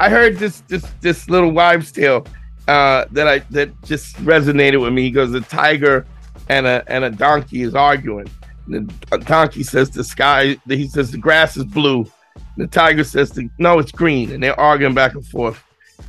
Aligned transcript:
I 0.00 0.08
heard 0.08 0.38
this 0.38 0.62
this 0.62 0.84
this 1.02 1.28
little 1.28 1.52
wives' 1.52 1.92
tale 1.92 2.26
uh, 2.66 3.04
that 3.12 3.28
I 3.28 3.40
that 3.50 3.70
just 3.82 4.16
resonated 4.24 4.80
with 4.80 4.94
me. 4.94 5.02
He 5.02 5.10
goes, 5.10 5.34
a 5.34 5.42
tiger 5.42 6.06
and 6.48 6.66
a 6.66 6.82
and 6.88 7.04
a 7.04 7.10
donkey 7.10 7.60
is 7.60 7.74
arguing. 7.74 8.28
The 8.66 8.80
donkey 9.26 9.62
says 9.62 9.90
the 9.90 10.02
sky. 10.02 10.56
He 10.66 10.88
says 10.88 11.10
the 11.10 11.18
grass 11.18 11.56
is 11.58 11.64
blue. 11.64 12.10
The 12.56 12.66
tiger 12.66 13.04
says 13.04 13.30
the, 13.30 13.50
no, 13.58 13.78
it's 13.78 13.92
green, 13.92 14.32
and 14.32 14.42
they're 14.42 14.58
arguing 14.58 14.94
back 14.94 15.14
and 15.14 15.26
forth. 15.26 15.62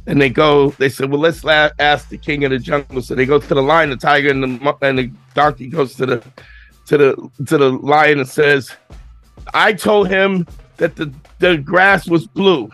And 0.07 0.21
they 0.21 0.29
go. 0.29 0.69
They 0.71 0.87
said, 0.87 1.11
well, 1.11 1.19
let's 1.19 1.43
la- 1.43 1.69
ask 1.79 2.07
the 2.07 2.17
king 2.17 2.45
of 2.45 2.51
the 2.51 2.59
jungle. 2.59 3.01
So 3.01 3.13
they 3.13 3.25
go 3.25 3.39
to 3.39 3.53
the 3.53 3.61
lion, 3.61 3.89
the 3.89 3.97
tiger, 3.97 4.29
and 4.29 4.43
the 4.43 4.77
and 4.81 4.97
the 4.97 5.11
donkey 5.33 5.67
goes 5.67 5.95
to 5.95 6.05
the 6.05 6.23
to 6.85 6.97
the 6.97 7.31
to 7.45 7.57
the 7.57 7.71
lion 7.71 8.19
and 8.19 8.29
says, 8.29 8.71
I 9.53 9.73
told 9.73 10.07
him 10.07 10.47
that 10.77 10.95
the 10.95 11.13
the 11.39 11.57
grass 11.57 12.07
was 12.07 12.25
blue. 12.25 12.71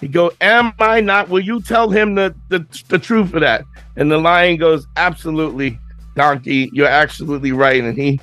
He 0.00 0.08
go, 0.08 0.30
"Am 0.40 0.72
I 0.78 1.00
not? 1.00 1.28
Will 1.28 1.40
you 1.40 1.60
tell 1.62 1.88
him 1.90 2.14
the, 2.14 2.34
the 2.48 2.66
the 2.88 2.98
truth 2.98 3.32
of 3.34 3.40
that?" 3.40 3.64
And 3.96 4.10
the 4.10 4.18
lion 4.18 4.58
goes, 4.58 4.86
"Absolutely, 4.96 5.78
donkey. 6.14 6.70
You're 6.72 6.88
absolutely 6.88 7.52
right." 7.52 7.82
And 7.82 7.96
he 7.96 8.20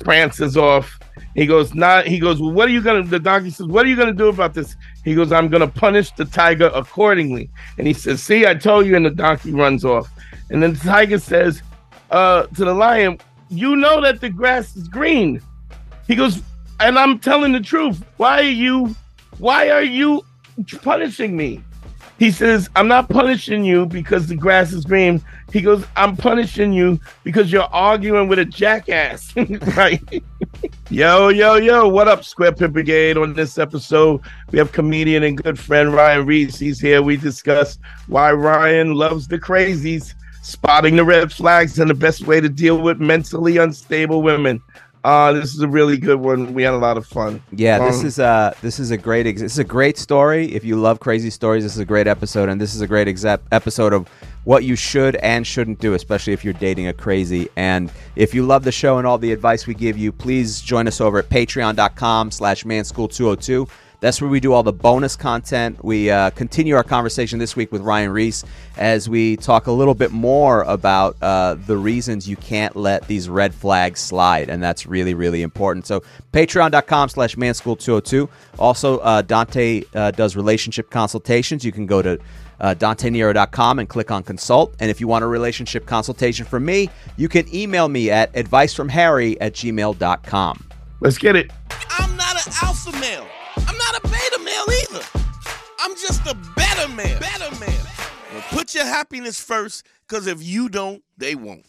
prances 0.00 0.56
off. 0.56 0.98
He 1.34 1.46
goes, 1.46 1.74
"Not." 1.74 2.06
He 2.06 2.18
goes, 2.18 2.40
"Well, 2.40 2.52
what 2.52 2.68
are 2.68 2.72
you 2.72 2.82
gonna?" 2.82 3.04
The 3.04 3.20
donkey 3.20 3.50
says, 3.50 3.66
"What 3.66 3.86
are 3.86 3.88
you 3.88 3.96
gonna 3.96 4.12
do 4.12 4.28
about 4.28 4.54
this?" 4.54 4.74
He 5.04 5.14
goes, 5.14 5.30
"I'm 5.30 5.48
gonna 5.48 5.68
punish 5.68 6.10
the 6.12 6.24
tiger 6.24 6.70
accordingly." 6.74 7.48
And 7.78 7.86
he 7.86 7.92
says, 7.92 8.20
"See, 8.22 8.46
I 8.46 8.54
told 8.54 8.86
you." 8.86 8.96
And 8.96 9.06
the 9.06 9.10
donkey 9.10 9.52
runs 9.52 9.84
off. 9.84 10.10
And 10.50 10.62
then 10.62 10.74
the 10.74 10.80
tiger 10.80 11.18
says, 11.18 11.62
uh, 12.10 12.42
to 12.42 12.64
the 12.64 12.74
lion, 12.74 13.18
"You 13.48 13.76
know 13.76 14.00
that 14.02 14.20
the 14.20 14.28
grass 14.28 14.76
is 14.76 14.88
green." 14.88 15.40
He 16.08 16.16
goes, 16.16 16.42
"And 16.80 16.98
I'm 16.98 17.20
telling 17.20 17.52
the 17.52 17.60
truth. 17.60 18.04
Why 18.16 18.38
are 18.40 18.42
you? 18.42 18.96
Why 19.38 19.70
are 19.70 19.82
you 19.82 20.22
punishing 20.64 21.36
me. 21.36 21.62
He 22.18 22.30
says, 22.30 22.70
I'm 22.76 22.86
not 22.86 23.08
punishing 23.08 23.64
you 23.64 23.84
because 23.86 24.28
the 24.28 24.36
grass 24.36 24.72
is 24.72 24.84
green. 24.84 25.20
He 25.52 25.60
goes, 25.60 25.84
I'm 25.96 26.16
punishing 26.16 26.72
you 26.72 27.00
because 27.24 27.50
you're 27.50 27.62
arguing 27.64 28.28
with 28.28 28.38
a 28.38 28.44
jackass. 28.44 29.34
right? 29.76 30.00
yo, 30.88 31.30
yo, 31.30 31.56
yo, 31.56 31.88
what 31.88 32.06
up, 32.06 32.22
Square 32.22 32.52
Pimp 32.52 32.74
Brigade? 32.74 33.16
On 33.16 33.34
this 33.34 33.58
episode, 33.58 34.20
we 34.52 34.58
have 34.58 34.70
comedian 34.70 35.24
and 35.24 35.36
good 35.36 35.58
friend 35.58 35.92
Ryan 35.92 36.24
Reiss. 36.24 36.58
He's 36.58 36.78
here. 36.78 37.02
We 37.02 37.16
discuss 37.16 37.78
why 38.06 38.30
Ryan 38.32 38.94
loves 38.94 39.26
the 39.26 39.38
crazies, 39.38 40.14
spotting 40.42 40.94
the 40.94 41.04
red 41.04 41.32
flags, 41.32 41.80
and 41.80 41.90
the 41.90 41.94
best 41.94 42.26
way 42.26 42.40
to 42.40 42.48
deal 42.48 42.78
with 42.78 43.00
mentally 43.00 43.56
unstable 43.56 44.22
women. 44.22 44.62
Uh, 45.04 45.32
this 45.32 45.52
is 45.52 45.60
a 45.60 45.66
really 45.68 45.98
good 45.98 46.20
one. 46.20 46.54
We 46.54 46.62
had 46.62 46.74
a 46.74 46.78
lot 46.78 46.96
of 46.96 47.06
fun. 47.06 47.42
Yeah, 47.50 47.78
Um, 47.78 47.86
this 47.86 48.04
is 48.04 48.18
uh 48.20 48.54
this 48.62 48.78
is 48.78 48.92
a 48.92 48.96
great 48.96 49.26
ex- 49.26 49.40
this 49.40 49.52
is 49.52 49.58
a 49.58 49.64
great 49.64 49.98
story. 49.98 50.52
If 50.54 50.64
you 50.64 50.76
love 50.76 51.00
crazy 51.00 51.28
stories, 51.30 51.64
this 51.64 51.72
is 51.74 51.80
a 51.80 51.84
great 51.84 52.06
episode, 52.06 52.48
and 52.48 52.60
this 52.60 52.72
is 52.74 52.82
a 52.82 52.86
great 52.86 53.08
exa- 53.08 53.40
episode 53.50 53.92
of 53.92 54.08
what 54.44 54.62
you 54.64 54.76
should 54.76 55.16
and 55.16 55.44
shouldn't 55.46 55.80
do, 55.80 55.94
especially 55.94 56.32
if 56.32 56.44
you're 56.44 56.52
dating 56.54 56.86
a 56.86 56.92
crazy. 56.92 57.48
And 57.56 57.90
if 58.16 58.32
you 58.32 58.44
love 58.46 58.62
the 58.64 58.72
show 58.72 58.98
and 58.98 59.06
all 59.06 59.18
the 59.18 59.32
advice 59.32 59.66
we 59.66 59.74
give 59.74 59.98
you, 59.98 60.12
please 60.12 60.60
join 60.60 60.86
us 60.86 61.00
over 61.00 61.18
at 61.18 61.28
Patreon.com/slash 61.28 62.64
Manschool202. 62.64 63.68
That's 64.02 64.20
where 64.20 64.28
we 64.28 64.40
do 64.40 64.52
all 64.52 64.64
the 64.64 64.72
bonus 64.72 65.14
content. 65.14 65.84
We 65.84 66.10
uh, 66.10 66.30
continue 66.30 66.74
our 66.74 66.82
conversation 66.82 67.38
this 67.38 67.54
week 67.54 67.70
with 67.70 67.82
Ryan 67.82 68.10
Reiss 68.10 68.44
as 68.76 69.08
we 69.08 69.36
talk 69.36 69.68
a 69.68 69.72
little 69.72 69.94
bit 69.94 70.10
more 70.10 70.62
about 70.62 71.16
uh, 71.22 71.54
the 71.54 71.76
reasons 71.76 72.28
you 72.28 72.34
can't 72.34 72.74
let 72.74 73.06
these 73.06 73.28
red 73.28 73.54
flags 73.54 74.00
slide, 74.00 74.50
and 74.50 74.60
that's 74.60 74.86
really, 74.86 75.14
really 75.14 75.40
important. 75.40 75.86
So, 75.86 76.02
patreon.com 76.32 77.10
slash 77.10 77.36
manschool202. 77.36 78.28
Also, 78.58 78.98
uh, 78.98 79.22
Dante 79.22 79.84
uh, 79.94 80.10
does 80.10 80.34
relationship 80.34 80.90
consultations. 80.90 81.64
You 81.64 81.70
can 81.70 81.86
go 81.86 82.02
to 82.02 82.18
uh, 82.60 82.74
DanteNero.com 82.74 83.78
and 83.78 83.88
click 83.88 84.10
on 84.10 84.24
consult. 84.24 84.74
And 84.80 84.90
if 84.90 85.00
you 85.00 85.06
want 85.06 85.22
a 85.22 85.28
relationship 85.28 85.86
consultation 85.86 86.44
from 86.44 86.64
me, 86.64 86.90
you 87.16 87.28
can 87.28 87.44
email 87.54 87.88
me 87.88 88.10
at 88.10 88.32
advicefromharry 88.32 89.36
at 89.40 89.52
gmail.com. 89.52 90.66
Let's 90.98 91.18
get 91.18 91.36
it. 91.36 91.52
I'm 91.88 92.16
not 92.16 92.44
an 92.44 92.52
alpha 92.62 92.90
male. 92.98 93.28
I'm 95.84 95.96
just 95.96 96.24
a 96.28 96.34
better 96.54 96.88
man. 96.94 97.18
Better 97.18 97.50
man. 97.58 97.84
Well, 98.32 98.44
put 98.50 98.72
your 98.72 98.84
happiness 98.84 99.42
first, 99.42 99.84
because 100.06 100.28
if 100.28 100.40
you 100.40 100.68
don't, 100.68 101.02
they 101.16 101.34
won't. 101.34 101.66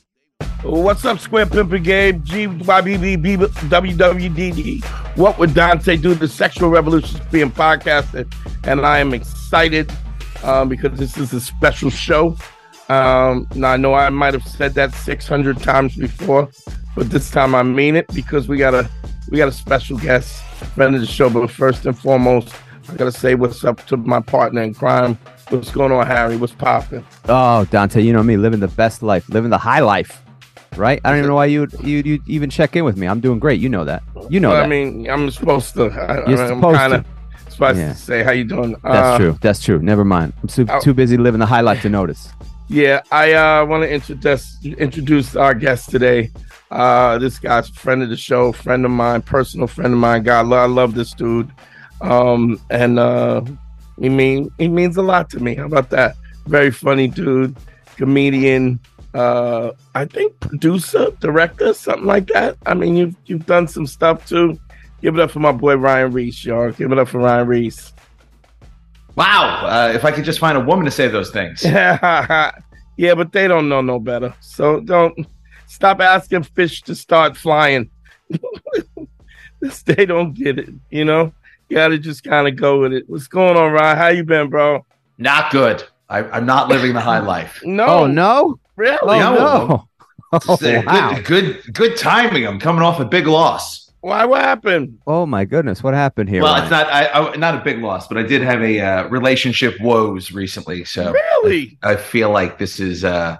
What's 0.61 1.03
up, 1.03 1.17
Square 1.17 1.47
Pimp 1.47 1.69
Brigade? 1.69 2.23
GYBB, 2.23 3.37
WWDD. 3.37 4.85
What 5.17 5.39
would 5.39 5.55
Dante 5.55 5.97
do? 5.97 6.13
The 6.13 6.27
Sexual 6.27 6.69
Revolution 6.69 7.19
is 7.19 7.27
being 7.27 7.49
podcasted, 7.49 8.31
and 8.65 8.85
I 8.85 8.99
am 8.99 9.15
excited 9.15 9.91
um, 10.43 10.69
because 10.69 10.97
this 10.99 11.17
is 11.17 11.33
a 11.33 11.41
special 11.41 11.89
show. 11.89 12.37
Um, 12.89 13.47
now, 13.55 13.71
I 13.71 13.77
know 13.77 13.95
I 13.95 14.09
might 14.09 14.35
have 14.35 14.47
said 14.47 14.75
that 14.75 14.93
600 14.93 15.57
times 15.57 15.95
before, 15.95 16.51
but 16.95 17.09
this 17.09 17.31
time 17.31 17.55
I 17.55 17.63
mean 17.63 17.95
it 17.95 18.05
because 18.13 18.47
we 18.47 18.57
got 18.59 18.75
a 18.75 18.87
we 19.31 19.39
got 19.39 19.47
a 19.47 19.53
special 19.53 19.97
guest, 19.97 20.43
friend 20.75 20.93
of 20.93 21.01
the 21.01 21.07
show. 21.07 21.31
But 21.31 21.49
first 21.49 21.87
and 21.87 21.97
foremost, 21.97 22.53
I 22.89 22.95
gotta 22.95 23.11
say 23.11 23.35
what's 23.35 23.63
up 23.63 23.85
to 23.87 23.97
my 23.97 24.19
partner 24.19 24.61
in 24.61 24.73
crime. 24.73 25.17
What's 25.49 25.71
going 25.71 25.91
on, 25.91 26.05
Harry? 26.07 26.37
What's 26.37 26.53
popping? 26.53 27.05
Oh, 27.29 27.65
Dante, 27.65 28.01
you 28.01 28.13
know 28.13 28.23
me, 28.23 28.37
living 28.37 28.59
the 28.59 28.67
best 28.69 29.03
life, 29.03 29.27
living 29.29 29.49
the 29.49 29.57
high 29.57 29.79
life, 29.79 30.21
right? 30.75 30.99
I 31.03 31.09
don't 31.09 31.19
even 31.19 31.29
know 31.29 31.35
why 31.35 31.45
you 31.45 31.67
you 31.81 31.97
you 32.05 32.21
even 32.27 32.49
check 32.49 32.75
in 32.75 32.83
with 32.85 32.97
me. 32.97 33.07
I'm 33.07 33.19
doing 33.19 33.39
great. 33.39 33.59
You 33.59 33.69
know 33.69 33.85
that. 33.85 34.03
You 34.29 34.39
know 34.39 34.49
Well, 34.49 34.57
that. 34.57 34.65
I 34.65 34.67
mean, 34.67 35.09
I'm 35.09 35.29
supposed 35.31 35.73
to. 35.75 35.85
I, 35.85 36.29
You're 36.29 36.41
I'm 36.41 36.47
supposed 36.57 36.77
kind 36.77 36.93
of 36.93 37.03
to. 37.45 37.51
supposed 37.51 37.77
Yeah. 37.79 37.93
to 37.93 37.97
say 37.97 38.23
how 38.23 38.31
you 38.31 38.43
doing. 38.45 38.71
That's 38.83 38.85
Uh, 38.85 39.17
true. 39.17 39.37
That's 39.41 39.61
true. 39.63 39.79
Never 39.79 40.03
mind. 40.05 40.33
I'm 40.41 40.47
too, 40.47 40.65
Oh. 40.69 40.79
too 40.79 40.93
busy 40.93 41.17
living 41.17 41.39
the 41.39 41.45
high 41.45 41.61
life 41.61 41.81
to 41.83 41.89
notice. 41.89 42.29
Yeah, 42.69 43.01
I 43.11 43.33
uh, 43.33 43.65
want 43.65 43.83
to 43.83 43.91
introduce 43.91 44.57
introduce 44.63 45.35
our 45.35 45.53
guest 45.53 45.89
today. 45.89 46.31
Uh, 46.71 47.19
this 47.19 47.37
guy's 47.37 47.69
a 47.69 47.73
friend 47.73 48.01
of 48.01 48.09
the 48.09 48.17
show, 48.17 48.51
friend 48.51 48.83
of 48.85 48.89
mine, 48.91 49.21
personal 49.21 49.67
friend 49.67 49.93
of 49.93 49.99
mine. 49.99 50.23
God, 50.23 50.51
I 50.51 50.65
love 50.65 50.95
this 50.95 51.13
dude, 51.13 51.51
um, 52.03 52.61
and 52.69 52.99
uh, 52.99 53.41
he 53.99 54.09
mean 54.09 54.51
he 54.57 54.67
means 54.67 54.97
a 54.97 55.01
lot 55.01 55.29
to 55.31 55.39
me. 55.39 55.55
How 55.55 55.65
about 55.65 55.89
that? 55.89 56.15
Very 56.45 56.71
funny 56.71 57.07
dude, 57.07 57.55
comedian. 57.95 58.79
Uh, 59.13 59.71
I 59.95 60.05
think 60.05 60.39
producer, 60.39 61.07
director, 61.19 61.73
something 61.73 62.05
like 62.05 62.27
that. 62.27 62.57
I 62.65 62.73
mean, 62.73 62.95
you've 62.95 63.15
you've 63.25 63.45
done 63.45 63.67
some 63.67 63.87
stuff 63.87 64.27
too. 64.27 64.59
Give 65.01 65.15
it 65.15 65.21
up 65.21 65.31
for 65.31 65.39
my 65.39 65.51
boy 65.51 65.75
Ryan 65.75 66.11
Reiss, 66.11 66.45
y'all. 66.45 66.71
Give 66.71 66.91
it 66.91 66.99
up 66.99 67.09
for 67.09 67.19
Ryan 67.19 67.47
Reiss. 67.47 67.93
Wow. 69.15 69.65
Uh, 69.65 69.91
if 69.93 70.05
I 70.05 70.11
could 70.11 70.25
just 70.25 70.39
find 70.39 70.57
a 70.57 70.61
woman 70.61 70.85
to 70.85 70.91
say 70.91 71.07
those 71.07 71.29
things. 71.29 71.63
yeah, 71.63 72.51
but 72.97 73.31
they 73.31 73.47
don't 73.47 73.69
know 73.69 73.81
no 73.81 73.99
better. 73.99 74.33
So 74.39 74.79
don't 74.79 75.27
stop 75.67 75.99
asking 75.99 76.43
fish 76.43 76.81
to 76.83 76.95
start 76.95 77.37
flying. 77.37 77.89
they 79.85 80.05
don't 80.05 80.33
get 80.33 80.57
it, 80.57 80.69
you 80.89 81.05
know. 81.05 81.31
You 81.73 81.79
gotta 81.79 81.97
just 81.97 82.23
kind 82.23 82.47
of 82.47 82.55
go 82.55 82.81
with 82.81 82.93
it. 82.93 83.05
What's 83.09 83.25
going 83.25 83.57
on, 83.57 83.71
Ryan? 83.71 83.97
How 83.97 84.07
you 84.09 84.23
been, 84.23 84.47
bro? 84.51 84.85
Not 85.17 85.51
good. 85.51 85.83
I, 86.07 86.19
I'm 86.19 86.45
not 86.45 86.69
living 86.69 86.93
the 86.93 86.99
high 87.01 87.17
life. 87.35 87.61
No, 87.65 87.85
Oh 87.87 88.05
no! 88.05 88.59
really? 88.75 88.99
Oh 89.01 89.19
No. 89.19 89.35
no! 89.35 89.87
Oh 90.47 90.57
wow! 90.85 91.13
good, 91.15 91.25
good, 91.63 91.73
good 91.73 91.97
timing. 91.97 92.45
I'm 92.45 92.59
coming 92.59 92.83
off 92.83 92.99
a 92.99 93.05
big 93.05 93.25
loss. 93.25 93.91
Why? 94.01 94.23
What 94.25 94.41
happened? 94.41 94.99
Oh 95.07 95.25
my 95.25 95.45
goodness! 95.45 95.81
What 95.81 95.95
happened 95.95 96.29
here? 96.29 96.43
well, 96.43 96.53
Ryan? 96.53 96.63
it's 96.65 96.71
not 96.71 96.87
I, 96.93 97.07
I, 97.07 97.35
not 97.37 97.55
a 97.55 97.63
big 97.63 97.79
loss, 97.79 98.07
but 98.07 98.19
I 98.19 98.23
did 98.23 98.43
have 98.43 98.61
a 98.61 98.79
uh, 98.79 99.07
relationship 99.07 99.81
woes 99.81 100.31
recently, 100.31 100.83
so 100.85 101.11
Really? 101.11 101.79
I 101.81 101.95
feel 101.95 102.29
like 102.29 102.59
this 102.59 102.79
is 102.79 103.03
uh, 103.03 103.37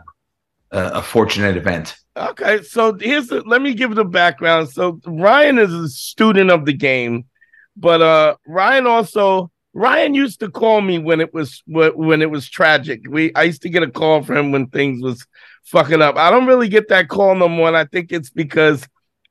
a, 0.71 0.79
a 0.86 1.01
fortunate 1.03 1.56
event. 1.56 1.97
Okay, 2.18 2.63
so 2.63 2.97
here's 3.00 3.27
the, 3.27 3.41
let 3.41 3.62
me 3.62 3.75
give 3.75 3.94
the 3.94 4.06
background. 4.06 4.69
So 4.71 5.00
Ryan 5.06 5.59
is 5.59 5.71
a 5.71 5.88
student 5.89 6.50
of 6.50 6.65
the 6.65 6.74
game, 6.74 7.25
but 7.75 8.01
uh 8.01 8.35
Ryan 8.47 8.87
also 8.87 9.51
Ryan 9.73 10.13
used 10.13 10.39
to 10.41 10.51
call 10.51 10.81
me 10.81 10.99
when 10.99 11.19
it 11.19 11.33
was 11.33 11.63
when 11.65 12.21
it 12.21 12.29
was 12.29 12.49
tragic. 12.49 13.01
We 13.09 13.33
I 13.33 13.43
used 13.43 13.63
to 13.63 13.69
get 13.69 13.83
a 13.83 13.89
call 13.89 14.23
from 14.23 14.37
him 14.37 14.51
when 14.51 14.67
things 14.67 15.01
was 15.01 15.25
fucking 15.65 16.01
up. 16.01 16.15
I 16.15 16.29
don't 16.29 16.45
really 16.45 16.69
get 16.69 16.89
that 16.89 17.09
call 17.09 17.35
no 17.35 17.47
more, 17.47 17.67
and 17.67 17.77
I 17.77 17.85
think 17.85 18.11
it's 18.11 18.29
because 18.29 18.87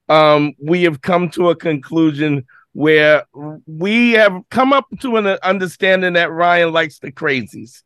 um 0.08 0.52
we 0.60 0.82
have 0.82 1.00
come 1.00 1.30
to 1.30 1.50
a 1.50 1.56
conclusion 1.56 2.44
where 2.72 3.24
we 3.66 4.12
have 4.12 4.40
come 4.50 4.72
up 4.72 4.86
to 5.00 5.16
an 5.16 5.26
understanding 5.42 6.14
that 6.14 6.32
Ryan 6.32 6.72
likes 6.72 6.98
the 6.98 7.12
crazies. 7.12 7.82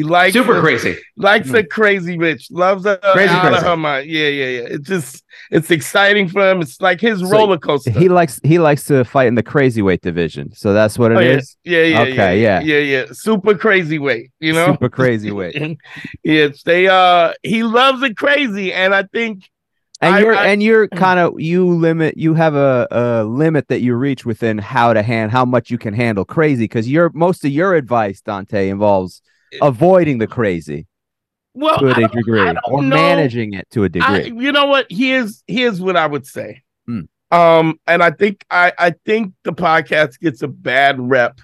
He 0.00 0.04
likes 0.04 0.32
Super 0.32 0.56
a- 0.56 0.60
crazy. 0.60 0.96
likes 1.16 1.52
a 1.52 1.62
crazy 1.62 2.16
bitch, 2.16 2.46
loves 2.50 2.84
her 2.84 2.98
Crazy, 3.12 3.28
out 3.34 3.52
of 3.52 3.62
her 3.62 3.76
mind. 3.76 4.08
Yeah, 4.08 4.28
yeah, 4.28 4.46
yeah. 4.46 4.66
It's 4.74 4.88
just 4.88 5.22
it's 5.50 5.70
exciting 5.70 6.28
for 6.28 6.48
him. 6.50 6.62
It's 6.62 6.80
like 6.80 7.00
his 7.02 7.20
So 7.20 7.28
roller 7.28 7.58
coaster. 7.58 7.90
He 7.90 8.08
likes 8.08 8.40
he 8.42 8.58
likes 8.58 8.84
to 8.84 9.04
fight 9.04 9.28
in 9.28 9.34
the 9.34 9.42
crazy 9.42 9.82
weight 9.82 10.00
division. 10.00 10.54
So 10.54 10.72
that's 10.72 10.98
what 10.98 11.12
it 11.12 11.16
Oh, 11.16 11.20
is. 11.20 11.56
yeah. 11.64 11.78
yeah, 11.78 11.84
yeah, 11.84 12.00
Okay, 12.12 12.40
yeah, 12.42 12.60
yeah. 12.60 12.78
yeah, 12.78 12.78
yeah. 12.78 13.04
Super 13.12 13.54
crazy 13.54 13.98
weight, 13.98 14.30
you 14.40 14.54
know. 14.54 14.66
Super 14.72 14.88
crazy 14.88 15.30
weight. 15.30 15.78
yes, 16.24 16.62
they 16.62 16.88
uh 16.88 17.32
he 17.42 17.62
loves 17.62 18.02
it 18.02 18.16
crazy, 18.16 18.72
and 18.72 18.94
I 18.94 19.02
think 19.12 19.44
And 20.00 20.14
I- 20.14 20.20
you're 20.20 20.34
I- 20.34 20.46
and 20.46 20.62
you're 20.62 20.88
kind 20.88 21.20
of 21.20 21.38
you 21.38 21.66
limit 21.68 22.16
you 22.16 22.32
have 22.34 22.54
a, 22.54 22.88
a 22.90 23.24
limit 23.24 23.68
that 23.68 23.80
you 23.82 23.94
reach 23.96 24.24
within 24.24 24.56
how 24.58 24.94
to 24.94 25.02
hand 25.02 25.30
how 25.30 25.44
much 25.44 25.70
you 25.70 25.78
can 25.78 25.92
handle 25.94 26.24
crazy 26.24 26.64
because 26.64 26.88
your 26.88 27.10
most 27.14 27.44
of 27.44 27.50
your 27.50 27.74
advice, 27.74 28.20
Dante, 28.22 28.68
involves 28.70 29.20
avoiding 29.62 30.18
the 30.18 30.26
crazy 30.26 30.86
well 31.54 31.78
to 31.78 31.88
I 31.88 32.04
a 32.04 32.08
degree 32.08 32.40
or 32.64 32.82
know. 32.82 32.96
managing 32.96 33.54
it 33.54 33.68
to 33.70 33.84
a 33.84 33.88
degree. 33.88 34.32
you 34.36 34.52
know 34.52 34.66
what? 34.66 34.86
Here's 34.90 35.42
here's 35.46 35.80
what 35.80 35.96
I 35.96 36.06
would 36.06 36.26
say. 36.26 36.62
Hmm. 36.86 37.02
Um, 37.30 37.80
and 37.86 38.02
I 38.02 38.10
think 38.10 38.44
I 38.50 38.72
I 38.78 38.94
think 39.04 39.34
the 39.44 39.52
podcast 39.52 40.18
gets 40.20 40.42
a 40.42 40.48
bad 40.48 41.00
rep 41.00 41.40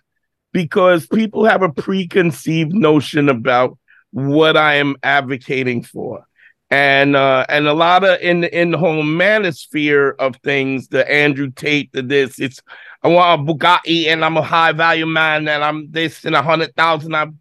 because 0.53 1.07
people 1.07 1.45
have 1.45 1.63
a 1.63 1.73
preconceived 1.73 2.73
notion 2.73 3.29
about 3.29 3.79
what 4.11 4.57
I 4.57 4.77
am 4.77 4.97
advocating 5.03 5.83
for. 5.83 6.25
And 6.69 7.15
uh 7.15 7.47
and 7.49 7.69
a 7.69 7.75
lot 7.75 8.03
of 8.03 8.21
in 8.21 8.43
in 8.43 8.73
the 8.73 8.79
whole 8.79 9.05
manosphere 9.05 10.15
of 10.19 10.37
things, 10.37 10.89
the 10.89 11.09
Andrew 11.11 11.53
Tate, 11.55 11.93
the 11.93 12.03
this, 12.03 12.41
it's 12.41 12.61
I 13.03 13.09
want 13.09 13.49
a 13.49 13.53
Bugatti 13.53 14.07
and 14.07 14.25
I'm 14.25 14.37
a 14.37 14.43
high 14.43 14.73
value 14.73 15.07
man 15.07 15.47
and 15.47 15.63
I'm 15.63 15.91
this 15.93 16.25
and 16.25 16.35
a 16.35 16.43
hundred 16.43 16.75
thousand. 16.75 17.15
I've 17.15 17.35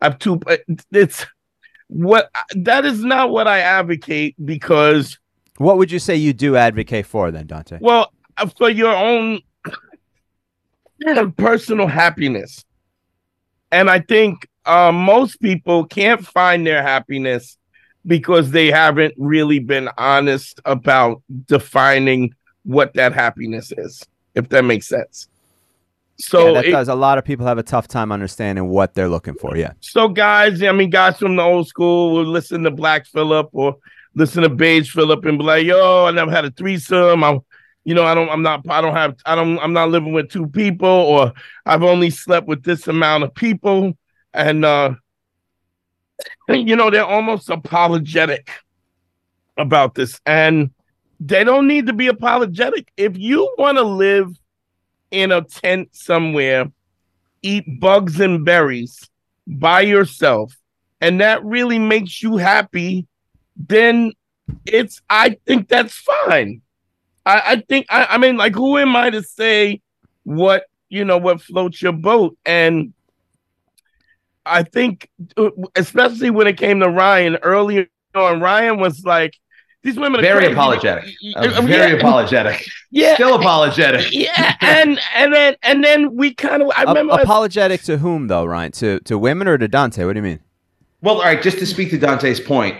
I've 0.00 0.18
two 0.18 0.40
it's 0.92 1.26
what 1.88 2.30
that 2.54 2.84
is 2.84 3.02
not 3.02 3.30
what 3.30 3.48
I 3.48 3.60
advocate 3.60 4.34
because 4.44 5.18
what 5.58 5.76
would 5.76 5.90
you 5.92 5.98
say 5.98 6.16
you 6.16 6.32
do 6.32 6.56
advocate 6.56 7.06
for 7.06 7.30
then, 7.30 7.46
Dante? 7.46 7.78
well 7.80 8.12
uh, 8.36 8.46
for 8.56 8.70
your 8.70 8.94
own 8.94 9.40
personal 11.36 11.86
happiness 11.86 12.64
and 13.72 13.90
i 13.90 13.98
think 13.98 14.46
uh, 14.66 14.92
most 14.92 15.40
people 15.40 15.84
can't 15.86 16.26
find 16.26 16.66
their 16.66 16.82
happiness 16.82 17.56
because 18.06 18.50
they 18.50 18.70
haven't 18.70 19.14
really 19.16 19.58
been 19.58 19.88
honest 19.98 20.60
about 20.64 21.22
defining 21.46 22.34
what 22.64 22.92
that 22.94 23.12
happiness 23.12 23.72
is 23.72 24.04
if 24.34 24.48
that 24.50 24.64
makes 24.64 24.86
sense 24.86 25.28
so 26.20 26.54
yeah, 26.54 26.62
does. 26.62 26.88
A 26.88 26.94
lot 26.94 27.18
of 27.18 27.24
people 27.24 27.46
have 27.46 27.58
a 27.58 27.62
tough 27.62 27.88
time 27.88 28.12
understanding 28.12 28.68
what 28.68 28.94
they're 28.94 29.08
looking 29.08 29.34
for. 29.34 29.56
Yeah. 29.56 29.72
so 29.80 30.08
guys, 30.08 30.62
I 30.62 30.72
mean, 30.72 30.90
guys 30.90 31.18
from 31.18 31.36
the 31.36 31.42
old 31.42 31.66
school 31.66 32.12
will 32.12 32.26
listen 32.26 32.62
to 32.64 32.70
Black 32.70 33.06
Phillip 33.06 33.48
or 33.52 33.76
listen 34.14 34.42
to 34.42 34.48
Beige 34.48 34.90
Phillip 34.90 35.24
and 35.24 35.38
be 35.38 35.44
like, 35.44 35.66
"Yo, 35.66 36.06
I 36.06 36.10
never 36.10 36.30
had 36.30 36.44
a 36.44 36.50
threesome. 36.50 37.24
I'm, 37.24 37.40
you 37.84 37.94
know, 37.94 38.04
I 38.04 38.14
don't, 38.14 38.28
I'm 38.28 38.42
not, 38.42 38.68
I 38.68 38.80
don't 38.80 38.94
have, 38.94 39.16
I 39.24 39.34
don't, 39.34 39.58
I'm 39.58 39.72
not 39.72 39.90
living 39.90 40.12
with 40.12 40.30
two 40.30 40.46
people, 40.46 40.88
or 40.88 41.32
I've 41.64 41.82
only 41.82 42.10
slept 42.10 42.46
with 42.46 42.62
this 42.62 42.86
amount 42.88 43.24
of 43.24 43.34
people," 43.34 43.94
and 44.34 44.64
uh, 44.64 44.94
you 46.48 46.76
know, 46.76 46.90
they're 46.90 47.04
almost 47.04 47.50
apologetic 47.50 48.50
about 49.56 49.94
this, 49.94 50.20
and 50.26 50.70
they 51.20 51.44
don't 51.44 51.68
need 51.68 51.86
to 51.86 51.92
be 51.92 52.06
apologetic. 52.06 52.90
If 52.96 53.16
you 53.16 53.54
want 53.58 53.78
to 53.78 53.84
live 53.84 54.39
in 55.10 55.32
a 55.32 55.42
tent 55.42 55.88
somewhere 55.92 56.70
eat 57.42 57.64
bugs 57.80 58.20
and 58.20 58.44
berries 58.44 59.08
by 59.46 59.80
yourself 59.80 60.54
and 61.00 61.20
that 61.20 61.44
really 61.44 61.78
makes 61.78 62.22
you 62.22 62.36
happy 62.36 63.06
then 63.56 64.12
it's 64.66 65.00
i 65.08 65.36
think 65.46 65.68
that's 65.68 65.94
fine. 65.94 66.60
I, 67.24 67.42
I 67.46 67.56
think 67.68 67.86
I, 67.88 68.06
I 68.10 68.18
mean 68.18 68.36
like 68.36 68.54
who 68.54 68.78
am 68.78 68.96
i 68.96 69.10
to 69.10 69.22
say 69.22 69.80
what 70.24 70.64
you 70.88 71.04
know 71.04 71.18
what 71.18 71.40
floats 71.40 71.80
your 71.80 71.92
boat? 71.92 72.36
And 72.44 72.92
i 74.44 74.62
think 74.62 75.08
uh, 75.36 75.50
especially 75.76 76.30
when 76.30 76.46
it 76.46 76.56
came 76.56 76.80
to 76.80 76.88
ryan 76.88 77.36
earlier 77.36 77.86
on 78.14 78.40
ryan 78.40 78.78
was 78.78 79.04
like 79.04 79.34
these 79.82 79.96
women 79.96 80.20
are 80.20 80.22
Very 80.22 80.40
crazy. 80.40 80.52
apologetic. 80.52 81.14
Uh, 81.36 81.62
very 81.62 81.90
yeah, 81.92 81.96
apologetic. 81.96 82.66
yeah 82.90 83.14
Still 83.14 83.34
apologetic. 83.36 84.08
yeah 84.12 84.54
and 84.60 85.00
and 85.14 85.32
then 85.32 85.56
and 85.62 85.82
then 85.82 86.14
we 86.16 86.34
kind 86.34 86.62
of 86.62 86.70
I 86.76 86.82
remember 86.82 87.14
I- 87.14 87.22
apologetic 87.22 87.82
to 87.84 87.98
whom 87.98 88.26
though, 88.28 88.44
Ryan? 88.44 88.72
To 88.72 89.00
to 89.00 89.18
women 89.18 89.48
or 89.48 89.56
to 89.58 89.68
Dante? 89.68 90.04
What 90.04 90.12
do 90.14 90.18
you 90.18 90.22
mean? 90.24 90.40
Well, 91.02 91.16
all 91.16 91.22
right, 91.22 91.40
just 91.40 91.58
to 91.60 91.66
speak 91.66 91.88
to 91.90 91.98
Dante's 91.98 92.40
point, 92.40 92.76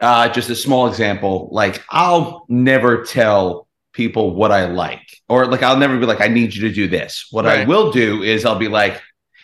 uh, 0.00 0.28
just 0.28 0.50
a 0.50 0.54
small 0.54 0.86
example. 0.86 1.48
Like, 1.50 1.82
I'll 1.88 2.44
never 2.50 3.04
tell 3.04 3.66
people 3.94 4.34
what 4.34 4.52
I 4.52 4.66
like, 4.66 5.00
or 5.30 5.46
like, 5.46 5.62
I'll 5.62 5.78
never 5.78 5.98
be 5.98 6.04
like, 6.04 6.20
I 6.20 6.28
need 6.28 6.54
you 6.54 6.68
to 6.68 6.74
do 6.74 6.86
this. 6.86 7.28
What 7.30 7.46
I 7.46 7.64
will 7.64 7.90
do 7.90 8.22
is 8.22 8.44
I'll 8.44 8.58
be 8.58 8.68
like, 8.68 9.00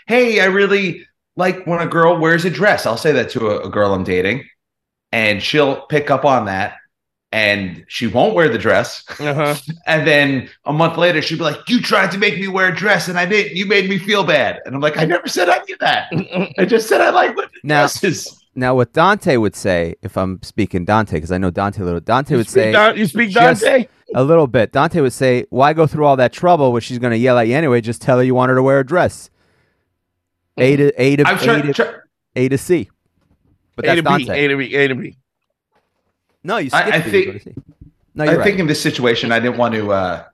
hey, 0.06 0.40
I 0.40 0.44
really 0.46 1.06
like 1.37 1.66
when 1.66 1.81
a 1.81 1.87
girl 1.87 2.19
wears 2.19 2.44
a 2.44 2.50
dress. 2.50 2.84
I'll 2.84 2.98
say 2.98 3.12
that 3.12 3.31
to 3.31 3.46
a, 3.48 3.60
a 3.66 3.70
girl 3.70 3.94
I'm 3.94 4.05
dating, 4.05 4.44
and 5.12 5.43
she'll 5.43 5.82
pick 5.87 6.11
up 6.11 6.25
on 6.25 6.47
that. 6.47 6.76
And 7.35 7.85
she 7.88 8.06
won't 8.09 8.35
wear 8.35 8.50
the 8.50 8.59
dress. 8.59 9.05
uh-huh. 9.19 9.55
And 9.87 10.06
then 10.06 10.50
a 10.67 10.73
month 10.73 10.99
later, 10.99 11.23
she'll 11.23 11.38
be 11.38 11.44
like, 11.44 11.67
You 11.67 11.81
tried 11.81 12.11
to 12.11 12.19
make 12.19 12.38
me 12.38 12.47
wear 12.49 12.69
a 12.69 12.75
dress 12.76 13.09
and 13.09 13.19
I 13.19 13.25
didn't. 13.25 13.56
You 13.56 13.64
made 13.64 13.88
me 13.88 13.97
feel 13.97 14.23
bad. 14.23 14.61
And 14.67 14.75
I'm 14.75 14.82
like, 14.82 14.99
I 14.99 15.06
never 15.06 15.26
said 15.29 15.49
I 15.49 15.64
did 15.64 15.79
that. 15.81 16.12
I 16.59 16.67
just 16.67 16.88
said 16.88 17.00
I 17.00 17.09
like 17.11 17.35
women 17.35 17.50
Now- 17.62 17.82
dresses. 17.82 18.38
Now, 18.55 18.75
what 18.75 18.93
Dante 18.93 19.38
would 19.38 19.56
say, 19.56 19.94
if 20.03 20.19
I'm 20.19 20.43
speaking 20.43 20.85
Dante, 20.85 21.17
because 21.17 21.32
I 21.32 21.38
know 21.38 21.50
Dante 21.50 21.81
a 21.81 21.85
little, 21.87 22.00
Dante 22.00 22.35
You 22.35 22.37
would 22.37 22.50
say 22.50 22.70
Don- 22.70 22.99
you 22.99 23.06
speak 23.06 23.32
Dante? 23.32 23.87
a 24.15 24.23
little 24.23 24.47
bit. 24.47 24.73
Dante 24.73 25.00
would 25.00 25.15
say, 25.15 25.47
"Why 25.49 25.73
go 25.73 25.87
through 25.87 26.05
all 26.05 26.17
that 26.17 26.35
trouble 26.35 26.70
when 26.70 26.82
she's 26.82 26.99
going 26.99 27.12
to 27.12 27.17
yell 27.17 27.38
at 27.38 27.49
you 27.49 27.55
anyway? 27.56 27.81
Just 27.81 28.03
tell 28.03 28.19
her 28.19 28.23
you 28.23 28.35
want 28.35 28.50
her 28.50 28.55
to 28.56 28.62
wear 28.62 28.79
a 28.81 28.85
dress." 28.85 29.31
A 30.58 30.76
to 30.76 30.93
A 31.03 31.17
to 31.17 31.26
I'm 31.26 31.38
A 31.38 31.41
trying 31.43 31.62
to, 31.62 31.73
try, 31.73 31.94
A 32.37 32.49
to 32.50 32.58
C. 32.58 32.91
But 33.76 33.84
A 33.84 33.88
that's 33.88 33.96
to 33.98 34.02
B, 34.02 34.24
Dante. 34.26 34.44
A 34.44 34.48
to 34.48 34.56
B, 34.56 34.74
A 34.74 34.88
to 34.88 34.94
B. 34.94 35.16
no, 36.44 36.56
you 36.58 36.70
I- 36.72 36.80
skipped 36.90 36.94
I 37.06 37.10
B, 37.10 37.16
you 37.19 37.38
think- 37.38 37.56
go. 37.56 37.62
No, 38.14 38.24
I 38.24 38.36
right. 38.36 38.44
think 38.44 38.58
in 38.58 38.66
this 38.66 38.82
situation, 38.82 39.32
I 39.32 39.40
didn't 39.40 39.56
want 39.56 39.72
to. 39.74 39.90
Uh, 39.90 40.24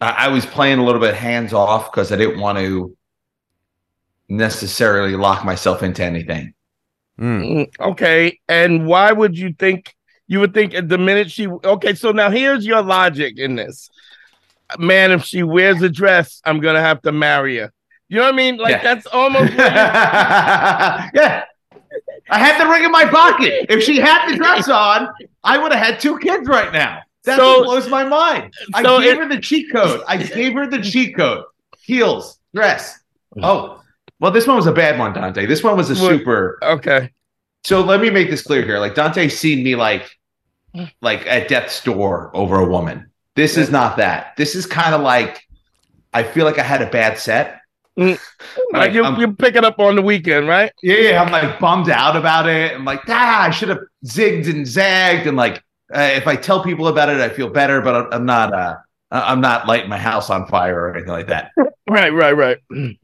I, 0.00 0.10
I 0.26 0.28
was 0.28 0.46
playing 0.46 0.78
a 0.78 0.84
little 0.84 1.00
bit 1.00 1.14
hands 1.16 1.52
off 1.52 1.90
because 1.90 2.12
I 2.12 2.16
didn't 2.16 2.38
want 2.38 2.58
to 2.58 2.96
necessarily 4.28 5.16
lock 5.16 5.44
myself 5.44 5.82
into 5.82 6.04
anything. 6.04 6.54
Mm. 7.20 7.42
Mm, 7.68 7.80
Okay, 7.92 8.38
and 8.48 8.86
why 8.86 9.12
would 9.12 9.36
you 9.38 9.52
think 9.58 9.94
you 10.26 10.40
would 10.40 10.54
think 10.54 10.74
at 10.74 10.88
the 10.88 10.98
minute 10.98 11.30
she 11.30 11.46
okay? 11.48 11.94
So 11.94 12.12
now 12.12 12.30
here's 12.30 12.64
your 12.66 12.82
logic 12.82 13.38
in 13.38 13.56
this, 13.56 13.90
man. 14.78 15.10
If 15.12 15.24
she 15.24 15.42
wears 15.42 15.82
a 15.82 15.88
dress, 15.88 16.40
I'm 16.44 16.60
gonna 16.60 16.80
have 16.80 17.02
to 17.02 17.12
marry 17.12 17.58
her. 17.58 17.72
You 18.08 18.18
know 18.18 18.24
what 18.24 18.34
I 18.34 18.36
mean? 18.36 18.56
Like 18.56 18.70
Yeah. 18.70 18.82
that's 18.82 19.06
almost 19.06 19.52
what 19.56 19.64
yeah. 19.64 21.44
I 22.30 22.38
had 22.38 22.60
the 22.64 22.70
ring 22.70 22.84
in 22.84 22.90
my 22.92 23.04
pocket. 23.04 23.66
If 23.68 23.82
she 23.82 23.98
had 23.98 24.30
the 24.30 24.36
dress 24.36 24.68
on, 24.68 25.08
I 25.42 25.58
would 25.58 25.72
have 25.72 25.84
had 25.84 26.00
two 26.00 26.18
kids 26.18 26.48
right 26.48 26.72
now. 26.72 27.00
That's 27.24 27.38
So- 27.40 27.64
blows 27.64 27.88
my 27.88 28.04
mind. 28.04 28.52
I 28.74 28.82
so 28.82 29.00
gave 29.00 29.12
it- 29.12 29.18
her 29.18 29.28
the 29.28 29.40
cheat 29.40 29.70
code. 29.72 30.02
I 30.08 30.16
gave 30.22 30.54
her 30.54 30.66
the 30.66 30.80
cheat 30.82 31.16
code. 31.16 31.44
Heels, 31.82 32.38
dress. 32.54 32.98
Mm. 33.36 33.44
Oh, 33.44 33.80
well, 34.20 34.30
this 34.30 34.46
one 34.46 34.56
was 34.56 34.66
a 34.66 34.72
bad 34.72 34.98
one, 34.98 35.12
Dante. 35.12 35.44
This 35.46 35.62
one 35.62 35.76
was 35.76 35.90
a 35.90 35.96
super. 35.96 36.58
okay. 36.62 37.10
So 37.64 37.80
let 37.80 38.00
me 38.00 38.10
make 38.10 38.30
this 38.30 38.42
clear 38.42 38.62
here. 38.62 38.78
Like 38.78 38.94
Dante's 38.94 39.38
seen 39.38 39.62
me 39.64 39.74
like, 39.74 40.10
like 41.00 41.26
at 41.26 41.48
death's 41.48 41.82
door 41.82 42.30
over 42.34 42.56
a 42.60 42.66
woman. 42.68 43.10
This 43.36 43.56
is 43.56 43.70
not 43.70 43.96
that. 43.98 44.36
This 44.36 44.54
is 44.54 44.66
kind 44.66 44.94
of 44.94 45.00
like, 45.00 45.42
I 46.12 46.22
feel 46.22 46.44
like 46.44 46.58
I 46.58 46.62
had 46.62 46.82
a 46.82 46.86
bad 46.90 47.18
set. 47.18 47.60
Like 47.96 48.20
Like, 48.72 48.92
you 48.92 49.04
I'm- 49.04 49.20
you 49.20 49.32
pick 49.32 49.54
it 49.56 49.64
up 49.64 49.78
on 49.78 49.94
the 49.94 50.02
weekend, 50.02 50.48
right? 50.48 50.72
Yeah, 50.82 50.96
yeah, 50.96 51.22
I'm 51.22 51.30
like 51.30 51.58
bummed 51.60 51.88
out 51.90 52.16
about 52.16 52.48
it. 52.48 52.72
I'm 52.74 52.84
like, 52.84 53.02
ah, 53.08 53.42
I 53.42 53.50
should 53.50 53.68
have 53.68 53.80
zigged 54.04 54.50
and 54.50 54.66
zagged. 54.66 55.26
And 55.26 55.36
like, 55.36 55.62
uh, 55.94 56.10
if 56.12 56.26
I 56.26 56.34
tell 56.36 56.62
people 56.64 56.88
about 56.88 57.08
it, 57.08 57.20
I 57.20 57.28
feel 57.28 57.48
better. 57.48 57.80
But 57.80 57.94
I'm, 57.94 58.12
I'm 58.12 58.26
not. 58.26 58.52
Uh, 58.52 58.76
I'm 59.10 59.40
not 59.40 59.68
lighting 59.68 59.88
my 59.88 59.98
house 59.98 60.28
on 60.28 60.46
fire 60.48 60.80
or 60.86 60.94
anything 60.94 61.12
like 61.12 61.28
that. 61.28 61.52
Right, 61.88 62.12
right, 62.12 62.32
right. 62.32 62.58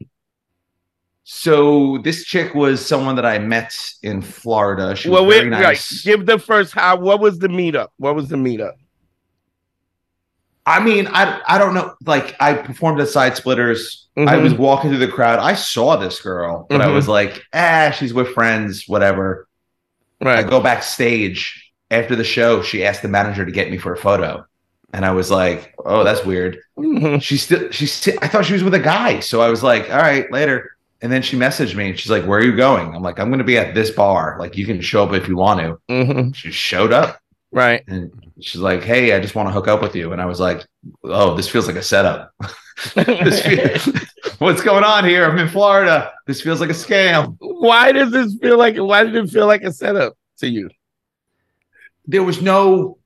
So 1.23 1.99
this 1.99 2.25
chick 2.25 2.55
was 2.55 2.85
someone 2.85 3.15
that 3.15 3.25
I 3.25 3.37
met 3.39 3.73
in 4.01 4.21
Florida. 4.21 4.95
She 4.95 5.07
well, 5.07 5.23
was 5.25 5.35
wait, 5.35 5.39
very 5.41 5.51
right. 5.51 5.61
nice. 5.61 6.01
Give 6.03 6.25
the 6.25 6.39
first 6.39 6.73
how. 6.73 6.97
What 6.97 7.19
was 7.21 7.39
the 7.39 7.47
meetup? 7.47 7.89
What 7.97 8.15
was 8.15 8.27
the 8.27 8.35
meetup? 8.35 8.73
I 10.65 10.83
mean, 10.83 11.07
I 11.07 11.41
I 11.47 11.57
don't 11.57 11.73
know. 11.73 11.93
Like, 12.05 12.35
I 12.39 12.55
performed 12.55 12.99
at 12.99 13.07
Side 13.07 13.37
Splitters. 13.37 14.00
I 14.17 14.35
Mhm. 14.35 14.43
was 14.43 14.53
walking 14.53 14.89
through 14.89 14.99
the 14.99 15.07
crowd. 15.07 15.39
I 15.39 15.53
saw 15.55 15.95
this 15.95 16.21
girl, 16.21 16.67
but 16.69 16.81
I 16.81 16.87
Mhm. 16.87 16.93
was 16.95 17.07
like, 17.07 17.41
ah, 17.53 17.91
she's 17.97 18.13
with 18.13 18.29
friends, 18.33 18.83
whatever. 18.87 19.47
Right. 20.21 20.39
I 20.39 20.43
go 20.43 20.59
backstage 20.59 21.71
after 21.89 22.15
the 22.15 22.23
show. 22.23 22.61
She 22.61 22.83
asked 22.85 23.01
the 23.01 23.07
manager 23.07 23.45
to 23.45 23.51
get 23.51 23.71
me 23.71 23.77
for 23.77 23.93
a 23.93 23.97
photo, 23.97 24.45
and 24.93 25.05
I 25.05 25.11
was 25.11 25.31
like, 25.31 25.73
"Oh, 25.85 26.03
that's 26.03 26.25
weird." 26.25 26.57
Mhm. 26.77 27.21
She 27.21 27.37
still, 27.37 27.71
she 27.71 27.85
still. 27.85 28.15
I 28.21 28.27
thought 28.27 28.45
she 28.45 28.53
was 28.53 28.63
with 28.63 28.73
a 28.73 28.79
guy, 28.79 29.21
so 29.21 29.41
I 29.41 29.49
was 29.49 29.63
like, 29.63 29.89
"All 29.89 29.97
right, 29.97 30.29
later." 30.31 30.71
And 31.03 31.11
then 31.11 31.23
she 31.23 31.35
messaged 31.35 31.73
me 31.73 31.89
and 31.89 31.99
she's 31.99 32.11
like, 32.11 32.25
Where 32.25 32.37
are 32.37 32.43
you 32.43 32.55
going? 32.55 32.93
I'm 32.93 33.01
like, 33.01 33.19
I'm 33.19 33.29
going 33.29 33.39
to 33.39 33.43
be 33.43 33.57
at 33.57 33.73
this 33.73 33.89
bar. 33.89 34.35
Like, 34.39 34.55
you 34.55 34.67
can 34.67 34.79
show 34.81 35.03
up 35.03 35.13
if 35.13 35.27
you 35.27 35.35
want 35.35 35.59
to. 35.59 35.79
Mhm. 35.89 36.35
She 36.35 36.51
showed 36.51 36.93
up 36.93 37.17
Right. 37.51 37.81
and 37.87 38.11
she's 38.39 38.61
like, 38.61 38.83
Hey, 38.83 39.15
I 39.15 39.19
just 39.19 39.33
want 39.33 39.49
to 39.49 39.51
hook 39.51 39.67
up 39.67 39.81
with 39.81 39.95
you. 39.95 40.11
And 40.13 40.21
I 40.21 40.25
was 40.27 40.39
like, 40.39 40.63
Oh, 41.03 41.33
this 41.35 41.47
feels 41.49 41.65
like 41.65 41.75
a 41.75 41.81
setup. 41.81 42.29
this 42.95 43.41
fe- 43.41 44.05
What's 44.39 44.61
going 44.61 44.83
on 44.83 45.05
here? 45.05 45.25
I'm 45.25 45.37
in 45.37 45.47
Florida. 45.47 46.11
This 46.27 46.41
feels 46.41 46.59
like 46.59 46.69
a 46.69 46.73
scam. 46.73 47.35
why 47.39 47.91
does 47.91 48.11
this 48.11 48.35
feel 48.41 48.57
like? 48.57 48.77
Why 48.77 49.03
did 49.03 49.15
it 49.15 49.29
feel 49.29 49.47
like 49.47 49.63
a 49.63 49.71
setup 49.71 50.17
to 50.39 50.49
you? 50.49 50.69
There 52.05 52.23
was 52.23 52.41
no, 52.41 52.97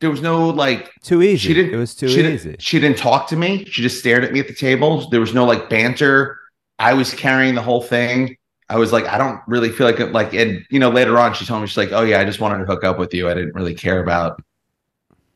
there 0.00 0.10
was 0.10 0.20
no 0.20 0.48
like, 0.50 0.90
Too 1.02 1.22
easy. 1.22 1.36
she 1.48 1.54
didn't, 1.54 1.74
it 1.74 1.76
was 1.76 1.94
too 1.94 2.08
she 2.08 2.20
easy. 2.26 2.50
Didn't, 2.50 2.62
she 2.62 2.80
didn't 2.80 2.98
talk 2.98 3.28
to 3.28 3.36
me. 3.36 3.64
She 3.66 3.82
just 3.82 3.98
stared 3.98 4.24
at 4.24 4.32
me 4.32 4.40
at 4.40 4.48
the 4.48 4.54
table. 4.54 5.08
There 5.10 5.20
was 5.20 5.32
no 5.32 5.44
like 5.44 5.70
banter. 5.70 6.38
I 6.78 6.94
was 6.94 7.14
carrying 7.14 7.54
the 7.54 7.62
whole 7.62 7.80
thing. 7.82 8.36
I 8.68 8.78
was 8.78 8.92
like, 8.92 9.04
I 9.06 9.18
don't 9.18 9.40
really 9.46 9.68
feel 9.70 9.86
like 9.86 10.00
it. 10.00 10.12
Like, 10.12 10.34
and 10.34 10.64
you 10.70 10.80
know, 10.80 10.90
later 10.90 11.18
on, 11.18 11.34
she 11.34 11.44
told 11.46 11.60
me 11.60 11.68
she's 11.68 11.76
like, 11.76 11.92
"Oh 11.92 12.02
yeah, 12.02 12.18
I 12.18 12.24
just 12.24 12.40
wanted 12.40 12.58
to 12.58 12.64
hook 12.64 12.82
up 12.82 12.98
with 12.98 13.12
you. 13.14 13.28
I 13.28 13.34
didn't 13.34 13.54
really 13.54 13.74
care 13.74 14.02
about 14.02 14.42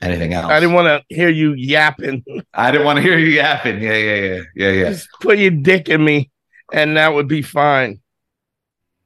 anything 0.00 0.34
else. 0.34 0.50
I 0.50 0.60
didn't 0.60 0.74
want 0.74 0.86
to 0.86 1.14
hear 1.14 1.28
you 1.28 1.54
yapping. 1.54 2.24
I 2.54 2.70
didn't 2.70 2.86
want 2.86 2.96
to 2.96 3.02
hear 3.02 3.18
you 3.18 3.26
yapping. 3.26 3.80
Yeah, 3.80 3.96
yeah, 3.96 4.14
yeah, 4.14 4.42
yeah, 4.54 4.70
yeah. 4.70 4.90
Just 4.90 5.08
put 5.20 5.38
your 5.38 5.50
dick 5.50 5.88
in 5.88 6.04
me, 6.04 6.30
and 6.72 6.96
that 6.96 7.14
would 7.14 7.28
be 7.28 7.42
fine. 7.42 8.00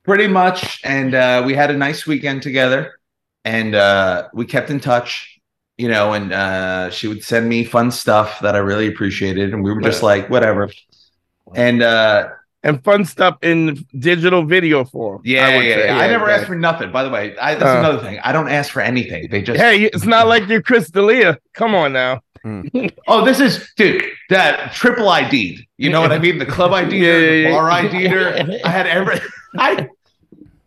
Pretty 0.05 0.27
much. 0.27 0.81
And 0.85 1.15
uh, 1.15 1.43
we 1.47 1.55
had 1.55 1.71
a 1.71 1.77
nice 1.77 2.07
weekend 2.07 2.43
together, 2.43 2.99
and 3.45 3.75
uh, 3.75 4.29
we 4.35 4.47
kept 4.47 4.71
in 4.71 4.81
touch. 4.81 5.29
You 5.79 5.89
know, 5.89 6.13
and 6.13 6.33
uh, 6.33 6.91
she 6.91 7.09
would 7.09 7.25
send 7.25 7.49
me 7.49 7.65
fun 7.65 7.91
stuff 7.91 8.41
that 8.41 8.55
I 8.55 8.59
really 8.59 8.87
appreciated, 8.87 9.53
and 9.53 9.65
we 9.65 9.73
were 9.73 9.81
just 9.81 10.03
like, 10.03 10.29
whatever. 10.29 10.71
And 11.55 11.83
uh, 11.83 12.29
And 12.65 12.83
fun 12.85 13.05
stuff 13.05 13.39
in 13.43 13.85
digital 13.99 14.45
video 14.45 14.85
form. 14.85 15.21
Yeah, 15.25 15.47
I 15.47 15.57
yeah, 15.63 15.85
yeah. 15.87 15.99
I 15.99 16.07
never 16.07 16.27
okay. 16.27 16.35
asked 16.35 16.47
for 16.47 16.55
nothing. 16.55 16.93
By 16.93 17.03
the 17.03 17.11
way, 17.11 17.37
I, 17.39 17.55
that's 17.57 17.65
Uh. 17.67 17.79
another 17.81 17.99
thing. 17.99 18.21
I 18.23 18.31
don't 18.31 18.49
ask 18.49 18.71
for 18.71 18.81
anything. 18.81 19.29
They 19.31 19.43
just. 19.43 19.59
Hey, 19.61 19.83
it's 19.87 20.05
not 20.05 20.29
like 20.29 20.47
you're 20.49 20.63
Chris 20.63 20.89
D'Elia. 20.91 21.39
Come 21.55 21.75
on 21.75 21.93
now. 21.93 22.21
Oh, 23.07 23.25
this 23.25 23.39
is 23.41 23.69
dude. 23.77 24.03
That 24.29 24.73
triple 24.73 25.09
ID'd. 25.09 25.65
You 25.79 25.91
know 25.91 26.01
what 26.01 26.11
I 26.13 26.19
mean? 26.19 26.39
The 26.39 26.47
club 26.47 26.73
ID, 26.73 26.97
Yeah, 26.99 27.13
yeah, 27.19 27.19
the 27.31 27.37
yeah. 27.43 27.51
bar 27.51 27.71
ID. 27.71 28.63
I 28.65 28.69
had 28.69 28.87
every. 28.87 29.21
I. 29.59 29.89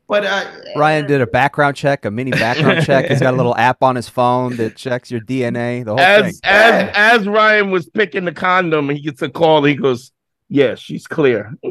But 0.07 0.23
uh, 0.25 0.45
Ryan 0.75 1.07
did 1.07 1.19
a 1.21 1.27
background 1.27 1.75
check, 1.75 2.05
a 2.05 2.11
mini 2.11 2.31
background 2.31 2.85
check. 2.85 3.07
He's 3.09 3.19
got 3.19 3.33
a 3.33 3.37
little 3.37 3.55
app 3.57 3.81
on 3.81 3.95
his 3.95 4.07
phone 4.07 4.55
that 4.57 4.75
checks 4.75 5.09
your 5.09 5.19
DNA. 5.21 5.83
The 5.83 5.91
whole 5.91 5.99
As 5.99 6.23
thing. 6.25 6.39
as 6.43 6.91
as 7.21 7.27
Ryan 7.27 7.71
was 7.71 7.89
picking 7.89 8.23
the 8.25 8.31
condom, 8.31 8.89
he 8.89 8.99
gets 9.01 9.21
a 9.23 9.29
call. 9.29 9.63
He 9.63 9.73
goes, 9.75 10.11
"Yeah, 10.49 10.75
she's 10.75 11.07
clear." 11.07 11.53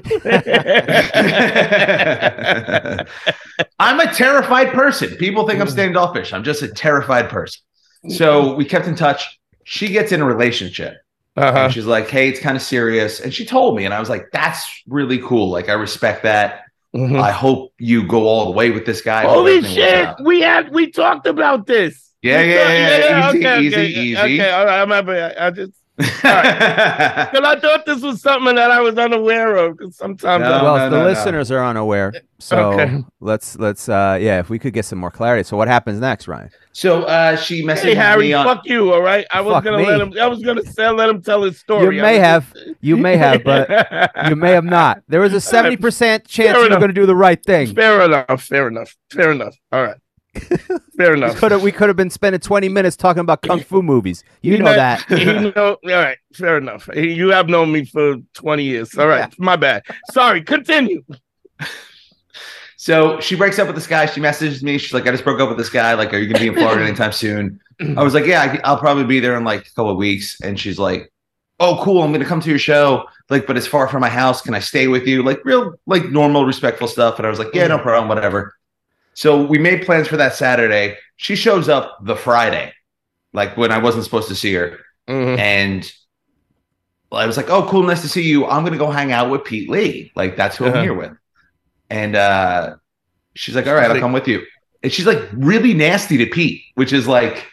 I'm 3.79 4.01
a 4.01 4.13
terrified 4.13 4.73
person. 4.73 5.17
People 5.17 5.47
think 5.47 5.61
I'm 5.61 5.69
standoffish. 5.69 6.33
I'm 6.33 6.45
just 6.45 6.63
a 6.63 6.69
terrified 6.69 7.29
person. 7.29 7.61
So 8.09 8.55
we 8.55 8.65
kept 8.65 8.87
in 8.87 8.95
touch. 8.97 9.39
She 9.65 9.89
gets 9.89 10.13
in 10.13 10.21
a 10.21 10.25
relationship. 10.25 10.99
Uh-huh. 11.37 11.59
And 11.65 11.73
she's 11.73 11.87
like, 11.87 12.09
"Hey, 12.09 12.29
it's 12.29 12.39
kind 12.41 12.57
of 12.57 12.63
serious." 12.63 13.19
And 13.21 13.33
she 13.35 13.45
told 13.45 13.77
me, 13.77 13.85
and 13.85 13.93
I 13.95 13.99
was 13.99 14.09
like, 14.09 14.27
"That's 14.33 14.83
really 14.87 15.19
cool. 15.19 15.51
Like, 15.51 15.69
I 15.69 15.73
respect 15.73 16.23
that. 16.23 16.61
Mhm. 16.95 17.21
I 17.21 17.33
hope 17.33 17.73
you 17.79 18.07
go 18.07 18.29
all 18.29 18.45
the 18.45 18.53
way 18.53 18.71
with 18.71 18.87
this 18.87 19.01
guy." 19.01 19.25
Holy 19.25 19.61
shit! 19.63 20.15
We 20.23 20.41
had 20.43 20.73
we 20.73 20.91
talked 20.93 21.27
about 21.27 21.67
this. 21.67 22.11
Yeah, 22.23 22.41
We 22.43 22.51
yeah, 22.55 23.21
talked- 23.21 23.39
yeah, 23.39 23.61
Easy, 23.61 23.75
okay, 23.75 23.87
easy, 23.87 24.17
okay, 24.17 24.31
easy. 24.31 24.41
Okay, 24.41 24.51
all 24.51 24.65
right. 24.65 24.81
I'm 24.81 24.93
I 24.93 25.51
just 25.51 25.73
because 25.97 26.25
I 26.25 27.59
thought 27.61 27.87
this 27.87 28.03
was 28.03 28.21
something 28.21 28.57
that 28.57 28.71
I 28.71 28.81
was 28.81 28.97
unaware 28.99 29.57
of. 29.57 29.77
Because 29.79 29.97
sometimes, 29.97 30.43
No, 30.43 30.51
well, 30.63 30.77
no, 30.77 30.91
the 30.91 30.97
no, 30.97 31.03
no. 31.05 31.09
listeners 31.09 31.51
are 31.51 31.65
unaware, 31.65 32.13
so 32.39 32.73
Okay. 32.73 33.05
let's 33.21 33.57
let's 33.59 33.89
uh 33.89 34.19
yeah, 34.21 34.41
if 34.41 34.51
we 34.51 34.59
could 34.59 34.73
get 34.73 34.85
some 34.85 34.99
more 34.99 35.11
clarity. 35.11 35.45
So 35.45 35.57
what 35.57 35.69
happens 35.69 36.01
next, 36.01 36.27
Ryan? 36.29 36.51
so 36.73 37.03
uh, 37.05 37.37
she 37.37 37.63
messaged 37.63 37.85
me. 37.85 37.91
hey 37.91 37.95
Harry, 37.95 38.23
me 38.27 38.33
on. 38.33 38.45
fuck 38.45 38.63
you. 38.67 38.93
All 38.93 39.03
right, 39.03 39.25
I 39.31 39.41
was 39.41 39.55
Fuck 39.55 39.65
gonna 39.65 39.79
me. 39.79 39.87
let 39.87 40.01
him. 40.01 40.13
I 40.21 40.27
was 40.27 40.43
gonna 40.43 40.65
say, 40.65 40.89
let 40.91 41.09
him 41.09 41.23
tell 41.23 41.43
his 41.43 41.59
story. 41.61 41.97
You 41.97 42.03
I 42.03 42.07
may 42.07 42.19
was- 42.19 42.27
have, 42.27 42.55
you 42.81 42.97
may 42.97 43.17
have, 43.17 43.45
but 43.45 44.11
you 44.29 44.37
may 44.37 44.51
have 44.53 44.65
not. 44.65 45.03
There 45.09 45.21
was 45.21 45.33
a 45.33 45.41
seventy 45.41 45.77
percent 45.77 46.27
chance 46.27 46.55
you 46.57 46.61
were 46.61 46.67
enough. 46.67 46.81
going 46.81 46.89
to 46.91 47.01
do 47.01 47.07
the 47.07 47.15
right 47.17 47.41
thing. 47.45 47.75
Fair 47.75 48.03
enough. 48.03 48.43
Fair 48.43 48.67
enough. 48.69 48.97
Fair 49.13 49.31
enough. 49.31 49.55
All 49.71 49.83
right. 49.85 49.97
Fair 50.97 51.13
We 51.13 51.19
enough. 51.19 51.37
could 51.37 51.53
have 51.53 51.63
we 51.63 51.73
could 51.73 51.89
have 51.89 51.97
been 51.97 52.11
spending 52.11 52.41
twenty 52.41 52.69
minutes 52.69 52.97
talking 52.97 53.21
about 53.21 53.43
kung 53.43 53.61
fu 53.61 53.83
movies. 53.83 54.25
You 54.43 54.59
know 54.59 54.73
that. 54.73 55.09
you 55.11 55.53
know, 55.53 55.77
all 55.83 55.91
right. 55.91 56.19
Fair 56.33 56.59
enough. 56.59 56.89
You 56.95 57.31
have 57.31 57.49
known 57.49 57.73
me 57.73 57.85
for 57.85 58.17
twenty 58.35 58.65
years. 58.65 58.97
All 58.97 59.09
right. 59.09 59.33
My 59.39 59.57
bad. 59.57 59.83
Sorry. 60.13 60.43
Continue. 60.43 61.05
So 62.77 63.19
she 63.21 63.35
breaks 63.35 63.59
up 63.59 63.67
with 63.67 63.77
this 63.77 63.87
guy. 63.87 64.05
She 64.05 64.21
messages 64.21 64.63
me. 64.63 64.77
She's 64.77 64.93
like, 64.93 65.07
I 65.07 65.11
just 65.11 65.25
broke 65.25 65.41
up 65.41 65.49
with 65.49 65.57
this 65.57 65.71
guy. 65.71 65.95
Like, 65.95 66.13
are 66.13 66.19
you 66.19 66.27
going 66.27 66.35
to 66.35 66.41
be 66.41 66.49
in 66.49 66.55
Florida 66.55 66.85
anytime 66.85 67.13
soon? 67.13 67.59
I 67.97 68.03
was 68.03 68.13
like, 68.13 68.27
yeah, 68.27 68.43
I- 68.43 68.61
I'll 68.69 68.77
probably 68.77 69.05
be 69.05 69.21
there 69.21 69.39
in 69.39 69.45
like 69.45 69.61
a 69.61 69.71
couple 69.75 69.91
of 69.91 69.97
weeks. 69.97 70.39
And 70.43 70.61
she's 70.61 70.79
like, 70.79 71.11
oh, 71.61 71.81
cool. 71.83 72.03
I'm 72.03 72.11
going 72.11 72.21
to 72.21 72.29
come 72.29 72.41
to 72.41 72.51
your 72.51 72.59
show. 72.59 73.07
Like, 73.31 73.47
but 73.47 73.57
it's 73.57 73.67
far 73.67 73.89
from 73.89 74.03
my 74.03 74.11
house. 74.11 74.43
Can 74.43 74.55
I 74.55 74.59
stay 74.59 74.87
with 74.87 75.07
you? 75.07 75.23
Like, 75.23 75.43
real, 75.47 75.75
like, 75.87 76.11
normal, 76.11 76.45
respectful 76.45 76.87
stuff. 76.87 77.19
And 77.19 77.27
I 77.27 77.31
was 77.31 77.39
like, 77.39 77.55
yeah, 77.55 77.67
no 77.69 77.79
mm. 77.79 77.83
problem, 77.83 78.09
whatever. 78.09 78.55
So 79.15 79.45
we 79.45 79.59
made 79.59 79.85
plans 79.87 80.09
for 80.09 80.17
that 80.17 80.35
Saturday. 80.35 80.97
She 81.17 81.37
shows 81.37 81.69
up 81.69 81.99
the 82.05 82.17
Friday, 82.17 82.73
like 83.33 83.57
when 83.57 83.71
I 83.73 83.79
wasn't 83.79 84.05
supposed 84.05 84.29
to 84.29 84.35
see 84.35 84.55
her. 84.55 84.79
Mhm. 85.09 85.39
And 85.39 85.93
I 87.13 87.27
was 87.27 87.37
like, 87.37 87.49
oh, 87.49 87.69
cool. 87.69 87.85
Nice 87.85 88.03
to 88.03 88.09
see 88.09 88.23
you. 88.23 88.45
I'm 88.47 88.63
going 88.63 88.73
to 88.73 88.79
go 88.79 88.91
hang 88.91 89.13
out 89.13 89.31
with 89.31 89.45
Pete 89.45 89.71
Lee. 89.71 90.11
Like, 90.17 90.37
that's 90.37 90.57
who 90.57 90.65
Uh-huh. 90.67 90.79
I'm 90.79 90.83
here 90.83 90.95
with. 90.95 91.13
And 91.91 92.17
uh, 92.17 92.77
she's 93.37 93.55
like, 93.55 93.69
all 93.69 93.75
right, 93.75 93.89
I'll 93.91 94.01
come 94.01 94.13
with 94.13 94.27
you. 94.27 94.43
And 94.83 94.93
she's 94.93 95.07
like 95.07 95.21
really 95.33 95.75
nasty 95.75 96.17
to 96.19 96.27
Pete, 96.27 96.63
which 96.75 96.93
is 96.93 97.07
like, 97.07 97.47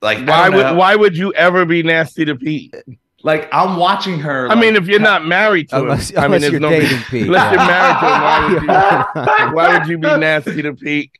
like, 0.00 0.26
Why 0.26 0.48
would. 0.48 0.76
Why 0.76 0.96
would 0.96 1.16
you 1.18 1.32
ever 1.34 1.66
be 1.66 1.82
nasty 1.82 2.24
to 2.24 2.34
Pete? 2.34 2.74
Like, 3.22 3.48
I'm 3.52 3.76
watching 3.76 4.18
her. 4.20 4.48
I 4.48 4.54
mean, 4.54 4.76
if 4.76 4.86
you're 4.86 5.00
not 5.00 5.26
married 5.26 5.68
to 5.70 5.82
Unless, 5.82 6.10
him, 6.10 6.18
I 6.18 6.22
mean, 6.22 6.26
unless 6.26 6.40
there's 6.40 6.52
you're 6.52 6.60
no 6.60 6.70
dating 6.70 6.98
Pete. 7.10 7.26
Unless 7.26 7.52
you're 7.52 7.60
yeah. 7.60 7.66
married 7.66 8.54
to 8.54 8.60
him, 8.60 8.66
why 8.66 8.88
would 8.88 9.48
you? 9.48 9.54
Why 9.54 9.78
would 9.78 9.88
you 9.88 9.98
be 9.98 10.16
nasty 10.16 10.62
to 10.62 10.74
Pete? 10.74 11.10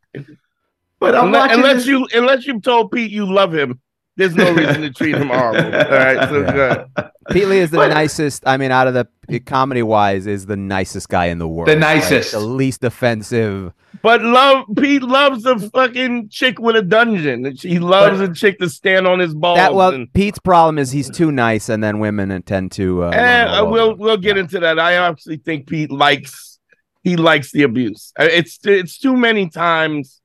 but 0.98 1.14
I'm 1.14 1.26
Unless, 1.26 1.54
unless 1.54 1.86
you 1.86 2.06
unless 2.12 2.46
you've 2.46 2.62
told 2.62 2.92
Pete 2.92 3.10
you 3.10 3.32
love 3.32 3.54
him, 3.54 3.80
there's 4.20 4.36
no 4.36 4.52
reason 4.52 4.82
to 4.82 4.90
treat 4.90 5.14
him 5.16 5.28
horrible. 5.28 5.64
All 5.74 5.90
right, 5.90 6.28
so 6.28 6.40
Yeah. 6.42 6.52
good. 6.52 7.06
Pete 7.30 7.48
Lee 7.48 7.58
is 7.58 7.70
the 7.70 7.78
But- 7.78 7.88
nicest. 7.94 8.42
I 8.46 8.56
mean, 8.56 8.70
out 8.70 8.86
of 8.86 8.94
the 8.94 9.40
comedy 9.40 9.82
wise, 9.82 10.26
is 10.26 10.46
the 10.46 10.56
nicest 10.56 11.08
guy 11.08 11.26
in 11.26 11.38
the 11.38 11.46
world. 11.48 11.68
The 11.68 11.72
Like, 11.74 11.80
nicest. 11.96 12.32
the 12.32 12.40
least 12.40 12.84
offensive. 12.84 13.72
But 14.02 14.22
love 14.22 14.64
Pete 14.78 15.02
loves 15.02 15.44
a 15.46 15.58
fucking 15.58 16.28
chick 16.30 16.58
with 16.58 16.74
a 16.76 16.82
dungeon. 16.82 17.44
And 17.46 17.60
He 17.60 17.78
loves 17.78 18.18
But- 18.20 18.30
a 18.30 18.34
chick 18.34 18.58
to 18.60 18.68
stand 18.68 19.06
on 19.06 19.18
his 19.18 19.34
balls. 19.34 19.58
That 19.58 19.74
well, 19.74 19.90
and, 19.92 20.12
Pete's 20.12 20.38
problem 20.38 20.78
is 20.78 20.90
he's 20.92 21.10
too 21.10 21.30
nice, 21.30 21.68
and 21.68 21.82
then 21.84 21.98
women 21.98 22.42
tend 22.42 22.72
to. 22.72 23.04
Uh, 23.04 23.10
and 23.10 23.14
run 23.20 23.48
all 23.48 23.54
uh, 23.54 23.60
over 23.62 23.70
we'll 23.72 23.96
we'll 23.96 24.16
get 24.16 24.36
into 24.38 24.58
that. 24.60 24.78
I 24.78 24.94
actually 24.94 25.36
think 25.38 25.66
Pete 25.66 25.90
likes 25.90 26.58
he 27.04 27.16
likes 27.16 27.52
the 27.52 27.62
abuse. 27.62 28.12
Uh, 28.18 28.24
It's 28.30 28.58
it's 28.64 28.98
too 28.98 29.16
many 29.16 29.48
times 29.48 30.19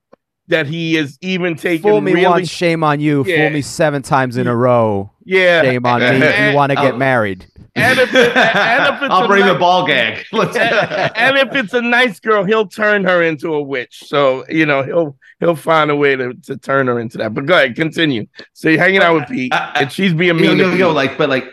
that 0.48 0.66
he 0.66 0.96
is 0.96 1.18
even 1.20 1.56
taking 1.56 1.82
Fool 1.90 2.00
me 2.00 2.12
really 2.14 2.26
once, 2.26 2.48
shame 2.48 2.84
on 2.84 3.00
you. 3.00 3.24
Yeah. 3.26 3.36
Fool 3.48 3.50
me 3.54 3.62
seven 3.62 4.02
times 4.02 4.36
in 4.36 4.46
a 4.46 4.54
row, 4.54 5.10
yeah. 5.24 5.62
shame 5.62 5.84
on 5.86 6.00
me. 6.00 6.06
And- 6.06 6.22
You 6.50 6.56
want 6.56 6.70
to 6.70 6.76
get 6.76 6.94
Oh. 6.94 6.98
married? 6.98 7.46
And 7.74 7.98
if, 7.98 8.14
it, 8.14 8.34
and 8.36 8.94
if 8.94 9.02
it's 9.02 9.10
I'll 9.12 9.24
a 9.24 9.28
bring 9.28 9.44
the 9.44 9.52
nice- 9.52 9.60
ball 9.60 9.86
gag. 9.86 10.24
Let's- 10.32 10.56
and 10.56 11.36
if 11.36 11.54
it's 11.54 11.74
a 11.74 11.82
nice 11.82 12.20
girl, 12.20 12.44
he'll 12.44 12.68
turn 12.68 13.04
her 13.04 13.22
into 13.22 13.52
a 13.54 13.62
witch. 13.62 13.98
So 14.06 14.44
you 14.48 14.64
know 14.66 14.82
he'll 14.82 15.16
he'll 15.40 15.56
find 15.56 15.90
a 15.90 15.96
way 15.96 16.16
to, 16.16 16.32
to 16.34 16.56
turn 16.56 16.86
her 16.86 16.98
into 16.98 17.18
that. 17.18 17.34
But 17.34 17.44
go 17.46 17.54
ahead, 17.54 17.76
continue. 17.76 18.26
So 18.54 18.68
you're 18.70 18.78
hanging 18.80 19.02
out 19.02 19.14
with 19.14 19.28
Pete, 19.28 19.52
I- 19.52 19.72
I- 19.74 19.80
and 19.82 19.92
she's 19.92 20.14
being 20.14 20.38
yo, 20.38 20.42
mean. 20.48 20.58
yo, 20.58 20.70
to 20.70 20.76
yo, 20.76 20.86
Pete. 20.88 20.94
like, 20.96 21.18
but 21.18 21.28
like, 21.28 21.44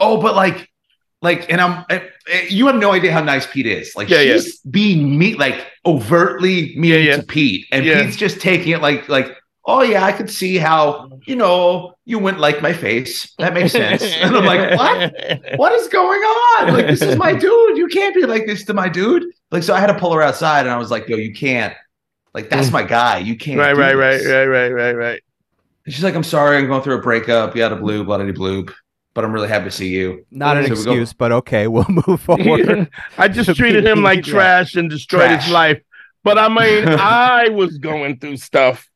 oh, 0.00 0.20
but 0.20 0.34
like, 0.34 0.68
like, 1.22 1.50
and 1.52 1.60
I'm, 1.60 1.84
eh, 1.90 2.00
Eh, 2.28 2.46
you 2.48 2.66
have 2.66 2.76
no 2.76 2.92
idea 2.92 3.12
how 3.12 3.22
nice 3.22 3.46
Pete 3.46 3.66
is. 3.66 3.94
Like, 3.94 4.08
Yeah, 4.08 4.20
yeah. 4.20 4.34
she's 4.34 4.58
being 4.60 5.18
mean, 5.18 5.36
like 5.36 5.66
overtly 5.84 6.74
mean 6.76 6.92
Yeah, 6.92 6.96
yeah. 6.96 7.16
to 7.16 7.22
Pete, 7.22 7.66
and 7.72 7.84
Yeah. 7.84 8.02
Pete's 8.02 8.16
just 8.16 8.40
taking 8.40 8.72
it 8.72 8.80
like, 8.80 9.08
like, 9.08 9.36
oh 9.66 9.82
yeah, 9.82 10.04
I 10.04 10.12
could 10.12 10.30
see 10.30 10.56
how, 10.56 11.10
you 11.26 11.36
know, 11.36 11.94
you 12.04 12.18
wouldn't 12.18 12.40
like 12.40 12.62
my 12.62 12.72
face. 12.72 13.32
That 13.38 13.54
makes 13.54 13.72
sense. 13.72 14.02
and 14.20 14.36
I'm 14.36 14.44
like, 14.44 14.78
what? 14.78 15.58
What 15.58 15.72
is 15.72 15.88
going 15.88 16.20
on? 16.20 16.74
Like, 16.74 16.86
this 16.86 17.02
is 17.02 17.16
my 17.16 17.32
dude. 17.38 17.78
You 17.78 17.88
can't 17.88 18.14
be 18.14 18.26
like 18.26 18.46
this 18.46 18.64
to 18.66 18.74
my 18.74 18.88
dude. 18.88 19.24
Like, 19.50 19.62
so 19.62 19.74
I 19.74 19.80
had 19.80 19.86
to 19.86 19.98
pull 19.98 20.12
her 20.12 20.22
outside, 20.22 20.60
and 20.60 20.70
I 20.70 20.76
was 20.76 20.90
like, 20.90 21.08
yo, 21.08 21.16
you 21.16 21.32
can't. 21.32 21.74
Like, 22.34 22.50
that's 22.50 22.68
mm. 22.68 22.72
my 22.72 22.82
guy. 22.82 23.18
You 23.18 23.36
can't. 23.36 23.58
Right, 23.58 23.76
right, 23.76 23.96
right, 23.96 24.18
this." 24.18 24.26
right, 24.26 24.46
right, 24.46 24.70
right, 24.70 24.92
right. 24.92 25.22
And 25.84 25.94
she's 25.94 26.02
like, 26.02 26.14
I'm 26.14 26.24
sorry, 26.24 26.56
I'm 26.56 26.66
going 26.66 26.82
through 26.82 26.98
a 26.98 27.02
breakup. 27.02 27.54
You 27.54 27.62
had 27.62 27.70
Yada 27.70 27.80
blue, 27.80 28.04
bloody 28.04 28.32
bloop. 28.32 28.72
But 29.14 29.24
I'm 29.24 29.32
really 29.32 29.48
happy 29.48 29.66
to 29.66 29.70
see 29.70 29.88
you. 29.88 30.26
Not 30.32 30.56
an 30.56 30.64
So 30.64 30.70
we 30.70 30.74
go- 30.84 30.90
excuse, 30.90 31.12
but 31.12 31.32
okay, 31.32 31.66
we'll 31.68 31.86
move 31.88 32.20
forward. 32.22 32.90
I 33.16 33.28
just 33.28 33.54
treated 33.56 33.86
him 33.86 34.02
like 34.02 34.26
yeah. 34.26 34.32
trash 34.32 34.74
and 34.74 34.90
destroyed 34.90 35.22
Trash. 35.28 35.44
his 35.44 35.52
life. 35.52 35.80
But 36.24 36.38
I 36.38 36.48
mean, 36.48 36.88
I 36.88 37.48
was 37.50 37.78
going 37.78 38.18
through 38.18 38.38
stuff. 38.38 38.88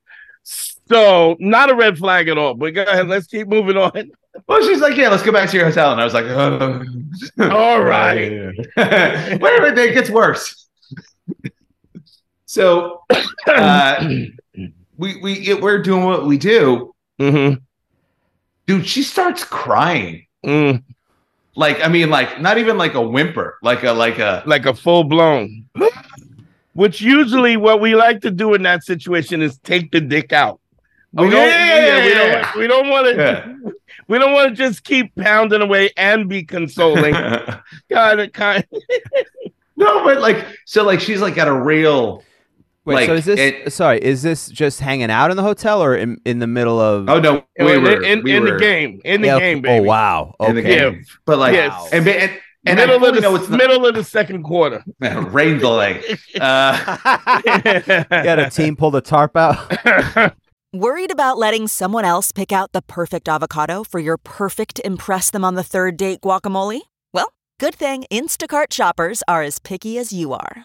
So 0.42 1.36
not 1.38 1.70
a 1.70 1.74
red 1.74 1.98
flag 1.98 2.28
at 2.28 2.38
all. 2.38 2.54
But 2.54 2.70
go 2.74 2.82
ahead, 2.82 3.06
let's 3.08 3.26
keep 3.26 3.48
moving 3.48 3.76
on. 3.76 4.10
Well, 4.46 4.62
she's 4.62 4.80
like, 4.80 4.96
yeah, 4.96 5.08
let's 5.08 5.22
go 5.22 5.30
back 5.32 5.50
to 5.50 5.56
your 5.56 5.66
hotel. 5.66 5.92
And 5.92 6.00
I 6.00 6.04
was 6.04 6.14
like, 6.14 6.24
oh. 6.24 6.82
All 7.50 7.82
right. 7.82 8.30
Wait 8.76 8.78
a 8.78 9.38
minute, 9.40 9.78
it 9.78 9.94
gets 9.94 10.08
worse. 10.10 10.66
so 12.46 13.02
uh, 13.46 14.08
we 14.96 15.16
we 15.20 15.54
we're 15.54 15.82
doing 15.82 16.04
what 16.04 16.26
we 16.26 16.38
do. 16.38 16.94
hmm 17.18 17.54
Dude, 18.68 18.86
she 18.86 19.02
starts 19.02 19.42
crying. 19.44 20.26
Mm, 20.44 20.82
Like, 21.56 21.84
I 21.84 21.88
mean, 21.88 22.10
like 22.10 22.40
not 22.40 22.58
even 22.58 22.76
like 22.78 22.92
a 22.94 23.02
whimper, 23.02 23.56
like 23.62 23.82
a 23.82 23.92
like 23.92 24.18
a 24.18 24.42
like 24.46 24.66
a 24.66 24.74
full 24.74 25.04
blown. 25.04 25.64
Which 26.74 27.00
usually 27.00 27.56
what 27.56 27.80
we 27.80 27.96
like 27.96 28.20
to 28.20 28.30
do 28.30 28.54
in 28.54 28.62
that 28.62 28.84
situation 28.84 29.42
is 29.42 29.58
take 29.58 29.90
the 29.90 30.00
dick 30.00 30.32
out. 30.32 30.60
We 31.12 31.26
Oh, 31.26 31.30
don't, 31.30 31.48
yeah, 31.48 31.86
yeah, 31.86 32.04
we 32.04 32.14
don't, 32.14 32.56
we 32.60 32.66
don't 32.68 32.88
want 32.90 33.06
to, 33.06 33.14
Yeah. 33.16 33.70
we 34.06 34.18
don't 34.18 34.32
want 34.34 34.50
to 34.50 34.54
just 34.54 34.84
keep 34.84 35.12
pounding 35.16 35.62
away 35.62 35.90
and 35.96 36.28
be 36.28 36.44
consoling. 36.44 37.14
of, 37.90 38.32
kind. 38.32 38.64
no, 39.76 40.04
but 40.04 40.20
like 40.20 40.44
so 40.66 40.84
like 40.84 41.00
she's 41.00 41.20
like 41.22 41.34
got 41.34 41.48
a 41.48 41.52
real 41.58 42.22
Wait, 42.88 42.94
Like, 42.94 43.06
so 43.06 43.14
is 43.14 43.24
this 43.26 43.38
it- 43.38 43.72
sorry? 43.72 43.98
Is 44.02 44.22
this 44.22 44.48
just 44.48 44.80
hanging 44.80 45.10
out 45.10 45.30
in 45.30 45.36
the 45.36 45.42
hotel 45.42 45.82
or 45.82 45.94
in, 45.94 46.18
in 46.24 46.38
the 46.40 46.46
middle 46.46 46.80
of? 46.80 47.08
oh 47.08 47.20
no, 47.20 47.44
we 47.60 47.74
in, 47.74 47.82
were 47.82 48.02
in, 48.02 48.22
we 48.24 48.34
in 48.36 48.42
were 48.42 48.52
the 48.52 48.58
game, 48.58 49.00
in 49.04 49.20
the 49.20 49.28
Yeah, 49.28 49.38
game, 49.38 49.58
Oh 49.58 49.62
baby. 49.62 49.86
wow. 49.86 50.34
in 50.40 50.54
the 50.56 50.60
Okay. 50.62 50.78
game. 50.78 51.04
But 51.26 51.38
like 51.38 51.52
Yes. 51.54 51.90
and 51.92 52.06
and, 52.08 52.32
and 52.66 52.80
I 52.80 52.86
middle 52.86 52.98
fully 53.00 53.18
of 53.18 53.22
know 53.22 53.32
the 53.36 53.40
it's 53.42 53.50
not 53.50 53.56
middle 53.58 53.86
of 53.86 53.94
the 53.94 54.02
second 54.04 54.42
quarter. 54.42 54.82
rain 55.00 55.58
delay. 55.58 56.02
Uh 56.40 56.96
Got 58.10 58.38
a 58.38 58.50
team 58.50 58.74
pull 58.76 58.90
the 58.90 59.00
tarp 59.00 59.36
out. 59.36 60.34
Worried 60.74 61.10
about 61.10 61.38
letting 61.38 61.66
someone 61.66 62.04
else 62.04 62.30
pick 62.32 62.52
out 62.52 62.72
the 62.72 62.82
perfect 62.82 63.28
avocado 63.28 63.84
for 63.84 64.00
your 64.00 64.18
perfect 64.18 64.80
Impress 64.84 65.30
Them 65.30 65.44
on 65.44 65.54
the 65.54 65.62
Third 65.62 65.96
Date 65.96 66.20
guacamole? 66.20 66.80
Well, 67.14 67.32
good 67.58 67.74
thing 67.74 68.04
Instacart 68.10 68.72
shoppers 68.72 69.22
are 69.26 69.42
as 69.42 69.58
picky 69.58 69.96
as 69.96 70.12
you 70.12 70.32
are. 70.34 70.64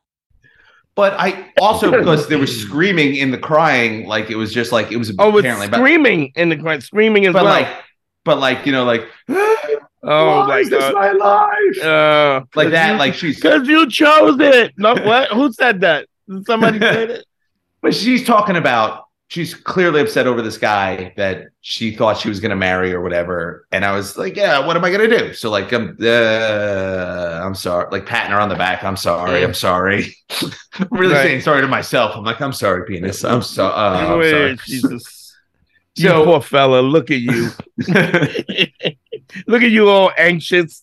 But 0.95 1.13
I 1.13 1.51
also 1.59 1.91
because 1.97 2.27
there 2.27 2.37
was 2.39 2.61
screaming 2.65 3.15
in 3.15 3.31
the 3.31 3.37
crying, 3.37 4.07
like 4.07 4.29
it 4.29 4.35
was 4.35 4.53
just 4.53 4.71
like 4.71 4.91
it 4.91 4.97
was 4.97 5.13
oh, 5.19 5.37
apparently 5.37 5.67
about 5.67 5.77
screaming 5.77 6.31
in 6.35 6.49
the 6.49 6.57
crying, 6.57 6.81
screaming 6.81 7.25
as 7.25 7.33
but 7.33 7.43
well. 7.43 7.53
like 7.61 7.67
but 8.23 8.39
like 8.39 8.65
you 8.65 8.71
know, 8.71 8.83
like 8.83 9.07
oh 9.29 10.45
my 10.47 10.59
is 10.59 10.69
this 10.69 10.79
god, 10.79 10.93
my 10.93 11.11
life? 11.11 11.83
uh, 11.83 12.45
like 12.55 12.69
that, 12.69 12.91
you- 12.93 12.97
like 12.97 13.13
she's 13.13 13.35
Because 13.35 13.67
you 13.67 13.89
chose 13.89 14.39
it. 14.39 14.73
No, 14.77 14.95
what? 14.95 15.29
Who 15.31 15.51
said 15.53 15.81
that? 15.81 16.07
Did 16.29 16.45
somebody 16.45 16.79
said 16.79 17.09
it? 17.11 17.25
But 17.81 17.95
she's 17.95 18.25
talking 18.25 18.55
about 18.57 19.05
she's 19.31 19.53
clearly 19.55 20.01
upset 20.01 20.27
over 20.27 20.41
this 20.41 20.57
guy 20.57 21.13
that 21.15 21.45
she 21.61 21.95
thought 21.95 22.17
she 22.17 22.27
was 22.27 22.41
going 22.41 22.49
to 22.49 22.55
marry 22.57 22.91
or 22.93 22.99
whatever. 22.99 23.65
And 23.71 23.85
I 23.85 23.93
was 23.95 24.17
like, 24.17 24.35
yeah, 24.35 24.59
what 24.67 24.75
am 24.75 24.83
I 24.83 24.91
going 24.91 25.09
to 25.09 25.17
do? 25.19 25.33
So 25.33 25.49
like, 25.49 25.71
I'm, 25.71 25.95
uh, 26.01 27.39
I'm 27.41 27.55
sorry, 27.55 27.87
like 27.91 28.05
patting 28.05 28.31
her 28.33 28.41
on 28.41 28.49
the 28.49 28.55
back. 28.55 28.83
I'm 28.83 28.97
sorry. 28.97 29.41
I'm 29.41 29.53
sorry. 29.53 30.13
I'm 30.41 30.87
really 30.91 31.13
Right. 31.13 31.23
saying 31.23 31.41
sorry 31.41 31.61
to 31.61 31.67
myself. 31.69 32.13
I'm 32.13 32.25
like, 32.25 32.41
I'm 32.41 32.51
sorry, 32.51 32.85
penis. 32.85 33.23
I'm 33.23 33.41
so, 33.41 33.67
uh, 33.67 34.05
I'm 34.09 34.19
Wait, 34.19 34.31
sorry. 34.31 34.57
Jesus. 34.65 35.17
You 35.97 36.09
poor 36.23 36.41
fella. 36.41 36.79
Look 36.81 37.11
at 37.11 37.19
you. 37.19 37.49
look 39.47 39.61
at 39.61 39.69
you 39.71 39.89
all 39.89 40.09
anxious. 40.17 40.81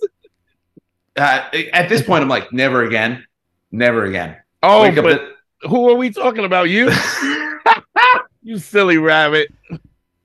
uh, 1.17 1.45
at 1.73 1.89
this 1.89 2.03
point, 2.03 2.23
I'm 2.23 2.29
like, 2.29 2.53
never 2.53 2.85
again, 2.85 3.25
never 3.73 4.05
again. 4.05 4.37
Oh, 4.63 4.91
but 5.03 5.23
who 5.63 5.89
are 5.91 5.95
we 5.97 6.11
talking 6.11 6.45
about? 6.45 6.69
You? 6.69 6.91
You 8.49 8.59
silly 8.59 8.99
rabbit. 8.99 9.53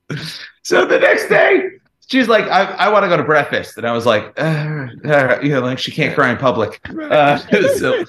So 0.62 0.86
the 0.86 0.98
next 0.98 1.28
day, 1.28 1.62
she's 2.08 2.26
like, 2.26 2.44
I, 2.46 2.62
I 2.64 2.88
want 2.88 3.02
to 3.04 3.08
go 3.10 3.18
to 3.18 3.22
breakfast. 3.22 3.76
And 3.76 3.86
I 3.86 3.92
was 3.92 4.06
like, 4.06 4.32
uh, 4.40 4.86
all 5.04 5.10
right, 5.26 5.42
you 5.42 5.50
know, 5.50 5.60
like 5.60 5.78
she 5.78 5.92
can't 5.92 6.14
cry 6.14 6.30
in 6.30 6.38
public. 6.38 6.80
Uh, 6.98 7.36
so, 7.76 8.02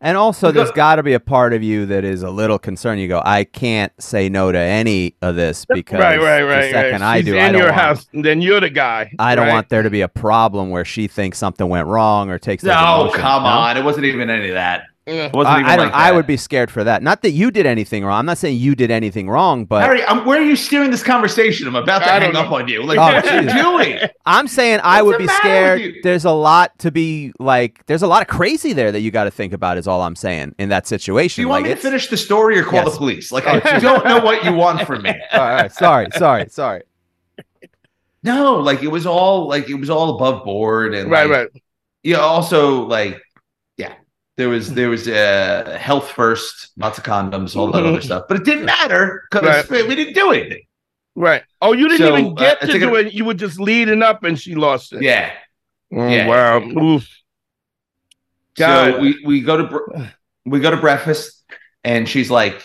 And 0.00 0.16
also, 0.16 0.52
there's 0.52 0.70
got 0.72 0.96
to 0.96 1.02
be 1.02 1.14
a 1.14 1.20
part 1.20 1.52
of 1.52 1.62
you 1.64 1.86
that 1.86 2.04
is 2.04 2.22
a 2.22 2.30
little 2.30 2.58
concerned. 2.60 3.00
You 3.00 3.08
go, 3.08 3.20
I 3.24 3.42
can't 3.44 3.92
say 3.98 4.28
no 4.28 4.52
to 4.52 4.58
any 4.58 5.16
of 5.22 5.34
this 5.34 5.64
because 5.64 5.98
right, 5.98 6.20
right, 6.20 6.42
right. 6.42 6.66
the 6.66 6.70
second 6.70 7.00
right. 7.00 7.02
I 7.02 7.16
She's 7.18 7.24
do, 7.24 7.34
in 7.36 7.42
I 7.42 7.52
don't 7.52 7.62
your 7.62 7.72
want, 7.72 7.80
house, 7.80 8.06
then 8.12 8.40
you're 8.42 8.60
the 8.60 8.70
guy. 8.70 9.10
I 9.18 9.34
don't 9.34 9.46
right? 9.46 9.52
want 9.54 9.68
there 9.68 9.82
to 9.82 9.90
be 9.90 10.02
a 10.02 10.08
problem 10.08 10.70
where 10.70 10.84
she 10.84 11.08
thinks 11.08 11.38
something 11.38 11.66
went 11.68 11.88
wrong 11.88 12.30
or 12.30 12.38
takes. 12.38 12.62
those 12.62 12.70
no, 12.70 13.10
emotions. 13.10 13.20
come 13.20 13.42
No? 13.42 13.48
on. 13.48 13.76
It 13.76 13.84
wasn't 13.84 14.04
even 14.04 14.30
any 14.30 14.48
of 14.48 14.54
that. 14.54 14.84
Yeah. 15.06 15.26
It 15.26 15.32
wasn't 15.34 15.58
even 15.60 15.66
I, 15.70 15.72
I 15.72 15.76
don't. 15.76 15.86
like 15.86 15.94
I 15.94 16.10
would 16.10 16.26
be 16.26 16.36
scared 16.36 16.68
for 16.68 16.82
that. 16.82 17.00
Not 17.00 17.22
that 17.22 17.30
you 17.30 17.52
did 17.52 17.64
anything 17.64 18.04
wrong. 18.04 18.18
I'm 18.18 18.26
not 18.26 18.38
saying 18.38 18.58
you 18.58 18.74
did 18.74 18.90
anything 18.90 19.30
wrong, 19.30 19.64
but 19.64 19.82
Harry, 19.82 20.02
I'm, 20.04 20.24
where 20.26 20.40
are 20.40 20.44
you 20.44 20.56
steering 20.56 20.90
this 20.90 21.04
conversation? 21.04 21.68
I'm 21.68 21.76
about 21.76 22.00
to 22.00 22.12
I 22.12 22.18
hang 22.18 22.34
up 22.34 22.50
on 22.50 22.66
you. 22.66 22.82
Like, 22.82 22.98
Oh, 22.98 23.02
what 23.14 23.24
are 23.24 23.42
you 23.42 23.52
doing? 23.52 24.00
I'm 24.26 24.48
saying 24.48 24.80
I 24.82 25.02
would 25.02 25.18
be 25.18 25.28
scared. 25.28 25.94
There's 26.02 26.24
a 26.24 26.32
lot 26.32 26.76
to 26.80 26.90
be 26.90 27.32
like. 27.38 27.86
There's 27.86 28.02
a 28.02 28.08
lot 28.08 28.22
of 28.22 28.26
crazy 28.28 28.72
there 28.72 28.90
that 28.90 29.00
you 29.00 29.12
got 29.12 29.24
to 29.24 29.30
think 29.30 29.52
about. 29.52 29.78
Is 29.78 29.86
all 29.86 30.02
I'm 30.02 30.16
saying 30.16 30.56
in 30.58 30.70
that 30.70 30.88
situation. 30.88 31.06
Do 31.06 31.18
situation. 31.28 31.42
you 31.42 31.48
want 31.48 31.62
me 31.64 31.70
to 31.70 31.76
finish 31.76 32.08
the 32.08 32.16
story 32.16 32.58
or 32.58 32.64
call 32.64 32.80
Yes. 32.82 32.92
the 32.92 32.98
police? 32.98 33.30
Like, 33.30 33.44
oh, 33.46 33.60
I 33.64 33.78
don't 33.78 34.04
know 34.04 34.18
what 34.18 34.42
you 34.44 34.52
want 34.54 34.84
from 34.88 35.02
me. 35.02 35.10
All 35.10 35.16
right, 35.16 35.30
all 35.40 35.56
right. 35.56 35.72
Sorry, 35.72 36.08
sorry, 36.16 36.48
sorry. 36.48 36.82
No, 38.22 38.56
like 38.56 38.82
it 38.82 38.88
was 38.88 39.06
all 39.06 39.46
like 39.48 39.68
it 39.70 39.74
was 39.74 39.88
all 39.88 40.16
above 40.16 40.44
board 40.44 40.94
and 40.94 41.10
Right, 41.10 41.28
like, 41.30 41.38
right. 41.52 41.62
yeah. 42.02 42.16
Also, 42.16 42.82
like, 42.86 43.12
yeah, 43.12 43.18
there 44.36 44.48
was 44.48 44.72
there 44.74 44.90
was 44.90 45.08
uh 45.08 45.76
health 45.80 46.10
first, 46.10 46.70
lots 46.76 46.98
of 46.98 47.04
condoms, 47.04 47.56
all 47.56 47.70
that 47.72 47.84
other 47.84 48.00
stuff, 48.10 48.24
but 48.28 48.36
it 48.38 48.44
didn't 48.44 48.64
matter 48.66 49.24
because 49.30 49.68
Right. 49.70 49.86
we 49.88 49.94
didn't 49.94 50.14
do 50.14 50.30
anything. 50.32 50.62
Right. 51.14 51.42
Oh, 51.62 51.72
you 51.72 51.88
didn't 51.88 52.06
So, 52.06 52.16
even 52.18 52.34
get 52.34 52.62
uh, 52.62 52.66
to 52.66 52.78
do 52.78 52.94
it-. 52.96 53.14
You 53.14 53.24
were 53.24 53.34
just 53.34 53.58
leading 53.58 54.02
up 54.02 54.22
and 54.24 54.38
she 54.38 54.54
lost 54.54 54.92
it. 54.92 55.02
Yeah. 55.02 55.32
Oh, 55.92 56.06
Yeah. 56.08 56.26
Wow. 56.26 56.62
Oof. 56.62 57.08
So 58.58 58.66
God. 58.66 59.00
we 59.02 59.22
we 59.24 59.40
go 59.40 59.56
to 59.58 59.64
br- 59.64 60.02
we 60.44 60.60
go 60.60 60.70
to 60.70 60.76
breakfast, 60.76 61.44
and 61.84 62.08
she's 62.08 62.30
like, 62.30 62.62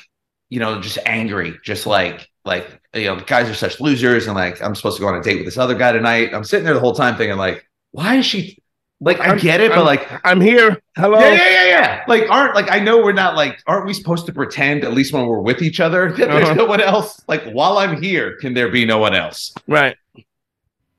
you 0.49 0.59
know, 0.59 0.81
just 0.81 0.97
angry, 1.05 1.55
just 1.63 1.85
like 1.85 2.27
like 2.45 2.67
you 2.93 3.05
know, 3.05 3.17
guys 3.19 3.49
are 3.49 3.53
such 3.53 3.79
losers, 3.81 4.27
and 4.27 4.35
like 4.35 4.61
I'm 4.61 4.75
supposed 4.75 4.97
to 4.97 5.01
go 5.01 5.07
on 5.09 5.15
a 5.15 5.23
date 5.23 5.37
with 5.37 5.45
this 5.45 5.57
other 5.57 5.75
guy 5.75 5.91
tonight. 5.91 6.33
I'm 6.33 6.43
sitting 6.43 6.65
there 6.65 6.73
the 6.73 6.79
whole 6.79 6.95
time 6.95 7.15
thinking 7.17 7.37
like, 7.37 7.65
why 7.91 8.15
is 8.15 8.25
she? 8.25 8.60
Like 9.03 9.19
I 9.19 9.29
I'm- 9.29 9.37
get 9.39 9.59
it, 9.61 9.69
but 9.69 9.79
I'm- 9.79 9.85
like. 9.85 10.07
I'm 10.23 10.39
here. 10.39 10.79
Hello. 10.95 11.19
Yeah, 11.19 11.33
yeah, 11.33 11.49
yeah, 11.49 11.67
yeah. 11.67 12.03
Like, 12.07 12.29
aren't 12.29 12.53
like 12.53 12.69
I 12.71 12.79
know 12.79 13.03
we're 13.03 13.13
not 13.13 13.35
like, 13.35 13.59
aren't 13.65 13.87
we 13.87 13.93
supposed 13.93 14.27
to 14.27 14.31
pretend 14.33 14.83
at 14.83 14.93
least 14.93 15.11
when 15.11 15.25
we're 15.25 15.39
with 15.39 15.61
each 15.63 15.79
other 15.79 16.11
that 16.17 16.29
there's 16.29 16.45
Uh-huh. 16.45 16.53
no 16.53 16.65
one 16.65 16.81
else? 16.81 17.19
Like, 17.27 17.43
while 17.51 17.79
I'm 17.79 17.99
here, 18.01 18.37
can 18.37 18.53
there 18.53 18.69
be 18.69 18.85
no 18.85 18.99
one 18.99 19.15
else? 19.15 19.53
Right. 19.67 19.95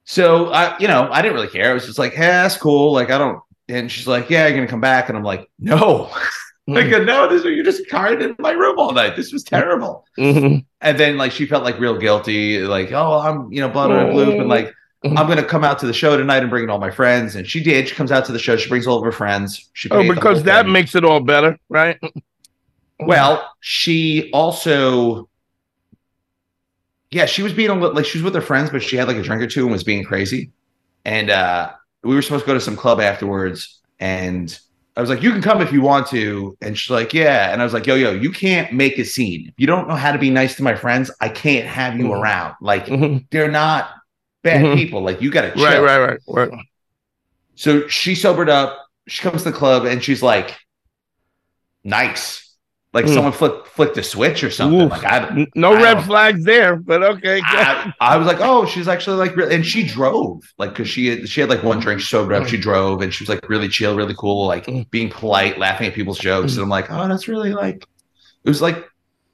So 0.05 0.53
I, 0.53 0.77
you 0.79 0.89
know, 0.89 1.09
I 1.13 1.23
didn't 1.23 1.35
really 1.35 1.49
care. 1.49 1.71
I 1.71 1.75
was 1.75 1.87
just 1.87 1.99
like, 1.99 2.13
hey, 2.13 2.27
that's 2.27 2.57
cool. 2.57 2.93
Like, 2.93 3.11
I 3.11 3.19
don't. 3.19 3.41
And 3.69 3.91
she's 3.91 4.09
like, 4.09 4.29
yeah, 4.29 4.47
you're 4.49 4.57
gonna 4.57 4.67
come 4.67 4.81
back, 4.81 5.09
and 5.09 5.17
I'm 5.17 5.25
like, 5.25 5.49
no. 5.59 6.11
I 6.69 6.89
go, 6.89 7.03
no, 7.03 7.29
this 7.29 7.45
you're 7.45 7.65
just 7.65 7.89
crying 7.89 8.21
in 8.21 8.37
my 8.39 8.53
room 8.53 8.79
all 8.79 8.93
night. 8.93 9.17
This 9.17 9.33
was 9.33 9.43
terrible. 9.43 10.05
Mhm. 10.19 10.65
And 10.81 10.99
then 10.99 11.17
like 11.19 11.33
she 11.33 11.45
felt 11.47 11.65
like 11.65 11.79
real 11.81 11.99
guilty, 11.99 12.61
like, 12.63 12.93
oh, 12.93 13.19
I'm, 13.19 13.53
you 13.53 13.61
know, 13.61 13.69
blood 13.69 13.91
on 13.91 14.15
loop, 14.15 14.39
and 14.41 14.49
like 14.49 14.73
Mhm. 15.05 15.19
I'm 15.19 15.27
gonna 15.27 15.43
come 15.45 15.65
out 15.65 15.79
to 15.81 15.87
the 15.87 15.93
show 15.93 16.17
tonight 16.17 16.43
and 16.43 16.51
bring 16.51 16.65
in 16.65 16.71
all 16.71 16.79
my 16.79 16.91
friends. 16.91 17.35
And 17.35 17.47
she 17.47 17.63
did. 17.63 17.89
She 17.89 17.95
comes 17.95 18.13
out 18.13 18.25
to 18.27 18.33
the 18.33 18.39
show. 18.39 18.57
She 18.57 18.69
brings 18.69 18.87
all 18.87 18.99
of 18.99 19.05
her 19.05 19.11
friends. 19.13 19.69
She 19.73 19.91
Oh, 19.91 20.07
because 20.09 20.45
that 20.45 20.65
thing. 20.65 20.73
makes 20.73 20.95
it 20.95 21.05
all 21.05 21.21
better, 21.21 21.59
right? 21.69 21.99
Well, 23.05 23.51
she 23.59 24.31
also, 24.33 25.29
yeah, 27.11 27.27
she 27.27 27.43
was 27.43 27.53
being 27.53 27.71
a 27.71 27.75
little 27.75 27.95
like 27.97 28.05
she 28.05 28.19
was 28.19 28.23
with 28.25 28.35
her 28.37 28.41
friends, 28.41 28.71
but 28.71 28.81
she 28.81 28.97
had 28.97 29.09
like 29.09 29.17
a 29.17 29.23
drink 29.23 29.43
or 29.43 29.49
two 29.49 29.63
and 29.65 29.73
was 29.73 29.83
being 29.83 30.05
crazy. 30.05 30.53
And 31.05 31.29
uh, 31.29 31.73
we 32.05 32.15
were 32.15 32.23
supposed 32.23 32.45
to 32.45 32.47
go 32.47 32.55
to 32.55 32.61
some 32.61 32.77
club 32.77 33.01
afterwards, 33.01 33.81
and 33.99 34.57
I 34.97 35.01
was 35.01 35.11
like, 35.11 35.21
"You 35.21 35.33
can 35.33 35.43
come 35.43 35.61
if 35.61 35.73
you 35.73 35.83
want 35.83 36.07
to." 36.09 36.57
And 36.63 36.79
she's 36.79 36.91
like, 36.91 37.13
"Yeah." 37.13 37.53
And 37.53 37.61
I 37.61 37.65
was 37.65 37.73
like, 37.75 37.89
"Yo, 37.89 37.97
yo, 37.97 38.13
you 38.13 38.31
can't 38.31 38.73
make 38.73 38.97
a 38.99 39.05
scene. 39.05 39.49
If 39.49 39.55
you 39.59 39.67
don't 39.67 39.89
know 39.89 39.97
how 39.97 40.13
to 40.13 40.19
be 40.19 40.31
nice 40.31 40.55
to 40.57 40.63
my 40.63 40.77
friends, 40.77 41.11
I 41.21 41.29
can't 41.29 41.67
have 41.67 41.97
you 41.99 42.05
Mhm. 42.05 42.21
around. 42.23 42.55
Like 42.61 42.87
Mhm. 42.87 43.27
they're 43.33 43.51
not 43.51 43.91
bad 44.43 44.65
Mhm. 44.65 44.75
people. 44.77 45.03
Like 45.03 45.21
you 45.23 45.31
got 45.31 45.43
to 45.43 45.53
chill." 45.53 45.65
Right, 45.65 45.81
right, 45.81 45.99
right, 45.99 46.19
right. 46.51 46.67
So 47.55 47.87
she 47.89 48.15
sobered 48.15 48.49
up. 48.49 48.79
She 49.09 49.23
comes 49.23 49.43
to 49.43 49.51
the 49.51 49.57
club 49.57 49.85
and 49.85 50.03
she's 50.03 50.23
like, 50.23 50.57
nice. 51.85 52.41
Like 52.93 53.07
Mm. 53.07 53.15
someone 53.15 53.33
flicked 53.33 53.69
flicked 53.69 53.97
a 53.97 54.03
switch 54.03 54.45
or 54.45 54.51
something. 54.51 54.83
Oof. 54.83 54.91
Like 54.91 55.05
I, 55.05 55.47
No 55.55 55.75
I 55.75 55.83
red 55.83 56.05
flags 56.05 56.45
there, 56.45 56.77
but 56.77 57.03
okay. 57.03 57.41
I, 57.43 57.93
I 58.01 58.17
was 58.19 58.27
like, 58.27 58.37
oh, 58.41 58.67
she's 58.67 58.87
actually 58.87 59.17
like, 59.17 59.35
re-, 59.35 59.53
and 59.55 59.65
she 59.65 59.83
drove, 59.83 60.43
like, 60.59 60.75
cause 60.75 60.89
she 60.89 61.07
had, 61.07 61.29
she 61.29 61.41
had 61.41 61.49
like 61.49 61.63
one 61.63 61.81
drink, 61.81 62.01
she 62.01 62.07
sobered 62.09 62.37
up, 62.37 62.47
she 62.47 62.59
drove, 62.59 63.01
and 63.01 63.13
she 63.13 63.25
was 63.25 63.31
like 63.31 63.49
really 63.49 63.69
chill, 63.69 63.97
really 63.97 64.15
cool, 64.19 64.47
like 64.47 64.67
Mm. 64.67 64.91
being 64.91 65.09
polite, 65.09 65.59
laughing 65.59 65.87
at 65.89 65.95
people's 65.95 66.19
jokes, 66.19 66.55
and 66.55 66.63
I'm 66.63 66.69
like, 66.69 66.91
oh, 66.91 67.09
that's 67.09 67.29
really 67.29 67.55
like, 67.55 67.83
it 68.45 68.49
was 68.51 68.61
like 68.61 68.85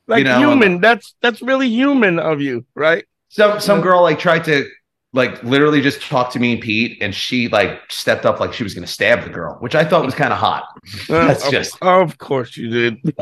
like 0.07 0.19
you 0.19 0.25
know, 0.25 0.39
human. 0.39 0.81
That's 0.81 1.15
that's 1.21 1.43
really 1.43 1.69
human 1.69 2.19
of 2.21 2.41
you, 2.41 2.65
right? 2.77 3.05
some 3.29 3.61
some 3.61 3.81
girl 3.81 4.03
like 4.03 4.19
tried 4.21 4.45
to 4.45 4.67
like 5.13 5.43
literally 5.43 5.81
just 5.81 6.03
talked 6.03 6.33
to 6.35 6.39
me 6.41 6.53
and 6.53 6.61
Pete, 6.61 6.99
and 7.01 7.15
she 7.15 7.49
like 7.49 7.81
stepped 7.91 8.27
up 8.27 8.41
like 8.41 8.53
she 8.53 8.63
was 8.63 8.75
gonna 8.75 8.87
stab 8.87 9.25
the 9.25 9.31
girl, 9.31 9.57
which 9.61 9.75
I 9.75 9.85
thought 9.85 10.05
was 10.05 10.15
kind 10.15 10.33
of 10.33 10.39
hot. 10.39 10.65
That's 11.09 11.45
of, 11.47 11.51
just- 11.53 11.79
Of 11.83 12.19
course 12.19 12.57
you 12.57 12.69
did. 12.69 13.17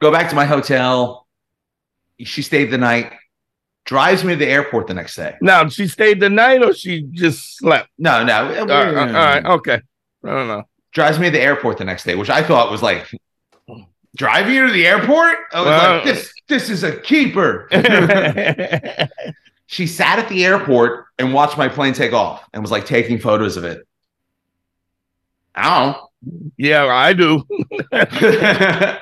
Go 0.00 0.10
back 0.10 0.30
to 0.30 0.36
my 0.36 0.44
hotel. 0.46 1.26
She 2.20 2.42
stayed 2.42 2.70
the 2.70 2.78
night. 2.78 3.12
Drives 3.84 4.22
me 4.24 4.34
to 4.34 4.38
the 4.38 4.46
airport 4.46 4.86
the 4.86 4.94
next 4.94 5.16
day. 5.16 5.36
Now 5.40 5.68
she 5.68 5.88
stayed 5.88 6.20
the 6.20 6.30
night, 6.30 6.62
or 6.62 6.72
she 6.74 7.02
just 7.02 7.56
slept. 7.58 7.88
No, 7.98 8.22
no. 8.22 8.46
Uh, 8.46 8.60
all 8.60 8.66
right, 8.66 9.44
okay. 9.44 9.80
I 10.24 10.28
don't 10.28 10.48
know. 10.48 10.62
drives 10.92 11.18
me 11.18 11.26
to 11.26 11.30
the 11.32 11.40
airport 11.40 11.78
the 11.78 11.84
next 11.84 12.04
day, 12.04 12.14
which 12.14 12.30
I 12.30 12.42
thought 12.42 12.70
was 12.70 12.82
like 12.82 13.10
driving 14.16 14.54
you 14.54 14.66
to 14.66 14.72
the 14.72 14.86
airport. 14.86 15.38
I 15.52 15.60
was 15.60 15.66
Well- 15.66 15.94
like, 15.96 16.04
this 16.04 16.32
this 16.46 16.70
is 16.70 16.84
a 16.84 16.96
keeper. 17.00 17.68
she 19.70 19.86
sat 19.86 20.18
at 20.18 20.28
the 20.28 20.44
airport 20.44 21.06
and 21.16 21.32
watched 21.32 21.56
my 21.56 21.68
plane 21.68 21.92
take 21.92 22.12
off 22.12 22.42
and 22.52 22.60
was 22.60 22.72
like 22.72 22.86
taking 22.86 23.20
photos 23.20 23.56
of 23.56 23.62
it. 23.62 23.86
I 25.54 25.94
yeah, 26.56 26.86
I 26.86 27.12
do. 27.12 27.46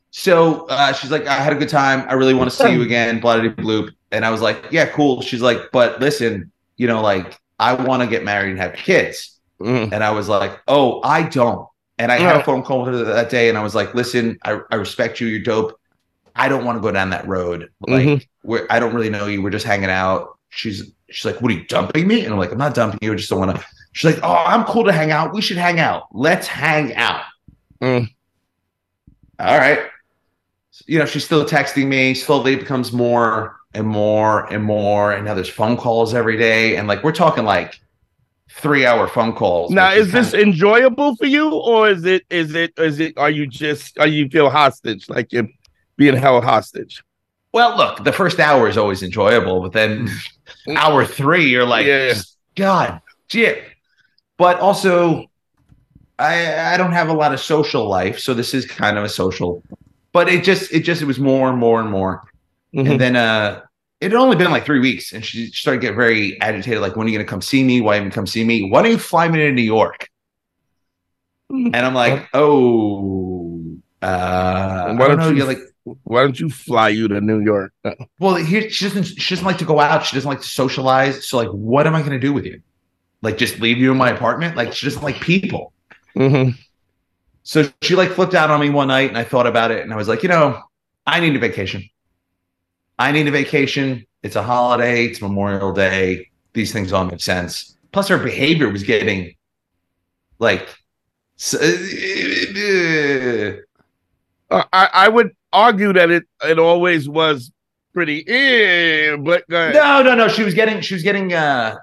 so 0.10 0.66
uh, 0.66 0.92
she's 0.94 1.12
like, 1.12 1.28
I 1.28 1.34
had 1.34 1.52
a 1.52 1.56
good 1.56 1.68
time. 1.68 2.06
I 2.08 2.14
really 2.14 2.34
want 2.34 2.50
to 2.50 2.56
see 2.56 2.72
you 2.72 2.82
again, 2.88 3.20
bloody 3.20 3.50
bloop. 3.50 3.92
And 4.10 4.24
I 4.24 4.30
was 4.30 4.40
like, 4.40 4.66
yeah, 4.72 4.86
cool. 4.86 5.22
She's 5.22 5.42
like, 5.42 5.60
but 5.70 6.00
listen, 6.00 6.50
you 6.76 6.88
know, 6.88 7.00
like 7.00 7.40
I 7.60 7.74
want 7.74 8.02
to 8.02 8.08
get 8.08 8.24
married 8.24 8.50
and 8.50 8.58
have 8.58 8.72
kids. 8.72 9.38
Mm. 9.60 9.92
And 9.92 10.02
I 10.02 10.10
was 10.10 10.28
like, 10.28 10.60
oh, 10.66 11.02
I 11.04 11.22
don't. 11.22 11.68
And 11.98 12.10
I 12.10 12.18
had 12.18 12.34
a 12.34 12.42
phone 12.42 12.64
call 12.64 12.82
with 12.82 12.94
her 12.94 13.04
that 13.04 13.30
day, 13.30 13.48
and 13.48 13.56
I 13.56 13.62
was 13.62 13.76
like, 13.76 13.94
listen, 13.94 14.40
I, 14.42 14.58
I 14.72 14.74
respect 14.74 15.20
you. 15.20 15.28
You're 15.28 15.44
dope. 15.44 15.78
I 16.34 16.48
don't 16.48 16.64
want 16.64 16.76
to 16.78 16.80
go 16.80 16.90
down 16.90 17.10
that 17.10 17.28
road. 17.28 17.70
Like, 17.86 18.06
Mhm. 18.06 18.26
We're, 18.44 18.66
I 18.70 18.78
don't 18.78 18.94
really 18.94 19.10
know 19.10 19.26
you. 19.26 19.42
We're 19.42 19.50
just 19.50 19.66
hanging 19.66 19.90
out. 19.90 20.38
She's 20.50 20.92
she's 21.10 21.24
like, 21.24 21.40
what 21.40 21.50
are 21.50 21.54
you 21.54 21.66
dumping 21.66 22.06
me? 22.06 22.24
And 22.24 22.32
I'm 22.32 22.38
like, 22.38 22.52
I'm 22.52 22.58
not 22.58 22.74
dumping 22.74 23.00
you. 23.02 23.12
I 23.12 23.16
just 23.16 23.30
don't 23.30 23.40
want 23.40 23.56
to. 23.56 23.64
She's 23.92 24.14
like, 24.14 24.22
oh, 24.22 24.44
I'm 24.46 24.64
cool 24.64 24.84
to 24.84 24.92
hang 24.92 25.10
out. 25.10 25.32
We 25.32 25.40
should 25.40 25.56
hang 25.56 25.80
out. 25.80 26.04
Let's 26.12 26.46
hang 26.46 26.94
out. 26.94 27.22
Mm. 27.80 28.08
All 29.40 29.58
right. 29.58 29.80
You 30.86 30.98
know, 30.98 31.06
she's 31.06 31.24
still 31.24 31.44
texting 31.44 31.86
me. 31.86 32.14
Slowly 32.14 32.54
it 32.54 32.60
becomes 32.60 32.92
more 32.92 33.56
and 33.72 33.86
more 33.86 34.52
and 34.52 34.62
more. 34.62 35.12
And 35.12 35.24
now 35.24 35.34
there's 35.34 35.48
phone 35.48 35.76
calls 35.76 36.14
every 36.14 36.36
day. 36.36 36.76
And 36.76 36.88
like, 36.88 37.02
we're 37.04 37.12
talking 37.12 37.44
like 37.44 37.80
three 38.50 38.86
hour 38.86 39.08
phone 39.08 39.32
calls. 39.32 39.70
Now, 39.70 39.92
is 39.92 40.12
this 40.12 40.30
kinda- 40.30 40.46
enjoyable 40.46 41.16
for 41.16 41.26
you, 41.26 41.50
or 41.52 41.88
is 41.88 42.04
it 42.04 42.24
is 42.30 42.54
it 42.54 42.72
is 42.78 43.00
it 43.00 43.16
are 43.18 43.30
you 43.30 43.46
just 43.46 43.98
are 43.98 44.06
you 44.06 44.28
feel 44.28 44.50
hostage 44.50 45.08
like 45.08 45.32
you're 45.32 45.48
being 45.96 46.16
held 46.16 46.44
hostage? 46.44 47.02
Well, 47.54 47.76
look, 47.76 48.02
the 48.02 48.12
first 48.12 48.40
hour 48.40 48.68
is 48.68 48.76
always 48.76 49.04
enjoyable, 49.04 49.60
but 49.62 49.72
then 49.72 50.10
hour 50.76 51.04
three, 51.06 51.46
you're 51.48 51.64
like, 51.64 51.86
Yeah. 51.86 52.14
God, 52.56 53.00
shit. 53.28 53.62
But 54.38 54.58
also, 54.58 55.26
I 56.18 56.74
I 56.74 56.76
don't 56.76 56.90
have 56.92 57.08
a 57.08 57.12
lot 57.12 57.32
of 57.32 57.38
social 57.38 57.88
life, 57.88 58.18
so 58.18 58.34
this 58.34 58.54
is 58.54 58.66
kind 58.66 58.98
of 58.98 59.04
a 59.04 59.08
social. 59.08 59.62
But 60.12 60.28
it 60.28 60.42
just 60.42 60.72
it 60.72 60.80
just 60.80 61.00
it 61.00 61.04
was 61.04 61.20
more 61.20 61.48
and 61.48 61.56
more 61.56 61.80
and 61.80 61.90
more, 61.90 62.22
Mhm. 62.74 62.90
and 62.90 63.00
then 63.00 63.14
uh, 63.14 63.60
it 64.00 64.10
had 64.10 64.18
only 64.20 64.34
been 64.34 64.50
like 64.50 64.64
three 64.64 64.80
weeks, 64.80 65.12
and 65.12 65.24
she 65.24 65.46
started 65.52 65.80
to 65.80 65.86
get 65.86 65.94
very 65.94 66.40
agitated. 66.40 66.80
Like, 66.80 66.96
when 66.96 67.06
are 67.06 67.10
you 67.10 67.16
gonna 67.18 67.28
come 67.28 67.40
see 67.42 67.62
me? 67.62 67.80
Why 67.80 67.96
even 67.98 68.10
come 68.10 68.26
see 68.26 68.42
me? 68.44 68.68
Why 68.68 68.82
don't 68.82 68.90
you 68.90 68.98
fly 68.98 69.28
me 69.28 69.38
to 69.38 69.52
New 69.52 69.62
York? 69.62 70.08
And 71.50 71.76
I'm 71.76 71.94
like, 71.94 72.28
oh, 72.34 73.76
uh, 74.02 74.06
I 74.88 74.92
Why 74.98 75.06
don't 75.08 75.18
know. 75.18 75.28
you- 75.28 75.36
You're 75.36 75.46
like, 75.46 75.58
Why 75.84 76.22
don't 76.22 76.38
you 76.38 76.48
fly 76.48 76.88
you 76.88 77.08
to 77.08 77.20
New 77.20 77.40
York? 77.40 77.72
Well, 78.18 78.36
here 78.36 78.68
she 78.70 78.86
doesn't. 78.86 79.04
She 79.04 79.34
doesn't 79.34 79.46
like 79.46 79.58
to 79.58 79.64
go 79.64 79.80
out. 79.80 80.04
She 80.04 80.16
doesn't 80.16 80.28
like 80.28 80.40
to 80.40 80.48
socialize. 80.48 81.28
So, 81.28 81.36
like, 81.36 81.48
what 81.50 81.86
am 81.86 81.94
I 81.94 82.00
going 82.00 82.12
to 82.12 82.18
do 82.18 82.32
with 82.32 82.46
you? 82.46 82.62
Like, 83.22 83.36
just 83.38 83.60
leave 83.60 83.78
you 83.78 83.92
in 83.92 83.98
my 83.98 84.10
apartment? 84.10 84.56
Like, 84.56 84.72
she 84.72 84.86
doesn't 84.86 85.02
like 85.02 85.20
people. 85.20 85.72
mhm. 86.16 86.54
So 87.42 87.68
she 87.82 87.94
like 87.94 88.10
flipped 88.10 88.34
out 88.34 88.50
on 88.50 88.60
me 88.60 88.70
one 88.70 88.88
night, 88.88 89.10
and 89.10 89.18
I 89.18 89.24
thought 89.24 89.46
about 89.46 89.70
it, 89.70 89.82
and 89.82 89.92
I 89.92 89.96
was 89.96 90.08
like, 90.08 90.22
you 90.22 90.28
know, 90.30 90.62
I 91.06 91.20
need 91.20 91.36
a 91.36 91.38
vacation. 91.38 91.88
I 92.98 93.12
need 93.12 93.28
a 93.28 93.30
vacation. 93.30 94.06
It's 94.22 94.36
a 94.36 94.42
holiday. 94.42 95.04
It's 95.04 95.20
Memorial 95.20 95.72
Day. 95.72 96.30
These 96.54 96.72
things 96.72 96.92
all 96.92 97.04
make 97.04 97.20
sense. 97.20 97.76
Plus, 97.92 98.08
her 98.08 98.18
behavior 98.18 98.70
was 98.70 98.82
getting 98.82 99.34
like. 100.38 100.68
Uh, 104.50 104.62
I 104.72 104.88
I 104.92 105.08
would 105.08 105.34
argue 105.54 105.92
that 105.92 106.10
it 106.10 106.24
it 106.42 106.58
always 106.58 107.08
was 107.08 107.50
pretty, 107.92 108.24
eh, 108.28 109.16
but. 109.16 109.44
No, 109.48 110.02
no, 110.02 110.14
no. 110.14 110.28
She 110.28 110.42
was 110.42 110.52
getting 110.52 110.80
she 110.82 110.94
was 110.94 111.02
getting 111.02 111.32
uh 111.32 111.76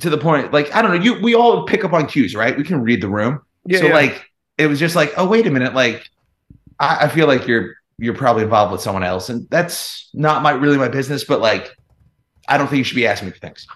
to 0.00 0.10
the 0.10 0.18
point, 0.18 0.52
like, 0.52 0.74
I 0.74 0.82
don't 0.82 0.96
know, 0.96 1.02
you 1.02 1.20
we 1.22 1.34
all 1.34 1.64
pick 1.64 1.84
up 1.84 1.92
on 1.92 2.06
cues, 2.06 2.34
right? 2.34 2.56
We 2.56 2.64
can 2.64 2.82
read 2.82 3.00
the 3.00 3.08
room. 3.08 3.40
yeah, 3.66 3.78
so 3.80 3.86
yeah. 3.86 3.94
like 3.94 4.30
it 4.58 4.66
was 4.66 4.78
just 4.78 4.96
like, 4.96 5.12
oh, 5.16 5.26
wait 5.26 5.46
a 5.46 5.50
minute, 5.50 5.74
like 5.74 6.08
I, 6.78 7.04
I 7.04 7.08
feel 7.08 7.26
like 7.26 7.46
you're 7.46 7.74
you're 7.98 8.14
probably 8.14 8.42
involved 8.42 8.72
with 8.72 8.80
someone 8.80 9.04
else, 9.04 9.28
and 9.28 9.48
that's 9.50 10.10
not 10.12 10.42
my 10.42 10.52
really 10.52 10.78
my 10.78 10.88
business, 10.88 11.24
but 11.24 11.40
like 11.40 11.76
I 12.48 12.58
don't 12.58 12.68
think 12.68 12.78
you 12.78 12.84
should 12.84 12.96
be 12.96 13.06
asking 13.06 13.28
me 13.28 13.32
for 13.32 13.38
things. 13.38 13.66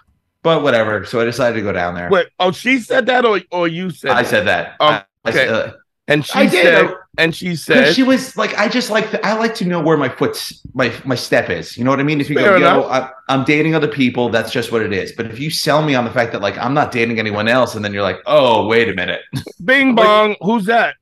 But 0.43 0.63
whatever. 0.63 1.03
So 1.03 1.19
I 1.19 1.25
decided 1.25 1.55
to 1.55 1.61
go 1.61 1.73
down 1.73 1.95
there. 1.95 2.09
Wait, 2.09 2.27
oh, 2.39 2.51
she 2.51 2.79
said 2.79 3.05
that, 3.07 3.25
or 3.25 3.41
or 3.51 3.67
you 3.67 3.89
said? 3.89 4.11
I 4.11 4.21
that? 4.21 4.29
said 4.29 4.47
that. 4.47 4.75
Oh, 4.79 4.85
I, 4.85 5.05
I 5.25 5.29
okay. 5.29 5.47
uh, 5.47 5.71
and 6.07 6.25
she 6.25 6.39
I 6.39 6.47
said, 6.47 6.85
uh, 6.85 6.95
and 7.17 7.35
she 7.35 7.55
said, 7.55 7.93
she 7.93 8.03
was 8.03 8.37
like, 8.37 8.57
I 8.57 8.69
just 8.69 8.89
like 8.89 9.13
I 9.25 9.37
like 9.37 9.53
to 9.55 9.65
know 9.65 9.81
where 9.81 9.97
my 9.97 10.07
foot's 10.07 10.61
my 10.73 10.93
my 11.03 11.15
step 11.15 11.49
is. 11.49 11.77
You 11.77 11.83
know 11.83 11.89
what 11.89 11.99
I 11.99 12.03
mean? 12.03 12.21
If 12.21 12.29
you 12.29 12.35
go, 12.35 12.55
yo. 12.55 12.83
I, 12.83 13.09
I'm 13.27 13.43
dating 13.43 13.75
other 13.75 13.89
people, 13.89 14.29
that's 14.29 14.51
just 14.51 14.71
what 14.71 14.81
it 14.81 14.93
is. 14.93 15.11
But 15.11 15.25
if 15.25 15.37
you 15.39 15.49
sell 15.49 15.81
me 15.81 15.95
on 15.95 16.05
the 16.05 16.11
fact 16.11 16.31
that 16.31 16.41
like 16.41 16.57
I'm 16.59 16.73
not 16.73 16.93
dating 16.93 17.19
anyone 17.19 17.49
else, 17.49 17.75
and 17.75 17.83
then 17.83 17.93
you're 17.93 18.03
like, 18.03 18.19
oh, 18.25 18.67
wait 18.67 18.87
a 18.87 18.93
minute, 18.93 19.21
"Bing 19.65 19.95
bong, 19.95 20.37
who's 20.41 20.65
that?" 20.65 20.95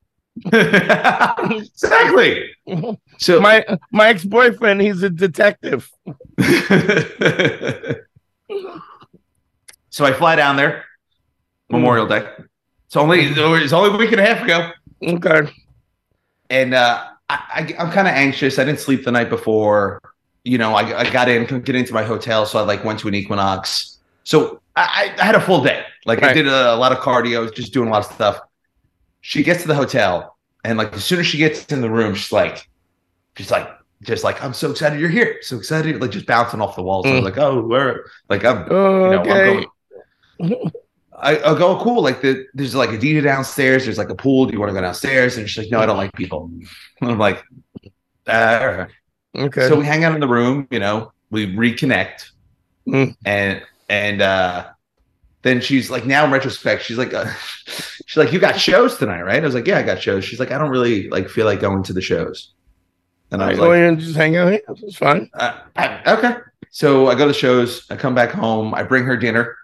exactly. 1.52 2.50
So 3.20 3.40
My 3.46 3.64
my 3.92 4.10
ex 4.10 4.26
boyfriend, 4.26 4.82
he's 4.82 5.04
a 5.04 5.10
detective. 5.10 5.90
so 9.90 10.04
I 10.04 10.14
fly 10.14 10.36
down 10.36 10.58
there, 10.58 10.86
Memorial 11.70 12.08
Day. 12.08 12.28
It's 12.88 12.96
only 12.96 13.26
it's 13.26 13.74
only 13.74 13.94
a 13.94 13.98
week 13.98 14.12
and 14.12 14.20
a 14.20 14.26
half 14.26 14.44
ago. 14.44 14.72
Okay, 15.06 15.52
and 16.50 16.74
uh, 16.74 17.06
I, 17.30 17.36
I, 17.78 17.84
I'm 17.84 17.92
kind 17.92 18.08
of 18.08 18.14
anxious. 18.14 18.60
I 18.60 18.64
didn't 18.66 18.80
sleep 18.80 19.04
the 19.04 19.12
night 19.12 19.30
before. 19.30 20.00
You 20.44 20.58
know, 20.58 20.76
I, 20.76 21.00
I 21.02 21.10
got 21.10 21.28
in, 21.30 21.46
couldn't 21.46 21.66
get 21.66 21.76
into 21.76 21.94
my 21.94 22.04
hotel, 22.04 22.46
so 22.46 22.60
I 22.60 22.62
like 22.64 22.84
went 22.84 23.00
to 23.00 23.08
an 23.08 23.16
Equinox. 23.16 23.98
So 24.24 24.62
I, 24.76 25.16
I 25.20 25.24
had 25.26 25.36
a 25.36 25.42
full 25.42 25.64
day. 25.64 25.84
Like 26.06 26.22
I 26.24 26.30
did 26.30 26.48
a, 26.48 26.74
a 26.74 26.78
lot 26.78 26.92
of 26.92 27.00
cardio, 27.00 27.54
just 27.54 27.74
doing 27.74 27.90
a 27.90 27.92
lot 27.92 28.06
of 28.06 28.12
stuff. 28.14 28.40
She 29.22 29.44
gets 29.44 29.64
to 29.64 29.68
the 29.68 29.76
hotel, 29.76 30.38
and 30.64 30.78
like 30.78 30.94
as 30.94 31.04
soon 31.06 31.20
as 31.20 31.28
she 31.28 31.38
gets 31.38 31.66
in 31.68 31.82
the 31.82 31.90
room, 31.90 32.16
she's 32.16 32.32
like, 32.32 32.70
she's 33.38 33.52
like, 33.52 33.70
just 34.04 34.24
like, 34.24 34.44
I'm 34.44 34.54
so 34.54 34.72
excited 34.72 35.00
you're 35.00 35.10
here, 35.10 35.40
so 35.42 35.58
excited, 35.58 36.02
like 36.02 36.12
just 36.12 36.28
bouncing 36.28 36.62
off 36.62 36.76
the 36.76 36.84
walls. 36.84 37.12
I 37.12 37.16
was 37.16 37.22
Mm. 37.22 37.26
like, 37.26 37.38
oh, 37.38 37.64
where? 37.68 38.06
Like 38.30 38.46
I'm, 38.46 38.78
you 39.04 39.12
know, 39.12 39.26
I'm 39.28 39.42
okay. 39.42 39.44
going, 39.44 39.68
I, 41.20 41.36
go 41.56 41.80
cool. 41.82 42.02
Like 42.04 42.22
the 42.22 42.46
there's 42.54 42.76
like 42.76 42.90
a 42.90 42.98
DJ 42.98 43.24
downstairs. 43.24 43.86
There's 43.86 43.98
like 43.98 44.10
a 44.10 44.16
pool. 44.16 44.46
Do 44.46 44.54
you 44.54 44.60
want 44.60 44.70
to 44.70 44.74
go 44.74 44.82
downstairs? 44.82 45.38
And 45.38 45.50
she's 45.50 45.64
like, 45.66 45.72
no, 45.72 45.80
I 45.80 45.86
don't 45.86 45.98
like 45.98 46.14
people. 46.14 46.50
And 47.02 47.12
I'm 47.12 47.18
like, 47.20 47.44
"Ah, 48.28 48.88
okay. 49.38 49.68
So 49.68 49.78
we 49.78 49.86
hang 49.86 50.04
out 50.04 50.14
in 50.14 50.20
the 50.20 50.28
room. 50.28 50.68
You 50.72 50.80
know, 50.80 51.12
we 51.32 51.48
reconnect, 51.56 52.32
Mm. 52.88 53.16
and 53.26 53.62
and 53.90 54.22
uh 54.22 54.68
then 55.42 55.62
she's 55.62 55.92
like, 55.92 56.06
now 56.08 56.26
in 56.26 56.32
retrospect, 56.32 56.82
she's 56.84 56.98
like, 56.98 57.14
uh, 57.14 57.32
she's 57.66 58.18
like, 58.18 58.34
you 58.34 58.40
got 58.40 58.60
shows 58.60 58.98
tonight, 58.98 59.22
right? 59.22 59.42
I 59.44 59.46
was 59.46 59.54
like, 59.54 59.68
yeah, 59.68 59.78
I 59.78 59.84
got 59.84 60.02
shows. 60.02 60.26
She's 60.26 60.40
like, 60.40 60.50
I 60.52 60.58
don't 60.58 60.72
really 60.72 61.08
like 61.10 61.30
feel 61.30 61.46
like 61.46 61.60
going 61.60 61.84
to 61.84 61.94
the 61.94 62.02
shows. 62.02 62.52
And 63.32 63.44
I 63.44 63.50
was 63.50 63.58
go 63.60 63.68
like, 63.70 63.78
and 63.78 64.00
just 64.00 64.16
hang 64.16 64.36
out 64.38 64.52
here. 64.52 64.62
It's 64.68 64.96
fine. 64.98 65.30
uh, 65.36 65.60
I- 65.76 66.14
okay. 66.18 66.36
So 66.72 67.08
I 67.10 67.14
go 67.14 67.22
to 67.22 67.28
the 67.28 67.34
shows. 67.34 67.86
I 67.92 67.96
come 67.96 68.16
back 68.16 68.32
home. 68.32 68.74
I 68.74 68.82
bring 68.84 69.04
her 69.06 69.16
dinner. 69.18 69.56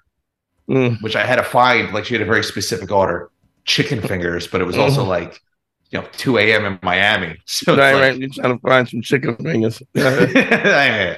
Mm. 0.70 1.02
which 1.02 1.16
I 1.16 1.26
had 1.26 1.36
to 1.38 1.44
find. 1.44 1.94
Like 1.94 2.06
she 2.06 2.14
had 2.14 2.22
a 2.22 2.26
very 2.26 2.44
specific 2.44 2.92
order, 2.92 3.30
chicken 3.66 4.02
fingers, 4.12 4.48
but 4.48 4.62
it 4.62 4.66
was 4.66 4.78
also 4.78 5.04
like, 5.04 5.42
you 5.90 6.00
know, 6.00 6.08
2 6.14 6.38
a.m. 6.38 6.66
in 6.66 6.80
Miami. 6.84 7.38
So 7.46 7.76
Right, 7.76 7.94
like- 7.94 8.02
right. 8.02 8.18
You're 8.18 8.30
trying 8.30 8.58
to 8.58 8.62
find 8.68 8.88
some 8.88 9.02
chicken 9.02 9.36
fingers. 9.36 9.82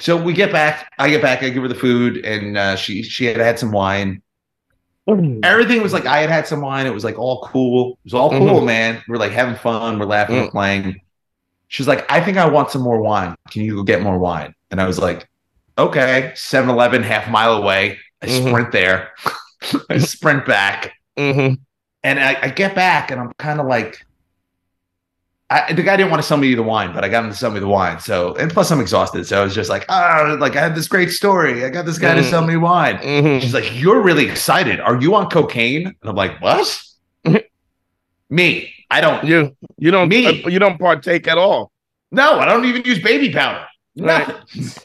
So 0.00 0.16
we 0.16 0.32
get 0.32 0.52
back. 0.52 0.92
I 0.98 1.10
get 1.10 1.22
back. 1.22 1.42
I 1.42 1.48
give 1.48 1.62
her 1.62 1.68
the 1.68 1.74
food, 1.74 2.18
and 2.24 2.56
uh, 2.56 2.76
she 2.76 3.02
she 3.02 3.24
had 3.24 3.36
had 3.36 3.58
some 3.58 3.72
wine. 3.72 4.22
Everything 5.42 5.82
was 5.82 5.92
like 5.92 6.06
I 6.06 6.18
had 6.20 6.30
had 6.30 6.46
some 6.46 6.60
wine. 6.60 6.86
It 6.86 6.92
was 6.94 7.02
like 7.02 7.18
all 7.18 7.40
cool. 7.50 7.92
It 7.94 7.98
was 8.04 8.14
all 8.14 8.30
cool, 8.30 8.60
man. 8.60 9.02
We're 9.08 9.16
like 9.16 9.32
having 9.32 9.56
fun. 9.56 9.98
We're 9.98 10.04
laughing. 10.06 10.36
We're 10.36 10.42
Mm. 10.48 10.50
playing. 10.52 11.00
She's 11.68 11.88
like, 11.88 12.10
I 12.10 12.20
think 12.20 12.36
I 12.36 12.46
want 12.46 12.70
some 12.70 12.82
more 12.82 13.00
wine. 13.00 13.34
Can 13.50 13.62
you 13.62 13.74
go 13.76 13.82
get 13.82 14.02
more 14.02 14.18
wine? 14.18 14.54
And 14.70 14.80
I 14.80 14.86
was 14.86 14.98
like, 14.98 15.28
okay. 15.76 16.32
7 16.34 16.68
Eleven, 16.70 17.02
half 17.02 17.28
mile 17.30 17.54
away. 17.54 17.98
I 18.22 18.26
Mhm. 18.26 18.48
sprint 18.48 18.72
there. 18.72 19.10
I 19.90 19.98
sprint 19.98 20.46
back. 20.46 20.92
hmm 21.16 21.54
And 22.04 22.20
I, 22.20 22.38
I 22.42 22.48
get 22.50 22.74
back 22.74 23.10
and 23.10 23.20
I'm 23.20 23.32
kind 23.38 23.60
of 23.60 23.66
like, 23.66 24.04
I, 25.50 25.72
the 25.72 25.82
guy 25.82 25.96
didn't 25.96 26.10
want 26.10 26.22
to 26.22 26.28
sell 26.28 26.36
me 26.36 26.54
the 26.54 26.62
wine, 26.62 26.92
but 26.92 27.04
I 27.04 27.08
got 27.08 27.24
him 27.24 27.30
to 27.30 27.36
sell 27.36 27.50
me 27.50 27.58
the 27.58 27.66
wine. 27.68 27.98
So, 28.00 28.34
and 28.36 28.52
plus 28.52 28.70
I'm 28.70 28.80
exhausted. 28.80 29.26
So 29.26 29.40
I 29.40 29.44
was 29.44 29.54
just 29.54 29.70
like, 29.70 29.86
ah, 29.88 30.36
like 30.38 30.56
I 30.56 30.60
had 30.60 30.74
this 30.74 30.86
great 30.88 31.10
story. 31.10 31.64
I 31.64 31.70
got 31.70 31.86
this 31.86 31.98
guy 31.98 32.14
to 32.14 32.20
Mm. 32.20 32.28
sell 32.30 32.44
me 32.46 32.56
wine. 32.58 32.96
hmm 32.98 33.38
She's 33.38 33.54
like, 33.54 33.64
You're 33.80 34.02
really 34.02 34.28
excited. 34.28 34.78
Are 34.78 35.00
you 35.00 35.14
on 35.14 35.30
cocaine? 35.30 35.86
And 35.86 35.96
I'm 36.04 36.14
like, 36.16 36.40
What? 36.42 36.82
Me. 38.30 38.74
I 38.90 39.00
don't. 39.00 39.24
You 39.24 39.56
you 39.78 39.90
don't 39.90 40.08
Me. 40.08 40.26
uh, 40.44 40.48
you 40.48 40.58
don't 40.58 40.78
partake 40.78 41.26
at 41.28 41.38
all. 41.38 41.72
No, 42.10 42.38
I 42.38 42.44
don't 42.44 42.64
even 42.66 42.82
use 42.84 43.02
baby 43.02 43.32
powder. 43.32 43.66
Right. 43.96 44.26
Nothing. 44.28 44.82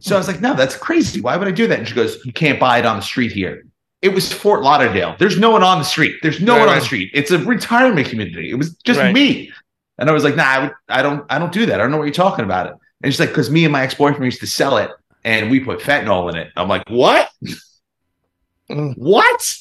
So 0.00 0.14
I 0.14 0.18
was 0.18 0.28
like, 0.28 0.40
No, 0.40 0.54
that's 0.54 0.76
crazy. 0.76 1.20
Why 1.20 1.36
would 1.36 1.48
I 1.48 1.52
do 1.52 1.66
that? 1.66 1.78
And 1.78 1.88
she 1.88 1.94
goes, 1.94 2.24
You 2.24 2.32
can't 2.32 2.60
buy 2.60 2.78
it 2.78 2.86
on 2.86 2.96
the 2.96 3.02
street 3.02 3.32
here. 3.32 3.64
It 4.02 4.10
was 4.10 4.32
Fort 4.32 4.62
Lauderdale. 4.62 5.16
There's 5.18 5.38
no 5.38 5.50
one 5.50 5.62
on 5.64 5.78
the 5.78 5.84
street. 5.84 6.16
There's 6.22 6.40
no 6.40 6.52
Right, 6.52 6.60
one 6.60 6.68
on 6.68 6.74
right. 6.74 6.80
the 6.80 6.84
street. 6.86 7.10
It's 7.14 7.30
a 7.32 7.38
retirement 7.38 8.06
community. 8.08 8.50
It 8.50 8.54
was 8.54 8.74
just 8.84 9.00
Right. 9.00 9.12
me. 9.14 9.52
And 9.98 10.08
I 10.08 10.12
was 10.12 10.22
like, 10.24 10.36
Nah, 10.36 10.44
I, 10.44 10.58
would, 10.60 10.72
I 10.88 11.02
don't. 11.02 11.24
I 11.30 11.38
don't 11.38 11.52
do 11.52 11.66
that. 11.66 11.74
I 11.74 11.78
don't 11.82 11.90
know 11.90 11.96
what 11.96 12.04
you're 12.04 12.12
talking 12.14 12.44
about. 12.44 12.66
It. 12.68 12.74
And 13.02 13.12
she's 13.12 13.18
like, 13.20 13.30
Because 13.30 13.50
me 13.50 13.64
and 13.64 13.72
my 13.72 13.82
ex 13.82 13.94
boyfriend 13.94 14.24
used 14.24 14.40
to 14.40 14.46
sell 14.46 14.76
it, 14.76 14.90
and 15.24 15.50
we 15.50 15.58
put 15.60 15.80
fentanyl 15.80 16.30
in 16.30 16.36
it. 16.36 16.52
I'm 16.56 16.68
like, 16.68 16.84
What? 16.88 17.28
Mm. 18.70 18.96
What? 18.96 19.56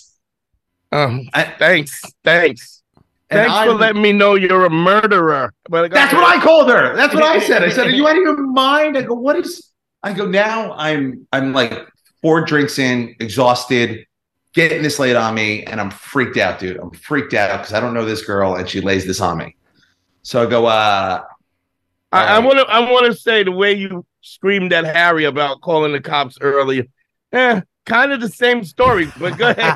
Um, 0.92 1.28
I- 1.34 1.44
thanks, 1.58 2.02
thanks, 2.24 2.82
thanks 3.30 3.52
I- 3.54 3.66
for 3.66 3.74
letting 3.74 4.02
me 4.02 4.12
know 4.14 4.36
you're 4.36 4.66
a 4.66 4.70
murderer. 4.70 5.54
But 5.70 5.92
That's 5.92 6.14
what 6.14 6.24
I 6.24 6.42
called 6.42 6.70
her. 6.70 6.96
That's 6.96 7.14
what 7.14 7.24
I 7.24 7.40
said. 7.40 7.64
I 7.64 7.70
said, 7.70 7.88
"Are 7.88 7.92
you 7.92 8.08
out 8.08 8.18
of 8.18 8.24
your 8.24 8.38
mind?" 8.38 8.98
I 8.98 9.02
go, 9.02 9.14
"What 9.16 9.38
is?" 9.38 9.70
I 10.04 10.14
go, 10.14 10.26
"Now 10.26 10.74
I'm 10.74 11.28
I'm 11.32 11.54
like 11.54 11.88
four 12.22 12.42
drinks 12.42 12.80
in, 12.80 13.16
exhausted, 13.20 14.06
getting 14.54 14.82
this 14.82 15.00
laid 15.00 15.16
on 15.16 15.36
me, 15.36 15.64
and 15.64 15.80
I'm 15.80 15.92
freaked 15.92 16.38
out, 16.38 16.60
dude. 16.60 16.78
I'm 16.78 16.92
freaked 16.92 17.34
out 17.34 17.60
because 17.60 17.74
I 17.74 17.80
don't 17.80 17.94
know 17.94 18.06
this 18.06 18.26
girl, 18.26 18.56
and 18.56 18.68
she 18.70 18.82
lays 18.82 19.06
this 19.06 19.22
on 19.22 19.38
me. 19.38 19.56
So 20.24 20.44
I 20.44 20.46
go, 20.46 20.66
uh, 20.66 21.24
I, 22.12 22.26
I 22.36 22.40
want 22.40 22.60
to. 22.60 22.66
I 22.66 22.80
want 22.92 23.06
to 23.06 23.14
say 23.14 23.44
the 23.44 23.52
way 23.52 23.74
you 23.74 24.06
screamed 24.22 24.74
at 24.74 24.86
Harry 24.86 25.26
about 25.26 25.62
calling 25.62 25.92
the 25.92 26.02
cops 26.02 26.38
earlier. 26.42 26.86
Eh, 27.34 27.62
kind 27.86 28.12
of 28.12 28.22
the 28.22 28.30
same 28.30 28.64
story, 28.64 29.12
but 29.20 29.38
go 29.38 29.50
ahead. 29.50 29.76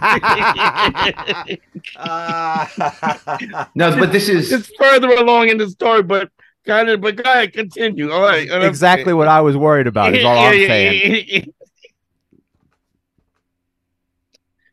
no, 3.75 3.97
but 3.97 4.11
this 4.11 4.29
is 4.29 4.51
it's 4.51 4.71
further 4.77 5.09
along 5.09 5.49
in 5.49 5.57
the 5.57 5.69
story, 5.69 6.03
but 6.03 6.29
kind 6.65 6.89
of. 6.89 7.01
But 7.01 7.15
go 7.15 7.23
ahead, 7.29 7.53
continue. 7.53 8.11
All 8.11 8.21
right. 8.21 8.43
And 8.49 8.61
I'm- 8.63 8.69
exactly 8.69 9.13
what 9.13 9.27
I 9.27 9.41
was 9.41 9.55
worried 9.57 9.87
about. 9.87 10.15
Is 10.15 10.23
all 10.25 10.37
I'm 10.37 10.53
Yeah, 10.53 10.59
yeah, 10.59 10.67
saying. 10.67 11.11
yeah, 11.11 11.23
yeah, 11.39 11.45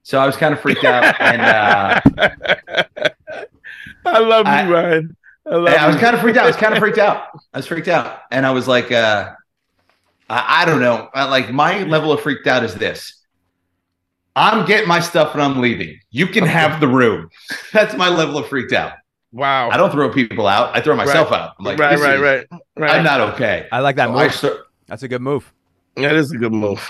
so 0.03 0.18
I 0.18 0.27
was 0.27 0.37
kind 0.37 0.55
of 0.55 0.61
freaked 0.61 0.85
out, 0.85 1.14
and 1.20 1.42
uh. 1.42 2.01
I 4.07 4.18
love 4.20 4.46
you, 4.46 4.53
I- 4.53 4.70
Ryan. 4.70 5.16
I 5.46 5.55
love 5.57 5.74
I 5.74 5.87
was 5.87 5.96
you. 5.96 6.01
kind 6.03 6.14
of 6.14 6.20
freaked 6.20 6.37
out. 6.38 6.44
I 6.44 6.46
was 6.48 6.57
kind 6.57 6.74
of 6.74 6.79
freaked 6.79 6.98
out. 6.98 7.24
I 7.55 7.59
was 7.59 7.66
freaked 7.66 7.88
out, 7.88 8.20
and 8.31 8.44
I 8.44 8.51
was 8.51 8.68
like, 8.68 8.92
uh, 8.92 9.31
I, 10.29 10.62
I 10.62 10.64
don't 10.66 10.81
know. 10.81 11.09
I, 11.14 11.24
like 11.24 11.51
my 11.53 11.85
level 11.85 12.12
of 12.12 12.20
freaked 12.20 12.46
out 12.46 12.64
is 12.64 12.74
this: 12.74 13.14
I'm 14.37 14.66
getting 14.66 14.87
my 14.88 15.01
stuff 15.01 15.33
and 15.35 15.42
I'm 15.42 15.59
leaving. 15.61 15.98
You 16.11 16.27
can 16.27 16.44
have 16.44 16.81
the 16.81 16.88
room. 16.88 17.31
That's 17.72 17.94
my 17.96 18.09
level 18.11 18.37
of 18.38 18.46
freaked 18.48 18.72
out. 18.74 18.92
Wow. 19.32 19.70
I 19.70 19.76
don't 19.76 19.90
throw 19.90 20.12
people 20.12 20.46
out. 20.46 20.76
I 20.76 20.80
throw 20.80 20.96
myself 20.96 21.32
out. 21.32 21.54
I'm 21.58 21.64
like, 21.64 21.78
right, 21.78 21.98
right, 21.98 22.14
is- 22.16 22.20
right, 22.22 22.46
right. 22.76 22.90
I'm 22.90 23.04
not 23.04 23.20
okay. 23.34 23.66
I 23.72 23.80
like 23.80 23.96
that 23.96 24.06
So 24.08 24.12
move. 24.12 24.34
start- 24.34 24.66
That's 24.86 25.02
a 25.02 25.08
good 25.08 25.22
move. 25.22 25.52
That 25.96 26.14
is 26.14 26.30
a 26.32 26.36
good 26.38 26.52
move. 26.52 26.88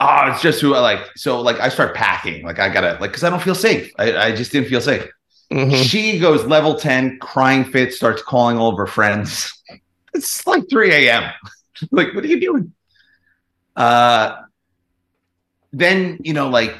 oh, 0.00 0.30
it's 0.32 0.42
just 0.42 0.60
who 0.60 0.74
I 0.74 0.80
like. 0.80 1.00
So 1.16 1.40
like, 1.40 1.60
I 1.60 1.68
start 1.68 1.94
packing. 1.94 2.44
Like 2.44 2.58
I 2.58 2.68
gotta 2.68 2.98
like 3.00 3.10
because 3.10 3.24
I 3.24 3.30
don't 3.30 3.42
feel 3.42 3.54
safe. 3.54 3.92
I, 3.98 4.16
I 4.16 4.32
just 4.34 4.50
didn't 4.52 4.68
feel 4.68 4.80
safe. 4.80 5.06
Mhm. 5.52 5.84
She 5.84 6.18
goes 6.18 6.44
level 6.46 6.74
10, 6.76 7.18
crying 7.18 7.64
fit, 7.64 7.92
starts 7.92 8.22
calling 8.22 8.56
all 8.58 8.70
of 8.70 8.76
her 8.78 8.86
friends. 8.86 9.52
It's 10.14 10.46
like 10.46 10.68
3 10.68 10.92
a.m. 10.92 11.32
like, 11.90 12.12
what 12.14 12.22
are 12.22 12.26
you 12.26 12.38
doing? 12.40 12.72
Uh 13.76 14.36
then, 15.72 16.18
you 16.22 16.34
know, 16.34 16.48
like 16.50 16.74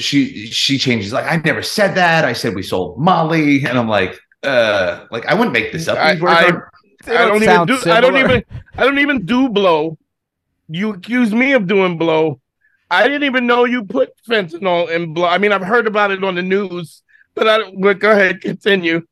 she 0.00 0.46
she 0.46 0.78
changes, 0.78 1.12
like, 1.12 1.26
I 1.30 1.36
never 1.44 1.62
said 1.62 1.94
that. 1.94 2.24
I 2.24 2.32
said 2.32 2.54
we 2.54 2.62
sold 2.62 2.98
Molly. 2.98 3.64
And 3.64 3.78
I'm 3.78 3.88
like, 3.88 4.18
uh, 4.42 5.06
like 5.10 5.26
I 5.26 5.34
wouldn't 5.34 5.52
make 5.52 5.72
this 5.72 5.88
up. 5.88 5.98
I- 5.98 6.14
These 6.14 6.22
words 6.22 6.34
I- 6.36 6.44
aren't- 6.44 6.64
I 7.06 7.26
don't 7.26 7.36
even 7.36 7.48
sound 7.48 7.68
do. 7.68 7.78
I 7.90 8.00
don't 8.00 8.16
even. 8.16 8.42
I 8.78 8.84
don't 8.84 8.98
even 8.98 9.26
do 9.26 9.48
blow. 9.50 9.98
You 10.68 10.90
accuse 10.94 11.34
me 11.34 11.52
of 11.52 11.66
doing 11.66 11.98
blow. 11.98 12.40
I 12.90 13.02
didn't 13.04 13.24
even 13.24 13.46
know 13.46 13.64
you 13.66 13.84
put 13.84 14.10
fentanyl 14.28 14.88
in 14.90 15.12
blow. 15.12 15.26
I 15.28 15.36
mean, 15.36 15.52
I've 15.52 15.62
heard 15.62 15.86
about 15.86 16.10
it 16.12 16.24
on 16.24 16.34
the 16.36 16.42
news, 16.42 17.02
but 17.34 17.46
I. 17.46 17.58
don't- 17.58 17.80
But 17.80 17.98
go 17.98 18.10
ahead, 18.10 18.40
continue. 18.40 19.02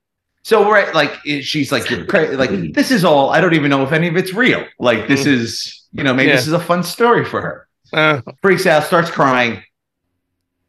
So 0.43 0.67
we're 0.67 0.79
at, 0.79 0.95
like 0.95 1.13
she's 1.43 1.71
like 1.71 1.89
you're 1.91 2.05
crazy. 2.07 2.35
Like 2.37 2.51
this 2.73 2.91
is 2.91 3.05
all. 3.05 3.29
I 3.31 3.41
don't 3.43 3.55
even 3.55 3.69
know 3.71 3.83
if 3.85 3.93
any 3.93 4.09
of 4.09 4.17
it's 4.17 4.33
real. 4.33 4.65
Like 4.81 5.07
this 5.07 5.27
is 5.27 5.87
you 5.93 6.03
know 6.03 6.15
maybe 6.15 6.31
Yeah. 6.31 6.37
this 6.37 6.47
is 6.47 6.53
a 6.55 6.61
fun 6.61 6.83
story 6.83 7.25
for 7.25 7.41
her. 7.43 7.69
Uh, 7.93 8.23
Freaks 8.41 8.67
out, 8.67 8.85
starts 8.85 9.11
crying. 9.11 9.63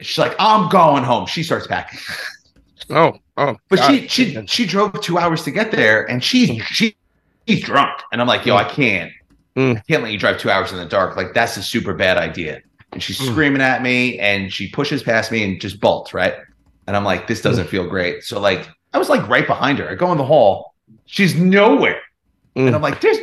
She's 0.04 0.18
like, 0.18 0.36
I'm 0.40 0.70
going 0.70 1.04
home. 1.04 1.26
She 1.26 1.44
starts 1.44 1.68
packing, 1.68 2.00
oh, 2.90 3.18
oh. 3.38 3.56
but 3.70 3.80
God. 3.80 3.92
she 3.92 4.08
she 4.08 4.46
she 4.48 4.66
drove 4.66 5.00
two 5.02 5.18
hours 5.18 5.44
to 5.44 5.52
get 5.52 5.72
there, 5.72 6.10
and 6.10 6.24
she 6.24 6.60
she 6.60 6.96
she's 7.48 7.62
drunk. 7.64 8.00
And 8.12 8.22
I'm 8.22 8.28
like, 8.28 8.46
yo, 8.46 8.56
I 8.56 8.64
can't 8.66 9.12
Mm. 9.56 9.78
I 9.78 9.82
can't 9.88 10.02
let 10.02 10.12
you 10.12 10.18
drive 10.18 10.40
two 10.40 10.50
hours 10.50 10.72
in 10.72 10.80
the 10.80 10.86
dark. 10.86 11.16
Like 11.16 11.36
that's 11.36 11.56
a 11.58 11.62
super 11.62 11.94
bad 11.94 12.18
idea. 12.18 12.60
And 12.92 13.04
she's 13.04 13.20
Mm. 13.20 13.32
screaming 13.32 13.62
at 13.62 13.84
me, 13.84 14.18
and 14.20 14.52
she 14.52 14.68
pushes 14.72 15.04
past 15.04 15.32
me 15.32 15.44
and 15.44 15.62
just 15.62 15.80
bolts 15.80 16.12
right. 16.12 16.34
And 16.88 16.98
I'm 16.98 17.04
like, 17.04 17.28
this 17.28 17.40
doesn't 17.42 17.68
feel 17.70 17.88
great. 17.88 18.24
So 18.24 18.40
like, 18.40 18.68
I 18.94 18.98
was 18.98 19.10
like 19.10 19.28
right 19.30 19.46
behind 19.46 19.78
her. 19.78 19.88
I 19.90 19.94
go 19.96 20.12
in 20.12 20.18
the 20.18 20.26
hall. 20.26 20.74
She's 21.06 21.36
nowhere. 21.36 22.02
And 22.56 22.70
Mm. 22.70 22.76
I'm 22.76 22.82
like, 22.82 23.00
there's 23.00 23.18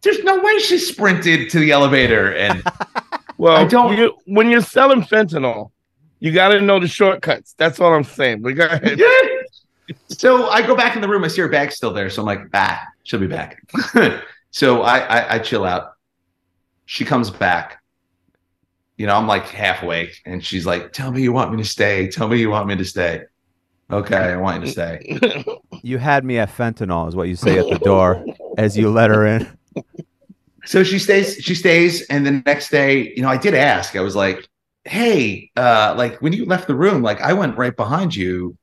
there's 0.00 0.22
no 0.24 0.40
way 0.42 0.58
she 0.60 0.78
sprinted 0.78 1.50
to 1.50 1.58
the 1.58 1.70
elevator. 1.70 2.32
And 2.34 2.62
Well, 3.36 3.54
I 3.56 3.64
don't- 3.64 3.96
You, 3.96 4.16
when 4.24 4.48
you're 4.50 4.62
selling 4.62 5.02
fentanyl, 5.02 5.70
you 6.20 6.32
got 6.32 6.48
to 6.48 6.60
know 6.60 6.80
the 6.80 6.88
shortcuts. 6.88 7.54
That's 7.56 7.80
all 7.80 7.94
I'm 7.94 8.04
saying. 8.04 8.42
But 8.42 8.54
go 8.54 8.66
ahead. 8.66 9.00
so 10.08 10.48
I 10.48 10.66
go 10.66 10.76
back 10.76 10.96
in 10.96 11.02
the 11.02 11.08
room. 11.08 11.24
I 11.24 11.28
see 11.28 11.40
her 11.40 11.48
bag 11.48 11.72
still 11.72 11.92
there. 11.92 12.10
So 12.10 12.22
I'm 12.22 12.26
like, 12.26 12.40
ah, 12.54 12.82
she'll 13.04 13.20
be 13.20 13.26
back. 13.26 13.62
so 14.50 14.82
I, 14.82 14.98
I 14.98 15.34
I 15.34 15.38
chill 15.38 15.64
out. 15.64 15.92
She 16.86 17.04
comes 17.04 17.30
back. 17.30 17.82
You 18.96 19.06
know, 19.06 19.14
I'm 19.14 19.28
like 19.28 19.44
half 19.44 19.82
awake, 19.82 20.20
and 20.26 20.44
she's 20.44 20.66
like, 20.66 20.92
"Tell 20.92 21.12
me 21.12 21.22
you 21.22 21.32
want 21.32 21.52
me 21.52 21.62
to 21.62 21.68
stay. 21.68 22.08
Tell 22.08 22.26
me 22.26 22.38
you 22.40 22.50
want 22.50 22.66
me 22.66 22.74
to 22.76 22.84
stay." 22.84 23.22
Okay, 23.90 24.16
I 24.16 24.36
want 24.36 24.60
you 24.60 24.66
to 24.66 24.72
stay. 24.72 25.44
You 25.82 25.98
had 25.98 26.24
me 26.24 26.38
at 26.38 26.54
fentanyl, 26.54 27.08
is 27.08 27.14
what 27.14 27.28
you 27.28 27.36
say 27.36 27.58
at 27.58 27.68
the 27.70 27.78
door 27.78 28.24
as 28.58 28.76
you 28.76 28.90
let 28.90 29.10
her 29.10 29.26
in. 29.26 29.46
So 30.66 30.82
she 30.82 30.98
stays. 30.98 31.36
She 31.36 31.54
stays, 31.54 32.02
and 32.08 32.26
the 32.26 32.42
next 32.44 32.70
day, 32.70 33.12
you 33.14 33.22
know, 33.22 33.28
I 33.28 33.36
did 33.36 33.54
ask. 33.54 33.94
I 33.94 34.00
was 34.00 34.16
like, 34.16 34.46
"Hey, 34.88 35.50
uh, 35.56 35.94
like 35.96 36.20
when 36.22 36.32
you 36.32 36.44
left 36.46 36.66
the 36.66 36.74
room, 36.74 37.02
like 37.02 37.20
I 37.20 37.32
went 37.34 37.56
right 37.58 37.74
behind 37.76 38.14
you, 38.14 38.56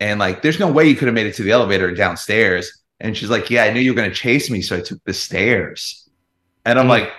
and 0.00 0.20
like 0.20 0.42
there's 0.42 0.58
no 0.60 0.70
way 0.70 0.86
you 0.88 0.96
could 0.96 1.08
have 1.08 1.14
made 1.14 1.26
it 1.26 1.34
to 1.36 1.42
the 1.42 1.52
elevator 1.52 1.92
downstairs." 1.94 2.82
And 3.00 3.16
she's 3.16 3.30
like, 3.30 3.50
"Yeah, 3.50 3.64
I 3.64 3.72
knew 3.72 3.80
you 3.80 3.92
were 3.92 3.96
going 3.96 4.10
to 4.10 4.14
chase 4.16 4.50
me, 4.50 4.62
so 4.62 4.76
I 4.76 4.80
took 4.80 5.02
the 5.04 5.12
stairs." 5.14 6.08
And 6.64 6.78
I'm 6.78 6.86
Mm. 6.86 6.90
like, 6.90 7.12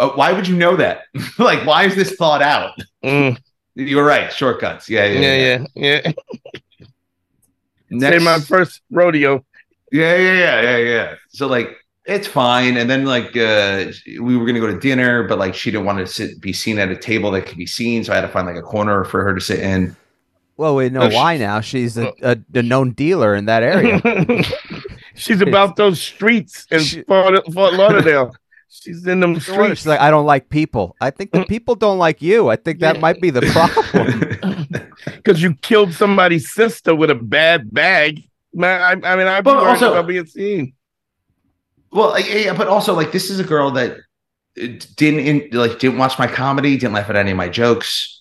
oh, 0.00 0.12
"Why 0.16 0.32
would 0.32 0.46
you 0.48 0.56
know 0.56 0.76
that? 0.76 1.02
like, 1.38 1.66
why 1.66 1.84
is 1.84 1.96
this 1.96 2.14
thought 2.16 2.42
out?" 2.42 2.72
Mm, 3.04 3.38
You 3.76 3.96
were 3.96 4.04
right. 4.04 4.32
Shortcuts. 4.32 4.88
Yeah, 4.88 5.06
yeah, 5.06 5.20
yeah, 5.20 5.66
yeah, 5.74 6.00
yeah. 6.04 6.12
Next, 7.90 8.18
Say 8.18 8.24
my 8.24 8.38
first 8.40 8.80
rodeo. 8.90 9.44
Yeah, 9.92 10.16
yeah, 10.16 10.32
yeah, 10.32 10.60
yeah, 10.62 10.76
yeah. 10.78 11.14
So 11.28 11.46
like 11.46 11.76
it's 12.06 12.26
fine. 12.26 12.76
And 12.76 12.88
then 12.90 13.04
like 13.04 13.36
uh 13.36 13.86
we 14.20 14.36
were 14.36 14.44
gonna 14.46 14.60
go 14.60 14.66
to 14.66 14.78
dinner, 14.78 15.22
but 15.26 15.38
like 15.38 15.54
she 15.54 15.70
didn't 15.70 15.86
want 15.86 15.98
to 15.98 16.06
sit 16.06 16.40
be 16.40 16.52
seen 16.52 16.78
at 16.78 16.90
a 16.90 16.96
table 16.96 17.30
that 17.32 17.46
could 17.46 17.58
be 17.58 17.66
seen. 17.66 18.04
So 18.04 18.12
I 18.12 18.16
had 18.16 18.22
to 18.22 18.28
find 18.28 18.46
like 18.46 18.56
a 18.56 18.62
corner 18.62 19.04
for 19.04 19.22
her 19.24 19.34
to 19.34 19.40
sit 19.40 19.60
in. 19.60 19.96
Well, 20.56 20.76
we 20.76 20.88
know 20.88 21.02
Oh, 21.02 21.10
sh- 21.10 21.14
why 21.14 21.36
now. 21.36 21.60
She's 21.60 21.96
a, 21.98 22.12
a, 22.22 22.36
a 22.54 22.62
known 22.62 22.92
dealer 22.92 23.34
in 23.34 23.46
that 23.46 23.62
area. 23.64 24.00
She's 25.16 25.40
about 25.40 25.76
those 25.76 26.00
streets 26.00 26.66
in 26.70 26.80
She- 26.80 27.02
Fort, 27.02 27.34
Fort 27.52 27.72
Lauderdale. 27.74 28.34
She's 28.68 29.06
in 29.06 29.20
them 29.20 29.38
streets. 29.40 29.80
She's 29.80 29.86
like, 29.86 30.00
I 30.00 30.10
don't 30.10 30.26
like 30.26 30.48
people. 30.50 30.96
I 31.00 31.10
think 31.10 31.30
the 31.32 31.44
people 31.44 31.74
don't 31.76 31.98
like 31.98 32.20
you. 32.22 32.48
I 32.50 32.56
think 32.56 32.80
that 32.80 33.00
might 33.00 33.20
be 33.20 33.30
the 33.30 33.42
problem. 33.42 34.92
because 35.06 35.42
you 35.42 35.54
killed 35.54 35.92
somebody's 35.92 36.52
sister 36.52 36.94
with 36.94 37.10
a 37.10 37.14
bad 37.14 37.72
bag. 37.72 38.22
Man, 38.52 38.80
I, 39.04 39.12
I 39.12 39.16
mean, 39.16 39.26
I'd 39.26 39.40
be 39.42 39.44
But 39.44 39.56
worried 39.56 39.70
also- 39.70 39.92
about 39.92 40.06
being 40.08 40.26
seen. 40.26 40.72
Well, 41.94 42.18
yeah, 42.20 42.52
but 42.54 42.68
also 42.68 42.92
like 42.94 43.12
this 43.12 43.30
is 43.30 43.40
a 43.40 43.44
girl 43.44 43.70
that 43.72 43.92
uh, 44.62 44.66
didn't 44.96 45.20
in, 45.20 45.48
like 45.52 45.78
didn't 45.78 45.98
watch 45.98 46.18
my 46.18 46.26
comedy, 46.26 46.76
didn't 46.76 46.92
laugh 46.94 47.08
at 47.08 47.16
any 47.16 47.30
of 47.30 47.36
my 47.36 47.48
jokes. 47.48 48.20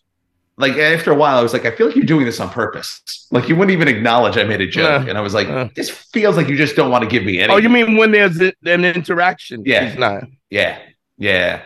Like 0.56 0.74
after 0.78 1.12
a 1.12 1.16
while, 1.16 1.38
I 1.38 1.42
was 1.42 1.52
like, 1.52 1.66
I 1.66 1.72
feel 1.76 1.88
like 1.88 1.96
you're 1.96 2.06
doing 2.06 2.26
this 2.26 2.40
on 2.40 2.48
purpose. 2.50 3.02
Like 3.32 3.50
you 3.50 3.56
wouldn't 3.56 3.72
even 3.72 3.88
acknowledge 3.88 4.38
I 4.38 4.44
made 4.44 4.62
a 4.62 4.68
joke, 4.68 5.04
Yeah. 5.04 5.10
and 5.10 5.18
I 5.18 5.22
was 5.22 5.34
like, 5.34 5.48
Yeah. 5.48 5.70
this 5.76 5.90
feels 5.90 6.38
like 6.38 6.48
you 6.48 6.56
just 6.56 6.76
don't 6.76 6.92
want 6.92 7.04
to 7.04 7.10
give 7.10 7.24
me 7.26 7.40
any. 7.40 7.52
Oh, 7.52 7.58
you 7.58 7.70
mean 7.70 7.98
when 7.98 8.12
there's 8.12 8.40
a- 8.40 8.54
an 8.66 8.86
interaction? 8.86 9.64
Yeah. 9.66 9.90
She's 9.90 9.98
not. 10.00 10.26
Yeah, 10.52 10.78
yeah, 11.18 11.64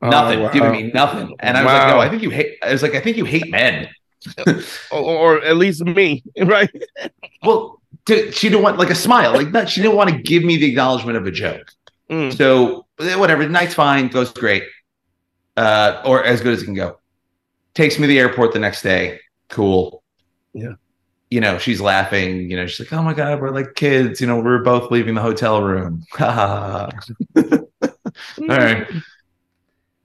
Oh, 0.00 0.08
nothing, 0.10 0.40
wow. 0.42 0.50
giving 0.52 0.70
me 0.70 0.92
nothing. 0.94 1.34
And 1.40 1.56
I 1.58 1.64
was 1.64 1.72
like, 1.72 1.88
no, 1.88 1.98
I 1.98 2.08
think 2.08 2.22
you 2.22 2.30
hate. 2.30 2.58
I 2.62 2.70
was 2.70 2.82
like, 2.84 2.94
I 2.94 3.00
think 3.00 3.16
you 3.16 3.24
hate 3.24 3.50
men. 3.50 3.88
or, 4.90 4.98
or 4.98 5.44
at 5.44 5.56
least 5.56 5.84
me, 5.84 6.22
right? 6.38 6.70
Well, 7.42 7.80
to, 8.06 8.32
she 8.32 8.48
didn't 8.48 8.62
want 8.62 8.78
like 8.78 8.90
a 8.90 8.94
smile, 8.94 9.32
like 9.32 9.52
that. 9.52 9.68
She 9.68 9.82
didn't 9.82 9.96
want 9.96 10.10
to 10.10 10.18
give 10.18 10.44
me 10.44 10.56
the 10.56 10.66
acknowledgement 10.66 11.16
of 11.16 11.26
a 11.26 11.30
joke. 11.30 11.72
Mm. 12.10 12.36
So 12.36 12.86
eh, 13.00 13.16
whatever, 13.16 13.48
night's 13.48 13.74
fine, 13.74 14.08
goes 14.08 14.32
great, 14.32 14.64
uh, 15.56 16.02
or 16.04 16.24
as 16.24 16.40
good 16.40 16.54
as 16.54 16.62
it 16.62 16.64
can 16.64 16.74
go. 16.74 16.98
Takes 17.74 17.98
me 17.98 18.02
to 18.02 18.08
the 18.08 18.18
airport 18.18 18.52
the 18.52 18.58
next 18.58 18.82
day. 18.82 19.20
Cool. 19.48 20.02
Yeah. 20.52 20.74
You 21.30 21.40
know, 21.40 21.58
she's 21.58 21.80
laughing. 21.80 22.50
You 22.50 22.56
know, 22.56 22.66
she's 22.66 22.80
like, 22.80 22.98
"Oh 22.98 23.02
my 23.02 23.12
god, 23.12 23.40
we're 23.40 23.50
like 23.50 23.74
kids." 23.74 24.20
You 24.20 24.26
know, 24.26 24.40
we're 24.40 24.62
both 24.62 24.90
leaving 24.90 25.14
the 25.14 25.20
hotel 25.20 25.62
room. 25.62 26.02
All 26.18 26.88
right. 28.38 28.86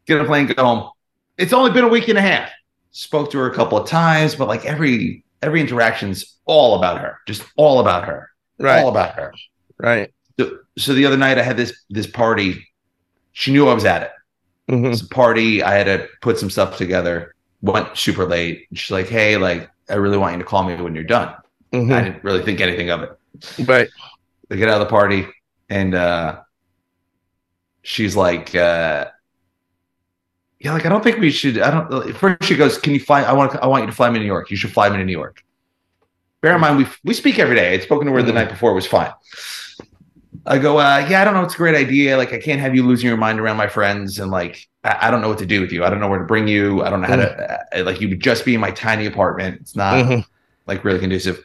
Get 0.05 0.19
a 0.19 0.25
plane, 0.25 0.47
go 0.47 0.63
home. 0.63 0.89
It's 1.37 1.53
only 1.53 1.71
been 1.71 1.85
a 1.85 1.87
week 1.87 2.09
and 2.09 2.17
a 2.17 2.21
half. 2.21 2.49
Spoke 2.93 3.31
to 3.31 3.37
her 3.39 3.49
a 3.51 3.53
couple 3.55 3.77
of 3.77 3.87
times, 3.89 4.35
but 4.35 4.47
like 4.47 4.65
every 4.65 5.25
every 5.41 5.59
interaction's 5.59 6.37
all 6.45 6.75
about 6.77 7.01
her. 7.01 7.17
Just 7.27 7.43
all 7.57 7.79
about 7.79 8.05
her. 8.05 8.29
Right, 8.59 8.81
All 8.81 8.89
about 8.89 9.15
her. 9.15 9.33
right. 9.77 10.13
So, 10.39 10.59
so 10.77 10.93
the 10.93 11.05
other 11.05 11.17
night 11.17 11.37
I 11.37 11.43
had 11.43 11.57
this 11.57 11.73
this 11.89 12.07
party. 12.07 12.65
She 13.33 13.51
knew 13.51 13.67
I 13.67 13.73
was 13.73 13.83
at 13.83 14.03
it. 14.03 14.11
Mhm. 14.69 14.91
It's 14.93 15.01
a 15.01 15.07
party. 15.09 15.61
I 15.63 15.73
had 15.73 15.85
to 15.85 16.07
put 16.21 16.37
some 16.39 16.49
stuff 16.49 16.77
together. 16.77 17.33
Went 17.61 17.97
super 17.97 18.25
late. 18.25 18.67
She's 18.73 18.91
like, 18.91 19.07
"Hey, 19.07 19.37
like, 19.37 19.69
I 19.89 19.95
really 19.95 20.17
want 20.17 20.33
you 20.33 20.39
to 20.39 20.45
call 20.45 20.63
me 20.63 20.75
when 20.75 20.93
you're 20.95 21.03
done." 21.03 21.33
I 21.73 21.77
Mhm. 21.77 22.03
didn't 22.03 22.23
really 22.23 22.43
think 22.43 22.61
anything 22.61 22.89
of 22.91 23.01
it. 23.01 23.11
Right. 23.67 23.89
They 24.49 24.57
get 24.57 24.69
out 24.69 24.79
of 24.81 24.87
the 24.87 24.91
party, 24.91 25.27
and 25.69 25.95
uh, 25.95 26.41
she's 27.81 28.15
like, 28.15 28.53
uh, 28.53 29.07
"Yeah, 30.63 30.73
like, 30.73 30.85
I 30.85 30.89
don't 30.89 31.03
think 31.03 31.17
we 31.19 31.29
should." 31.29 31.59
I 31.59 31.69
don't. 31.71 32.13
First, 32.15 32.43
she 32.43 32.55
goes, 32.55 32.77
"Can 32.77 32.93
you 32.93 32.99
fly? 32.99 33.21
I 33.23 33.33
want. 33.33 33.55
I 33.55 33.67
want 33.67 33.83
you 33.83 33.87
to 33.87 33.95
fly 33.95 34.09
me 34.09 34.15
to 34.15 34.19
New 34.19 34.25
York. 34.25 34.49
You 34.49 34.57
should 34.57 34.71
fly 34.71 34.89
me 34.89 34.97
to 34.97 35.03
New 35.03 35.11
York." 35.11 35.43
Bear 36.41 36.55
in 36.55 36.61
mind, 36.61 36.77
we 36.77 36.85
we 37.03 37.13
speak 37.13 37.39
every 37.39 37.55
day. 37.55 37.73
I'd 37.73 37.83
spoken 37.83 38.07
to 38.07 38.13
her 38.13 38.23
the 38.23 38.31
Mhm. 38.31 38.35
night 38.35 38.49
before. 38.49 38.71
It 38.71 38.75
was 38.75 38.87
fine. 38.87 39.11
I 40.45 40.57
go, 40.57 40.77
uh, 40.77 41.05
yeah, 41.09 41.21
I 41.21 41.23
don't 41.25 41.35
know. 41.35 41.43
It's 41.43 41.53
a 41.53 41.57
great 41.57 41.75
idea. 41.75 42.17
Like, 42.17 42.33
I 42.33 42.37
can't 42.37 42.59
have 42.59 42.75
you 42.75 42.83
losing 42.85 43.07
your 43.07 43.15
mind 43.15 43.39
around 43.39 43.55
my 43.55 43.67
friends, 43.67 44.19
and 44.19 44.29
like, 44.29 44.67
I, 44.83 45.07
I 45.07 45.11
don't 45.11 45.21
know 45.21 45.29
what 45.29 45.37
to 45.37 45.45
do 45.45 45.61
with 45.61 45.71
you. 45.71 45.85
I 45.85 45.89
don't 45.89 46.01
know 46.01 46.09
where 46.09 46.19
to 46.19 46.25
bring 46.25 46.47
you. 46.49 46.83
I 46.83 46.89
don't 46.89 46.99
know 47.01 47.07
how 47.07 47.15
to. 47.17 47.29
Uh, 47.79 47.83
like, 47.85 48.01
you 48.01 48.09
would 48.09 48.19
just 48.19 48.43
be 48.43 48.53
in 48.55 48.59
my 48.59 48.71
tiny 48.71 49.05
apartment. 49.05 49.59
It's 49.61 49.75
not 49.75 50.03
Mhm. 50.05 50.25
like 50.67 50.83
really 50.83 50.99
conducive. 50.99 51.41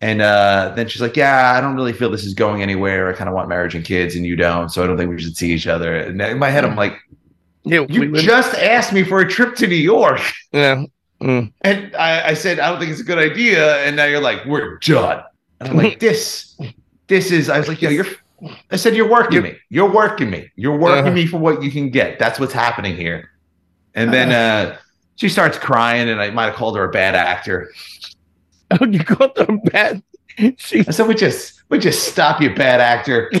And 0.00 0.22
uh, 0.22 0.72
then 0.74 0.88
she's 0.88 1.02
like, 1.02 1.16
yeah, 1.16 1.52
I 1.54 1.60
don't 1.60 1.76
really 1.76 1.92
feel 1.92 2.10
this 2.10 2.24
is 2.24 2.32
going 2.32 2.62
anywhere. 2.62 3.10
I 3.10 3.12
kind 3.12 3.28
of 3.28 3.34
want 3.34 3.50
marriage 3.50 3.74
and 3.74 3.84
kids, 3.84 4.16
and 4.16 4.24
you 4.24 4.36
don't. 4.36 4.70
So 4.70 4.82
I 4.82 4.86
don't 4.86 4.96
think 4.96 5.10
we 5.10 5.20
should 5.20 5.36
see 5.36 5.52
each 5.52 5.66
other. 5.66 5.94
And 5.94 6.22
in 6.22 6.38
my 6.38 6.48
head, 6.48 6.64
I'm 6.64 6.76
like, 6.76 6.94
Yeah, 7.70 7.86
you 7.88 8.12
went- 8.12 8.24
just 8.24 8.54
asked 8.56 8.92
me 8.92 9.02
for 9.04 9.20
a 9.20 9.28
trip 9.28 9.56
to 9.56 9.66
New 9.66 9.74
York, 9.76 10.20
yeah. 10.52 10.84
Mm. 11.22 11.52
and 11.62 11.94
I, 11.96 12.28
I 12.30 12.34
said 12.34 12.58
I 12.58 12.70
don't 12.70 12.78
think 12.78 12.90
it's 12.92 13.00
a 13.02 13.04
good 13.04 13.18
idea. 13.18 13.76
And 13.84 13.94
now 13.96 14.06
you're 14.06 14.22
like, 14.22 14.44
we're 14.46 14.78
done. 14.78 15.22
And 15.60 15.68
I'm 15.70 15.76
like, 15.76 16.00
this, 16.06 16.58
this 17.08 17.30
is. 17.30 17.50
I 17.50 17.58
was 17.58 17.68
like, 17.68 17.82
yeah, 17.82 17.90
you're. 17.90 18.06
I 18.70 18.76
said, 18.76 18.96
you're 18.96 19.10
working 19.10 19.42
me. 19.42 19.54
You're 19.68 19.90
working 19.92 20.30
me. 20.30 20.48
You're 20.56 20.78
working 20.78 21.04
Uh-huh. 21.04 21.12
me 21.14 21.26
for 21.26 21.36
what 21.38 21.62
you 21.62 21.70
can 21.70 21.90
get. 21.90 22.18
That's 22.18 22.40
what's 22.40 22.54
happening 22.54 22.96
here. 22.96 23.28
And 23.94 24.14
then 24.14 24.32
uh, 24.32 24.78
she 25.16 25.28
starts 25.28 25.58
crying, 25.58 26.08
and 26.08 26.22
I 26.22 26.30
might 26.30 26.46
have 26.46 26.54
called 26.54 26.74
her 26.76 26.84
a 26.84 26.90
bad 26.90 27.14
actor. 27.14 27.70
Oh, 28.80 28.86
you 28.86 29.00
got 29.02 29.34
them 29.34 29.58
bad. 29.64 30.00
She, 30.58 30.78
I 30.86 30.92
said, 30.92 31.08
we 31.08 31.16
just, 31.16 31.60
we 31.70 31.80
just 31.80 32.04
stop 32.06 32.40
you, 32.40 32.54
bad 32.54 32.80
actor. 32.80 33.28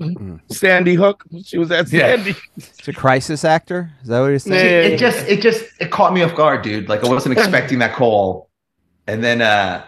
angry. 0.00 0.40
at 0.48 0.56
Sandy 0.56 0.94
Hook. 0.94 1.24
She 1.44 1.58
was 1.58 1.70
at 1.70 1.90
Yeah. 1.92 2.16
Sandy. 2.16 2.34
It's 2.56 2.88
a 2.88 2.92
crisis 2.92 3.44
actor. 3.44 3.90
Is 4.02 4.08
that 4.08 4.20
what 4.20 4.26
you're 4.26 4.38
saying? 4.38 4.64
Yeah. 4.90 4.94
it 4.94 4.98
just 4.98 5.26
it 5.28 5.40
just 5.40 5.64
it 5.80 5.90
caught 5.90 6.12
me 6.12 6.22
off 6.22 6.34
guard, 6.34 6.62
dude. 6.62 6.88
Like 6.88 7.04
I 7.04 7.08
wasn't 7.08 7.36
expecting 7.38 7.78
that 7.80 7.94
call. 7.94 8.48
And 9.06 9.22
then 9.22 9.40
uh 9.42 9.84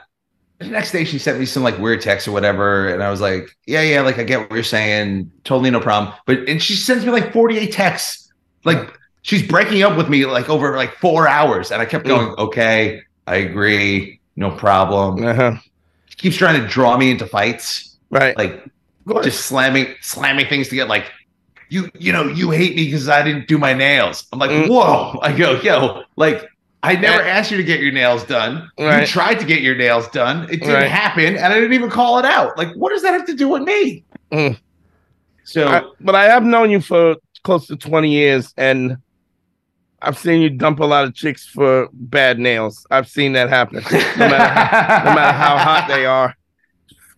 the 0.58 0.66
next 0.68 0.90
day 0.92 1.04
she 1.04 1.18
sent 1.18 1.38
me 1.38 1.44
some 1.44 1.62
like 1.62 1.78
weird 1.78 2.00
text 2.00 2.26
or 2.26 2.32
whatever. 2.32 2.88
And 2.88 3.02
I 3.02 3.10
was 3.10 3.20
like, 3.20 3.50
Yeah, 3.66 3.82
yeah, 3.82 4.00
like 4.00 4.18
I 4.18 4.24
get 4.24 4.40
what 4.40 4.52
you're 4.52 4.62
saying. 4.62 5.30
Totally 5.44 5.70
no 5.70 5.80
problem. 5.80 6.14
But 6.26 6.48
and 6.48 6.62
she 6.62 6.74
sends 6.74 7.04
me 7.04 7.10
like 7.12 7.32
48 7.32 7.72
texts. 7.72 8.32
Like 8.64 8.98
she's 9.22 9.46
breaking 9.46 9.82
up 9.82 9.96
with 9.96 10.08
me 10.08 10.24
like 10.26 10.48
over 10.48 10.76
like 10.76 10.94
four 10.94 11.28
hours. 11.28 11.70
And 11.70 11.82
I 11.82 11.84
kept 11.84 12.06
going, 12.06 12.28
Okay, 12.38 13.02
I 13.26 13.36
agree, 13.36 14.20
no 14.36 14.50
problem. 14.50 15.24
Uh-huh. 15.24 15.56
She 16.06 16.16
keeps 16.16 16.36
trying 16.36 16.60
to 16.62 16.66
draw 16.66 16.96
me 16.96 17.10
into 17.10 17.26
fights, 17.26 17.96
Right. 18.10 18.36
like 18.38 18.64
just 19.22 19.46
slamming 19.46 19.94
slamming 20.00 20.46
things 20.46 20.68
together, 20.68 20.88
like 20.88 21.10
you 21.68 21.90
you 21.98 22.12
know 22.12 22.24
you 22.28 22.50
hate 22.50 22.76
me 22.76 22.84
because 22.86 23.08
I 23.08 23.22
didn't 23.22 23.48
do 23.48 23.58
my 23.58 23.72
nails. 23.74 24.26
I'm 24.32 24.38
like, 24.38 24.50
Mm. 24.50 24.68
whoa! 24.68 25.18
I 25.22 25.36
go, 25.36 25.60
yo, 25.60 26.02
like 26.16 26.44
I 26.82 26.94
never 26.96 27.22
asked 27.22 27.50
you 27.50 27.56
to 27.56 27.64
get 27.64 27.80
your 27.80 27.90
nails 27.92 28.22
done. 28.24 28.70
You 28.78 29.06
tried 29.06 29.40
to 29.40 29.44
get 29.44 29.60
your 29.62 29.74
nails 29.74 30.06
done. 30.08 30.44
It 30.44 30.58
didn't 30.60 30.74
Right. 30.74 30.90
happen, 30.90 31.36
and 31.36 31.52
I 31.52 31.54
didn't 31.54 31.72
even 31.72 31.90
call 31.90 32.18
it 32.18 32.24
out. 32.24 32.56
Like, 32.56 32.72
what 32.76 32.90
does 32.90 33.02
that 33.02 33.12
have 33.12 33.26
to 33.26 33.34
do 33.34 33.48
with 33.48 33.62
me? 33.62 34.04
Mm. 34.30 34.58
So 35.44 35.66
I- 35.68 35.82
but 36.00 36.14
I 36.14 36.24
have 36.24 36.44
known 36.44 36.70
you 36.70 36.80
for 36.80 37.16
close 37.44 37.66
to 37.68 37.76
20 37.76 38.10
years 38.10 38.52
and 38.56 38.96
I've 40.02 40.18
seen 40.18 40.42
you 40.42 40.50
dump 40.50 40.80
a 40.80 40.84
lot 40.84 41.04
of 41.04 41.14
chicks 41.14 41.46
for 41.46 41.88
bad 41.92 42.38
nails. 42.38 42.84
I've 42.90 43.08
seen 43.08 43.32
that 43.34 43.48
happen. 43.48 43.82
No 43.84 44.28
matter, 44.28 45.08
no 45.08 45.14
matter 45.14 45.32
how 45.38 45.56
hot 45.56 45.86
they 45.88 46.04
are. 46.06 46.36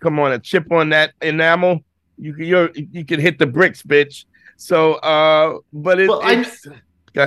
Come 0.00 0.18
on, 0.18 0.32
a 0.32 0.38
chip 0.38 0.70
on 0.72 0.90
that 0.90 1.12
enamel, 1.22 1.80
you 2.18 2.32
can 2.34 2.44
you're, 2.44 2.70
you 2.74 3.04
can 3.04 3.20
hit 3.20 3.38
the 3.38 3.46
bricks, 3.46 3.82
bitch. 3.82 4.24
So 4.56 4.94
uh 4.94 5.58
but 5.72 6.00
it, 6.00 6.08
Well, 6.08 6.20
it's 6.24 6.66
ahead. 6.66 6.82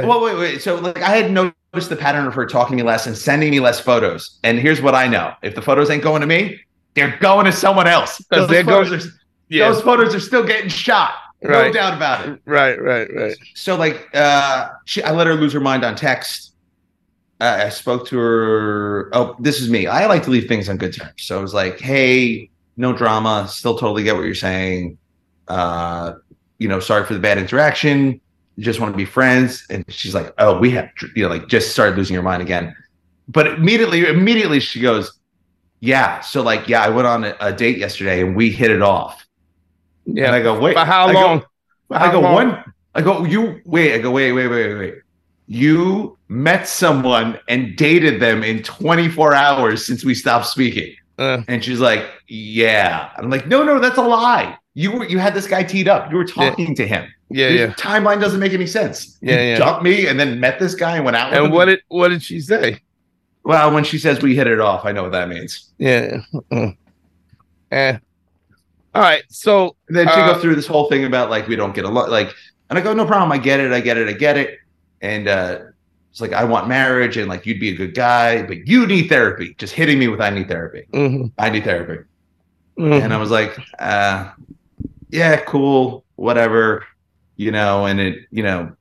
Well, 0.07 0.21
wait, 0.21 0.37
wait. 0.37 0.61
So, 0.61 0.75
like, 0.75 0.97
I 1.01 1.09
had 1.17 1.31
noticed 1.31 1.89
the 1.89 1.95
pattern 1.97 2.25
of 2.25 2.33
her 2.33 2.45
talking 2.45 2.77
to 2.77 2.83
me 2.83 2.87
less 2.87 3.07
and 3.07 3.17
sending 3.17 3.51
me 3.51 3.59
less 3.59 3.79
photos. 3.79 4.39
And 4.43 4.57
here's 4.59 4.81
what 4.81 4.95
I 4.95 5.07
know: 5.07 5.33
if 5.41 5.53
the 5.55 5.61
photos 5.61 5.89
ain't 5.89 6.03
going 6.03 6.21
to 6.21 6.27
me, 6.27 6.59
they're 6.93 7.17
going 7.17 7.45
to 7.45 7.51
someone 7.51 7.87
else. 7.87 8.23
'Cause 8.31 8.47
Those 8.47 8.63
photos, 8.63 9.05
are, 9.05 9.09
yeah. 9.49 9.69
those 9.69 9.81
photos 9.81 10.15
are 10.15 10.19
still 10.19 10.43
getting 10.43 10.69
shot. 10.69 11.13
No 11.43 11.71
doubt 11.71 11.95
about 11.95 12.29
it. 12.29 12.39
right, 12.45 12.79
right, 12.81 13.09
right. 13.13 13.35
So, 13.55 13.75
like, 13.75 14.07
uh, 14.15 14.69
she, 14.85 15.01
I 15.03 15.11
let 15.11 15.25
her 15.27 15.33
lose 15.33 15.51
her 15.53 15.59
mind 15.59 15.83
on 15.83 15.95
text. 15.95 16.53
Uh, 17.41 17.63
I 17.65 17.69
spoke 17.69 18.05
to 18.07 18.17
her. 18.19 19.09
Oh, 19.13 19.35
this 19.39 19.59
is 19.59 19.69
me. 19.69 19.87
I 19.87 20.05
like 20.05 20.23
to 20.23 20.29
leave 20.29 20.47
things 20.47 20.69
on 20.69 20.77
good 20.77 20.93
terms. 20.93 21.13
So 21.17 21.39
I 21.39 21.41
was 21.41 21.53
like, 21.55 21.79
"Hey, 21.79 22.50
no 22.77 22.93
drama. 22.93 23.47
Still 23.49 23.77
totally 23.77 24.03
get 24.03 24.15
what 24.15 24.23
you're 24.25 24.35
saying. 24.35 24.97
Uh, 25.47 26.13
you 26.59 26.67
know, 26.67 26.79
sorry 26.79 27.05
for 27.05 27.13
the 27.13 27.19
bad 27.19 27.37
interaction. 27.37 28.19
Just 28.59 28.79
want 28.79 28.93
to 28.93 28.97
be 28.97 29.05
friends." 29.05 29.65
And 29.69 29.83
she's 29.89 30.13
like, 30.13 30.33
"Oh, 30.37 30.59
we 30.59 30.71
have, 30.71 30.89
you 31.15 31.23
know, 31.23 31.29
like 31.29 31.47
just 31.47 31.71
started 31.71 31.97
losing 31.97 32.13
your 32.13 32.23
mind 32.23 32.41
again." 32.41 32.75
But 33.27 33.47
immediately, 33.47 34.05
immediately 34.05 34.59
she 34.59 34.79
goes, 34.81 35.19
"Yeah." 35.79 36.19
So 36.21 36.41
like, 36.41 36.67
yeah, 36.67 36.81
I 36.83 36.89
went 36.89 37.07
on 37.07 37.23
a, 37.23 37.35
a 37.39 37.53
date 37.53 37.77
yesterday 37.77 38.21
and 38.21 38.35
we 38.35 38.51
hit 38.51 38.71
it 38.71 38.81
off. 38.81 39.25
Yeah. 40.05 40.27
And 40.27 40.35
I 40.35 40.41
go, 40.41 40.59
"Wait, 40.59 40.73
For 40.73 40.85
how 40.85 41.07
I 41.07 41.13
go- 41.13 41.19
long? 41.21 41.43
I 41.91 42.11
go 42.11 42.19
long? 42.21 42.33
one. 42.33 42.63
I 42.93 43.01
go 43.01 43.23
you 43.25 43.61
wait. 43.65 43.93
I 43.93 43.99
go 43.99 44.11
wait 44.11 44.31
wait 44.33 44.47
wait 44.47 44.75
wait. 44.77 44.95
You 45.47 46.17
met 46.29 46.67
someone 46.67 47.37
and 47.49 47.75
dated 47.75 48.21
them 48.21 48.43
in 48.43 48.63
24 48.63 49.33
hours 49.33 49.85
since 49.85 50.03
we 50.05 50.13
stopped 50.15 50.45
speaking. 50.45 50.93
Uh, 51.21 51.43
And 51.47 51.63
she's 51.63 51.79
like, 51.79 52.03
yeah. 52.27 53.11
I'm 53.17 53.29
like, 53.29 53.45
no 53.47 53.63
no 53.63 53.79
that's 53.79 53.97
a 53.97 54.01
lie. 54.01 54.57
You 54.73 54.91
were 54.91 55.05
you 55.05 55.19
had 55.19 55.33
this 55.33 55.47
guy 55.47 55.63
teed 55.63 55.87
up. 55.87 56.09
You 56.11 56.17
were 56.17 56.25
talking 56.25 56.73
to 56.75 56.87
him. 56.87 57.03
yeah, 57.29 57.47
Your 57.49 57.67
yeah. 57.67 57.73
timeline 57.73 58.19
doesn't 58.21 58.39
make 58.39 58.53
any 58.53 58.67
sense. 58.67 59.17
Yeah, 59.21 59.41
you 59.41 59.49
yeah. 59.49 59.57
dumped 59.57 59.83
me 59.83 60.07
and 60.07 60.19
then 60.19 60.39
met 60.39 60.59
this 60.59 60.75
guy 60.75 60.95
and 60.95 61.05
went 61.05 61.17
out. 61.17 61.29
with 61.31 61.37
And 61.37 61.45
him. 61.47 61.51
what 61.53 61.65
did 61.65 61.79
what 61.89 62.07
did 62.09 62.23
she 62.23 62.39
say? 62.39 62.79
Well, 63.43 63.71
when 63.73 63.83
she 63.83 63.97
says 63.99 64.21
we 64.21 64.35
hit 64.35 64.47
it 64.47 64.59
off, 64.59 64.85
I 64.85 64.91
know 64.93 65.03
what 65.03 65.11
that 65.11 65.27
means. 65.29 65.71
Yeah. 65.77 66.21
Mm. 66.51 66.77
Eh. 67.71 67.97
All 68.95 69.01
right. 69.01 69.23
So 69.29 69.75
And 69.87 69.97
then 69.97 70.07
she 70.07 70.13
Uh, 70.13 70.33
goes 70.33 70.41
through 70.41 70.55
this 70.55 70.67
whole 70.67 70.87
thing 70.89 71.05
about 71.05 71.29
like 71.29 71.47
we 71.47 71.55
don't 71.55 71.73
get 71.75 71.85
a 71.85 71.89
lot. 71.89 72.09
like, 72.09 72.33
and 72.69 72.77
I 72.79 72.81
go, 72.81 72.93
no 72.93 73.05
problem, 73.05 73.31
I 73.31 73.37
get 73.37 73.59
it, 73.59 73.71
I 73.71 73.81
get 73.81 73.97
it, 73.97 74.07
I 74.07 74.13
get 74.13 74.37
it, 74.37 74.57
and 75.01 75.27
uh, 75.27 75.59
it's 76.11 76.21
like 76.21 76.33
I 76.33 76.43
want 76.43 76.67
marriage, 76.67 77.17
and 77.17 77.27
like 77.29 77.45
you'd 77.45 77.59
be 77.59 77.69
a 77.69 77.75
good 77.75 77.95
guy, 77.95 78.43
but 78.43 78.67
you 78.67 78.85
need 78.85 79.07
therapy. 79.07 79.55
Just 79.57 79.73
hitting 79.73 79.97
me 79.97 80.09
with 80.09 80.21
I 80.21 80.29
need 80.29 80.49
therapy, 80.49 80.85
mhm, 80.93 81.31
I 81.37 81.49
need 81.49 81.63
therapy, 81.63 82.03
mhm. 82.77 83.01
and 83.01 83.13
I 83.13 83.17
was 83.17 83.31
like, 83.31 83.57
uh, 83.79 84.29
yeah, 85.09 85.37
cool, 85.37 86.03
whatever, 86.15 86.85
you 87.37 87.51
know, 87.51 87.85
and 87.85 87.99
it, 87.99 88.27
you 88.29 88.43
know, 88.43 88.75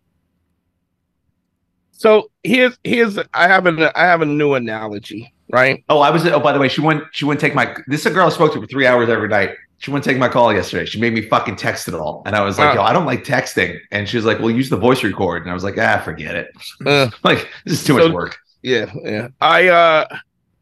so 1.92 2.30
here's 2.42 2.78
here's 2.82 3.18
I 3.32 3.46
have 3.46 3.66
an 3.66 3.80
I 3.94 4.04
have 4.06 4.22
a 4.22 4.26
new 4.26 4.54
analogy, 4.54 5.32
right? 5.52 5.84
oh, 5.88 6.00
I 6.00 6.10
was, 6.10 6.26
oh, 6.26 6.40
by 6.40 6.52
the 6.52 6.58
way, 6.58 6.68
she 6.68 6.80
wouldn't, 6.80 7.04
she 7.12 7.24
wouldn't 7.24 7.40
take 7.40 7.54
my. 7.54 7.74
This 7.86 8.00
is 8.00 8.06
a 8.06 8.10
girl 8.10 8.26
I 8.26 8.30
spoke 8.30 8.52
to 8.54 8.60
for 8.60 8.66
three 8.66 8.86
hours 8.86 9.08
every 9.08 9.28
night. 9.28 9.50
She 9.78 9.90
wouldn't 9.90 10.04
take 10.04 10.18
my 10.18 10.28
call 10.28 10.52
yesterday. 10.52 10.84
She 10.84 11.00
made 11.00 11.14
me 11.14 11.22
fucking 11.22 11.56
text 11.56 11.88
it 11.88 11.94
all, 11.94 12.22
and 12.26 12.36
I 12.36 12.42
was 12.42 12.58
like, 12.58 12.72
Oh. 12.72 12.80
yo, 12.80 12.82
I 12.82 12.92
don't 12.92 13.06
like 13.06 13.24
texting, 13.24 13.78
and 13.90 14.08
she 14.08 14.16
was 14.18 14.26
like, 14.26 14.38
well, 14.38 14.50
use 14.50 14.68
the 14.68 14.76
voice 14.76 15.02
record, 15.02 15.42
and 15.42 15.50
I 15.50 15.54
was 15.54 15.64
like, 15.64 15.78
ah, 15.78 16.00
forget 16.04 16.34
it, 16.34 16.50
Uh, 16.84 17.08
like 17.24 17.48
this 17.64 17.80
is 17.80 17.84
too 17.84 17.96
So- 17.98 18.04
much 18.08 18.12
work. 18.12 18.38
Yeah, 18.62 18.92
yeah. 19.04 19.28
I 19.40 19.68
uh 19.68 20.04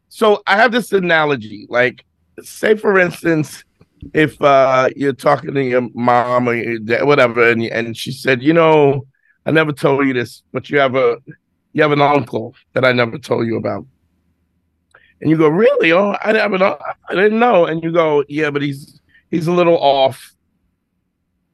so 0.07 0.41
I 0.47 0.55
have 0.55 0.71
this 0.71 0.93
analogy. 0.93 1.67
Like, 1.69 2.05
say 2.41 2.75
for 2.75 2.97
instance, 2.97 3.65
if 4.13 4.41
uh 4.41 4.87
you're 4.95 5.11
talking 5.11 5.53
to 5.53 5.61
your 5.63 5.89
mom 5.93 6.47
or 6.47 6.55
your 6.55 6.79
dad, 6.79 7.03
whatever, 7.03 7.49
and 7.49 7.61
and 7.63 7.97
she 7.97 8.13
said, 8.13 8.41
you 8.41 8.53
know, 8.53 9.05
I 9.45 9.51
never 9.51 9.73
told 9.73 10.07
you 10.07 10.13
this, 10.13 10.43
but 10.53 10.69
you 10.69 10.79
have 10.79 10.95
a 10.95 11.17
you 11.73 11.81
have 11.81 11.91
an 11.91 12.01
uncle 12.01 12.55
that 12.71 12.85
I 12.85 12.93
never 12.93 13.17
told 13.17 13.45
you 13.47 13.57
about. 13.57 13.85
And 15.21 15.29
you 15.29 15.37
go, 15.37 15.47
really? 15.47 15.91
Oh, 15.91 16.11
I 16.23 16.31
un- 16.41 16.61
I 16.61 17.15
didn't 17.15 17.39
know. 17.39 17.65
And 17.65 17.83
you 17.83 17.91
go, 17.91 18.23
yeah, 18.27 18.49
but 18.49 18.61
he's 18.61 18.99
he's 19.29 19.47
a 19.47 19.51
little 19.51 19.77
off. 19.77 20.33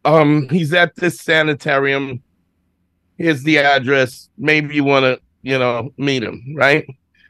Um, 0.04 0.48
he's 0.50 0.74
at 0.74 0.96
this 0.96 1.20
sanitarium. 1.20 2.22
Here's 3.18 3.44
the 3.44 3.58
address. 3.58 4.30
Maybe 4.38 4.76
you 4.76 4.84
want 4.84 5.04
to 5.04 5.20
you 5.46 5.60
know, 5.60 5.94
meet 5.98 6.24
him, 6.24 6.44
right? 6.56 6.88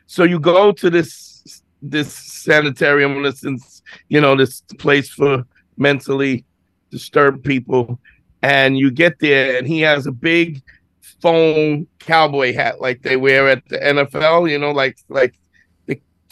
So 0.08 0.24
you 0.24 0.40
go 0.40 0.72
to 0.72 0.90
this 0.90 1.62
this 1.82 2.12
sanitarium, 2.14 3.22
this 3.22 3.44
is, 3.44 3.84
you 4.08 4.22
know, 4.22 4.36
this 4.36 4.62
place 4.80 5.10
for 5.10 5.46
mentally 5.78 6.46
disturbed 6.90 7.44
people, 7.44 8.00
and 8.42 8.78
you 8.78 8.90
get 8.90 9.20
there, 9.20 9.58
and 9.58 9.68
he 9.68 9.82
has 9.82 10.08
a 10.08 10.14
big 10.14 10.64
foam 11.22 11.88
cowboy 12.00 12.54
hat 12.54 12.80
like 12.80 13.02
they 13.02 13.18
wear 13.18 13.50
at 13.50 13.68
the 13.68 13.78
NFL, 13.78 14.50
you 14.50 14.58
know, 14.58 14.72
like 14.72 14.98
like, 15.10 15.36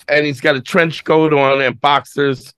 and 0.08 0.26
he's 0.26 0.42
got 0.42 0.56
a 0.56 0.62
trench 0.62 1.04
coat 1.04 1.34
on 1.34 1.62
and 1.62 1.80
boxers, 1.80 2.54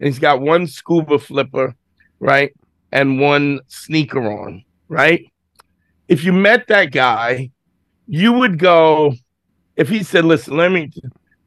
and 0.00 0.06
he's 0.06 0.18
got 0.18 0.40
one 0.40 0.66
scuba 0.66 1.18
flipper, 1.18 1.74
right, 2.20 2.52
and 2.92 3.20
one 3.20 3.60
sneaker 3.68 4.20
on, 4.30 4.64
right. 4.88 5.30
If 6.08 6.24
you 6.24 6.32
met 6.32 6.68
that 6.68 6.90
guy, 6.92 7.50
you 8.06 8.32
would 8.32 8.58
go 8.58 9.14
if 9.76 9.88
he 9.88 10.02
said, 10.02 10.24
"Listen, 10.24 10.56
let 10.56 10.72
me 10.72 10.90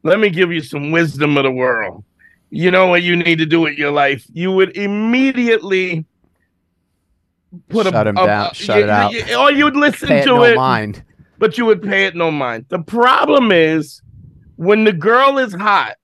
let 0.04 0.20
me 0.20 0.30
give 0.30 0.52
you 0.52 0.60
some 0.62 0.90
wisdom 0.92 1.36
of 1.36 1.42
the 1.44 1.50
world. 1.50 2.04
You 2.50 2.70
know 2.70 2.86
what 2.86 3.02
you 3.02 3.16
need 3.16 3.38
to 3.38 3.46
do 3.46 3.60
with 3.60 3.76
your 3.76 3.90
life." 3.90 4.24
You 4.32 4.52
would 4.52 4.76
immediately 4.76 6.04
put 7.68 7.86
Shut 7.86 8.06
a, 8.06 8.10
him 8.10 8.16
a- 8.16 8.26
down, 8.26 8.50
a- 8.50 8.54
shut 8.54 8.76
you- 8.78 8.82
it 8.84 8.88
out. 8.90 9.12
you- 9.12 9.36
or 9.36 9.50
you'd 9.50 9.76
listen 9.76 10.08
Pay 10.08 10.18
it 10.20 10.22
to 10.24 10.28
no 10.28 10.44
it, 10.44 10.56
mind. 10.56 11.02
but 11.38 11.58
you 11.58 11.64
would 11.66 11.82
pay 11.82 12.06
it 12.06 12.14
no 12.14 12.30
mind. 12.30 12.66
The 12.68 12.78
problem 12.78 13.50
is 13.52 14.00
when 14.62 14.84
the 14.84 14.92
girl 14.92 15.38
is 15.38 15.52
hot, 15.52 15.96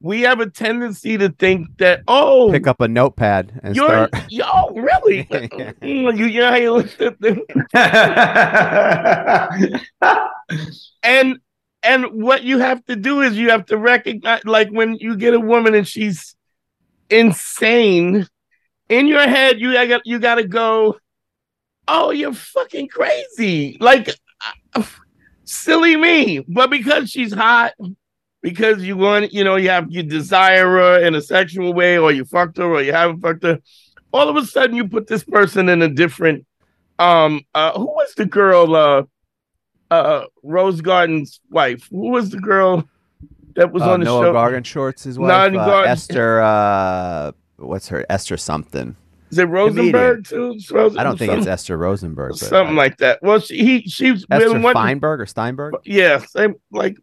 we 0.00 0.22
have 0.22 0.40
a 0.40 0.50
tendency 0.50 1.16
to 1.16 1.28
think 1.28 1.68
that 1.78 2.02
oh, 2.08 2.50
Pick 2.50 2.66
up 2.66 2.80
a 2.80 2.88
notepad 2.88 3.60
and 3.62 3.76
you're 3.76 3.86
start. 3.86 4.10
yo 4.30 4.70
really? 4.74 5.24
Mm, 5.78 6.18
you, 6.18 6.26
you 6.26 6.40
know 6.40 6.50
how 6.50 6.56
you 6.56 6.72
look 6.72 7.00
at 7.00 7.20
the, 7.20 7.40
and 11.02 11.38
and 11.82 12.06
what 12.06 12.42
you 12.42 12.58
have 12.58 12.84
to 12.86 12.96
do 12.96 13.20
is 13.20 13.36
you 13.36 13.50
have 13.50 13.66
to 13.66 13.78
recognize 13.78 14.44
like 14.44 14.68
when 14.70 14.96
you 14.96 15.16
get 15.16 15.34
a 15.34 15.40
woman 15.40 15.74
and 15.74 15.86
she's 15.86 16.34
insane 17.10 18.26
in 18.88 19.06
your 19.06 19.26
head 19.26 19.60
you 19.60 19.72
got 19.72 20.02
you 20.04 20.18
got 20.18 20.34
to 20.34 20.44
go 20.44 20.96
oh 21.86 22.10
you're 22.10 22.34
fucking 22.34 22.88
crazy. 22.88 23.76
Like 23.80 24.10
uh, 24.74 24.82
silly 25.48 25.96
me 25.96 26.40
but 26.48 26.68
because 26.70 27.10
she's 27.10 27.32
hot 27.32 27.72
because 28.42 28.82
you 28.82 28.96
want 28.96 29.32
you 29.32 29.42
know 29.42 29.56
you 29.56 29.70
have 29.70 29.86
you 29.90 30.02
desire 30.02 30.66
her 30.66 31.00
in 31.04 31.14
a 31.14 31.20
sexual 31.22 31.72
way 31.72 31.98
or 31.98 32.12
you 32.12 32.24
fucked 32.24 32.58
her 32.58 32.64
or 32.64 32.82
you 32.82 32.92
haven't 32.92 33.20
fucked 33.20 33.42
her 33.42 33.58
all 34.12 34.28
of 34.28 34.36
a 34.36 34.44
sudden 34.44 34.76
you 34.76 34.86
put 34.86 35.06
this 35.06 35.24
person 35.24 35.68
in 35.68 35.80
a 35.82 35.88
different 35.88 36.44
um 36.98 37.40
uh 37.54 37.72
who 37.72 37.86
was 37.86 38.12
the 38.16 38.26
girl 38.26 38.76
uh 38.76 39.02
uh 39.90 40.24
Rose 40.42 40.82
Garden's 40.82 41.40
wife. 41.50 41.88
Who 41.90 42.10
was 42.10 42.28
the 42.28 42.38
girl 42.38 42.86
that 43.54 43.72
was 43.72 43.82
Uh, 43.82 43.92
on 43.92 44.00
the 44.00 44.04
Noah 44.04 44.24
show? 44.24 44.32
Gargan 44.34 44.64
Shorts' 44.64 45.06
Noah 45.06 45.50
wife, 45.50 45.54
uh, 45.56 45.80
Esther. 45.86 46.42
Uh, 46.42 47.32
what's 47.56 47.88
her? 47.88 48.04
Esther 48.10 48.36
something. 48.36 48.96
Is 49.30 49.38
it 49.38 49.44
Rosenberg 49.48 50.26
too? 50.26 50.58
Rosen- 50.70 50.98
I 50.98 51.04
don't 51.04 51.18
think 51.18 51.32
it's 51.32 51.46
Esther 51.46 51.76
Rosenberg. 51.76 52.30
But 52.32 52.38
something 52.38 52.76
like 52.76 52.96
that. 52.98 53.20
Well, 53.22 53.40
she 53.40 53.58
he 53.64 53.82
she's 53.82 54.24
Esther 54.30 54.48
been 54.54 54.62
one- 54.62 54.74
Feinberg 54.74 55.20
or 55.20 55.26
Steinberg. 55.26 55.74
yeah, 55.84 56.18
same 56.18 56.54
like 56.70 56.96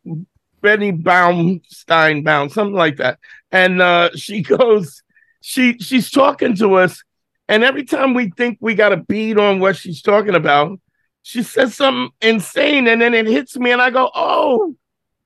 Benny 0.61 0.91
Baum, 0.91 1.61
Steinbaum, 1.71 2.51
something 2.51 2.73
like 2.75 2.97
that. 2.97 3.19
And 3.51 3.81
uh 3.81 4.09
she 4.15 4.41
goes, 4.57 5.03
she 5.41 5.77
she's 5.79 6.09
talking 6.09 6.55
to 6.57 6.75
us, 6.75 7.03
and 7.47 7.63
every 7.63 7.83
time 7.83 8.13
we 8.13 8.31
think 8.31 8.57
we 8.61 8.73
got 8.75 8.91
a 8.93 8.97
beat 8.97 9.37
on 9.37 9.59
what 9.59 9.75
she's 9.75 10.01
talking 10.01 10.35
about, 10.35 10.79
she 11.21 11.43
says 11.43 11.75
something 11.75 12.09
insane, 12.21 12.87
and 12.87 13.01
then 13.01 13.13
it 13.13 13.27
hits 13.27 13.55
me, 13.57 13.71
and 13.71 13.81
I 13.81 13.91
go, 13.91 14.09
Oh, 14.15 14.75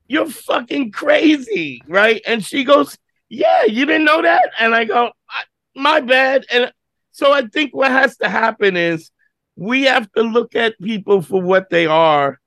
you're 0.07 0.29
fucking 0.29 0.91
crazy, 0.91 1.81
right? 1.87 2.21
And 2.27 2.43
she 2.43 2.63
goes, 2.65 2.97
Yeah, 3.29 3.63
you 3.65 3.85
didn't 3.85 4.05
know 4.05 4.21
that? 4.23 4.51
And 4.59 4.73
I 4.75 4.83
go, 4.85 5.11
"I- 5.29 5.43
My 5.75 6.01
bad. 6.01 6.45
And 6.51 6.73
so 7.19 7.31
I 7.33 7.43
think 7.53 7.75
what 7.75 7.91
has 7.91 8.17
to 8.17 8.29
happen 8.29 8.77
is 8.77 9.11
we 9.55 9.83
have 9.83 10.09
to 10.13 10.21
look 10.23 10.55
at 10.55 10.79
people 10.79 11.21
for 11.21 11.41
what 11.41 11.69
they 11.69 11.85
are 11.85 12.39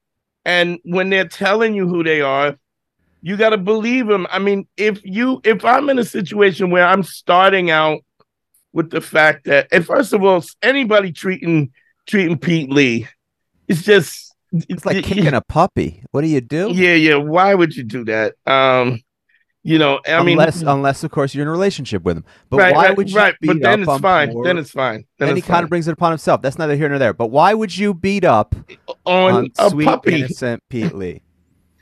and 0.44 0.78
when 0.84 1.10
they're 1.10 1.28
telling 1.28 1.74
you 1.74 1.86
who 1.86 2.02
they 2.02 2.20
are 2.22 2.56
you 3.20 3.36
got 3.36 3.50
to 3.50 3.58
believe 3.58 4.06
them 4.08 4.26
i 4.30 4.38
mean 4.38 4.66
if 4.76 5.04
you 5.04 5.40
if 5.44 5.64
i'm 5.64 5.88
in 5.90 5.98
a 5.98 6.04
situation 6.04 6.70
where 6.70 6.86
i'm 6.86 7.02
starting 7.04 7.70
out 7.70 8.00
with 8.72 8.90
the 8.90 9.00
fact 9.00 9.44
that 9.44 9.68
and 9.70 9.86
first 9.86 10.12
of 10.12 10.24
all 10.24 10.42
anybody 10.62 11.12
treating 11.12 11.70
treating 12.06 12.36
pete 12.38 12.70
lee 12.70 13.06
it's 13.68 13.82
just 13.82 14.34
It's 14.52 14.84
like 14.84 15.04
kicking 15.04 15.34
a 15.34 15.40
puppy. 15.40 16.02
What 16.10 16.22
do 16.22 16.28
you 16.28 16.40
do? 16.40 16.70
yeah 16.72 16.94
yeah 16.94 17.16
why 17.16 17.54
would 17.54 17.76
you 17.76 17.84
do 17.84 18.04
that 18.06 18.34
um 18.46 19.00
you 19.64 19.78
know 19.78 20.00
i 20.08 20.22
mean 20.22 20.32
unless, 20.38 20.60
unless 20.62 21.04
of 21.04 21.10
course 21.12 21.34
you're 21.34 21.42
in 21.42 21.48
a 21.48 21.50
relationship 21.52 22.02
with 22.02 22.16
him. 22.16 22.24
But 22.50 22.56
right 22.58 22.74
why 22.74 22.86
right, 22.88 22.96
would 22.96 23.10
you 23.10 23.16
right 23.16 23.34
beat 23.40 23.46
but 23.48 23.60
then 23.60 23.72
up 23.74 23.78
it's 23.80 23.88
on 23.88 24.00
fine 24.00 24.32
poor- 24.32 24.44
then 24.44 24.58
it's 24.58 24.70
fine 24.70 25.04
then 25.18 25.28
Then 25.28 25.36
he 25.36 25.38
it's 25.38 25.46
kind 25.46 25.62
of 25.62 25.70
brings 25.70 25.86
it 25.86 25.92
upon 25.92 26.10
himself. 26.10 26.42
That's 26.42 26.58
neither 26.58 26.74
here 26.76 26.88
nor 26.88 26.98
there. 26.98 27.12
But 27.12 27.28
why 27.28 27.54
would 27.54 27.76
you 27.76 27.94
beat 27.94 28.24
up 28.24 28.54
on, 29.04 29.34
on 29.34 29.50
a 29.58 29.70
sweet 29.70 29.84
puppy 29.84 30.14
innocent 30.16 30.62
Pete 30.68 30.94
Lee? 30.94 31.22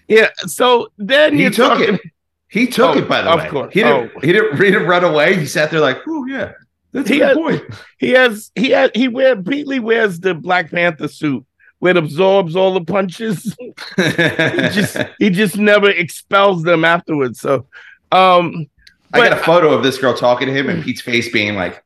yeah 0.09 0.29
so 0.47 0.89
then 0.99 1.35
He 1.35 1.43
you're 1.43 1.51
took 1.51 1.79
talking 1.79 1.95
it. 1.95 2.01
He 2.49 2.67
took 2.67 2.97
Oh, 2.97 2.99
it, 2.99 3.09
by 3.09 3.23
the 3.23 3.31
of 3.31 3.39
way. 3.41 3.49
course. 3.49 3.73
He 3.73 3.83
didn't. 3.83 4.11
Oh. 4.17 4.21
He 4.21 4.33
didn't. 4.33 4.57
He 4.57 4.65
didn't 4.73 4.89
run 4.89 5.05
away. 5.05 5.37
He 5.39 5.47
sat 5.47 5.71
there 5.71 5.79
like, 5.81 5.99
"Oh 6.09 6.27
yeah, 6.27 6.51
that's 6.91 7.09
He 7.09 7.21
a 7.21 7.29
had- 7.29 7.37
good 7.37 7.61
point." 7.61 7.81
He 7.99 8.11
has 8.11 8.51
he 8.57 8.71
has 8.71 8.91
he 8.93 9.07
wear 9.07 9.41
Pete 9.41 9.69
Lee 9.69 9.79
wears 9.79 10.19
the 10.19 10.35
Black 10.35 10.69
Panther 10.73 11.07
suit 11.07 11.47
it 11.83 11.97
absorbs 11.97 12.57
all 12.57 12.75
the 12.75 12.85
punches. 12.85 13.57
he 13.97 14.69
just 14.71 14.97
he 15.19 15.31
just 15.31 15.57
never 15.57 15.91
expels 15.91 16.63
them 16.63 16.85
afterwards. 16.85 17.41
So 17.41 17.67
um 18.13 18.67
I 19.13 19.29
got 19.29 19.39
a 19.39 19.43
photo 19.43 19.73
of 19.73 19.83
this 19.83 19.99
girl 19.99 20.15
talking 20.15 20.47
to 20.47 20.55
him 20.55 20.69
and 20.69 20.85
Pete's 20.85 21.01
face 21.01 21.31
being 21.33 21.57
like, 21.57 21.83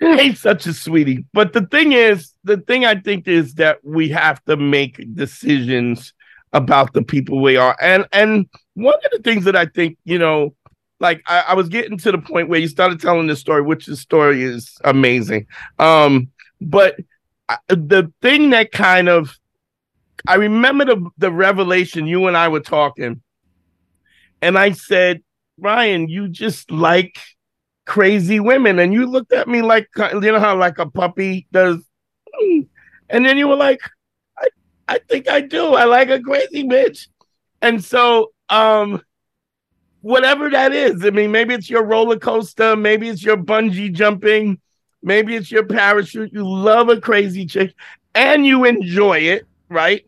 he's 0.00 0.40
such 0.40 0.66
a 0.66 0.72
sweetie. 0.72 1.24
But 1.32 1.52
the 1.52 1.66
thing 1.66 1.92
is, 1.92 2.32
the 2.44 2.56
thing 2.56 2.84
I 2.84 2.96
think 2.96 3.28
is 3.28 3.54
that 3.54 3.78
we 3.84 4.08
have 4.08 4.44
to 4.46 4.56
make 4.56 5.14
decisions 5.14 6.12
about 6.52 6.92
the 6.92 7.02
people 7.02 7.40
we 7.40 7.56
are. 7.56 7.76
And 7.80 8.06
and 8.12 8.48
one 8.74 8.94
of 8.94 9.10
the 9.12 9.22
things 9.22 9.44
that 9.44 9.56
I 9.56 9.66
think, 9.66 9.98
you 10.04 10.18
know, 10.18 10.54
like 11.00 11.22
I, 11.26 11.44
I 11.48 11.54
was 11.54 11.68
getting 11.68 11.98
to 11.98 12.12
the 12.12 12.18
point 12.18 12.48
where 12.48 12.60
you 12.60 12.68
started 12.68 13.00
telling 13.00 13.26
the 13.26 13.36
story, 13.36 13.62
which 13.62 13.86
the 13.86 13.96
story 13.96 14.42
is 14.42 14.76
amazing. 14.84 15.46
Um, 15.78 16.30
but 16.60 16.96
the 17.68 18.12
thing 18.22 18.50
that 18.50 18.72
kind 18.72 19.08
of 19.08 19.38
I 20.26 20.34
remember 20.36 20.84
the 20.84 21.10
the 21.18 21.30
revelation 21.30 22.06
you 22.06 22.26
and 22.26 22.36
I 22.36 22.48
were 22.48 22.60
talking, 22.60 23.22
and 24.42 24.58
I 24.58 24.72
said, 24.72 25.22
Ryan, 25.58 26.08
you 26.08 26.28
just 26.28 26.70
like 26.70 27.18
crazy 27.84 28.40
women, 28.40 28.78
and 28.78 28.92
you 28.92 29.06
looked 29.06 29.32
at 29.32 29.48
me 29.48 29.62
like 29.62 29.88
you 29.96 30.20
know 30.20 30.40
how 30.40 30.56
like 30.56 30.78
a 30.78 30.90
puppy 30.90 31.46
does, 31.52 31.78
and 33.08 33.24
then 33.24 33.38
you 33.38 33.48
were 33.48 33.56
like, 33.56 33.80
I 34.38 34.48
I 34.88 34.98
think 34.98 35.28
I 35.28 35.40
do. 35.42 35.74
I 35.74 35.84
like 35.84 36.10
a 36.10 36.20
crazy 36.20 36.64
bitch, 36.64 37.06
and 37.62 37.84
so 37.84 38.32
um, 38.48 39.02
whatever 40.00 40.50
that 40.50 40.72
is. 40.72 41.04
I 41.04 41.10
mean, 41.10 41.30
maybe 41.30 41.54
it's 41.54 41.70
your 41.70 41.84
roller 41.84 42.18
coaster, 42.18 42.74
maybe 42.74 43.08
it's 43.08 43.22
your 43.22 43.36
bungee 43.36 43.92
jumping, 43.92 44.60
maybe 45.06 45.34
it's 45.36 45.50
your 45.50 45.64
parachute. 45.64 46.32
You 46.34 46.46
love 46.46 46.90
a 46.90 47.00
crazy 47.00 47.46
chick 47.46 47.72
and 48.14 48.44
you 48.44 48.64
enjoy 48.66 49.18
it, 49.20 49.46
right? 49.70 50.04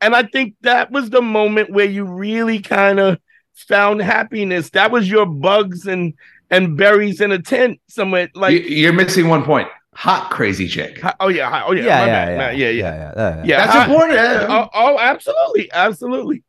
And 0.00 0.14
I 0.14 0.22
think 0.22 0.54
that 0.60 0.92
was 0.92 1.10
the 1.10 1.22
moment 1.22 1.70
where 1.70 1.86
you 1.86 2.04
really 2.04 2.60
kind 2.60 3.00
of 3.00 3.18
found 3.54 4.00
happiness. 4.02 4.70
That 4.70 4.92
was 4.92 5.10
your 5.10 5.26
bugs 5.26 5.86
and 5.86 6.14
and 6.50 6.76
berries 6.76 7.20
in 7.20 7.32
a 7.32 7.42
tent 7.42 7.80
somewhere. 7.88 8.28
Like 8.34 8.52
You- 8.52 8.60
You're 8.76 8.92
missing 8.92 9.28
one 9.28 9.42
point. 9.42 9.66
Hot 9.94 10.30
crazy 10.30 10.68
chick. 10.68 11.00
oh 11.18 11.26
yeah, 11.28 11.64
oh 11.66 11.72
yeah, 11.72 11.84
Yeah, 11.84 11.98
my 11.98 12.06
yeah, 12.06 12.24
bad, 12.24 12.30
yeah, 12.30 12.38
man. 12.38 12.56
yeah, 12.58 12.68
yeah, 12.68 12.72
yeah, 12.94 13.12
yeah. 13.16 13.42
yeah. 13.44 13.56
That's 13.66 13.76
I- 13.76 13.84
important. 13.84 14.18
Oh, 14.48 14.68
oh, 14.72 14.98
absolutely, 15.00 15.72
absolutely. 15.72 16.44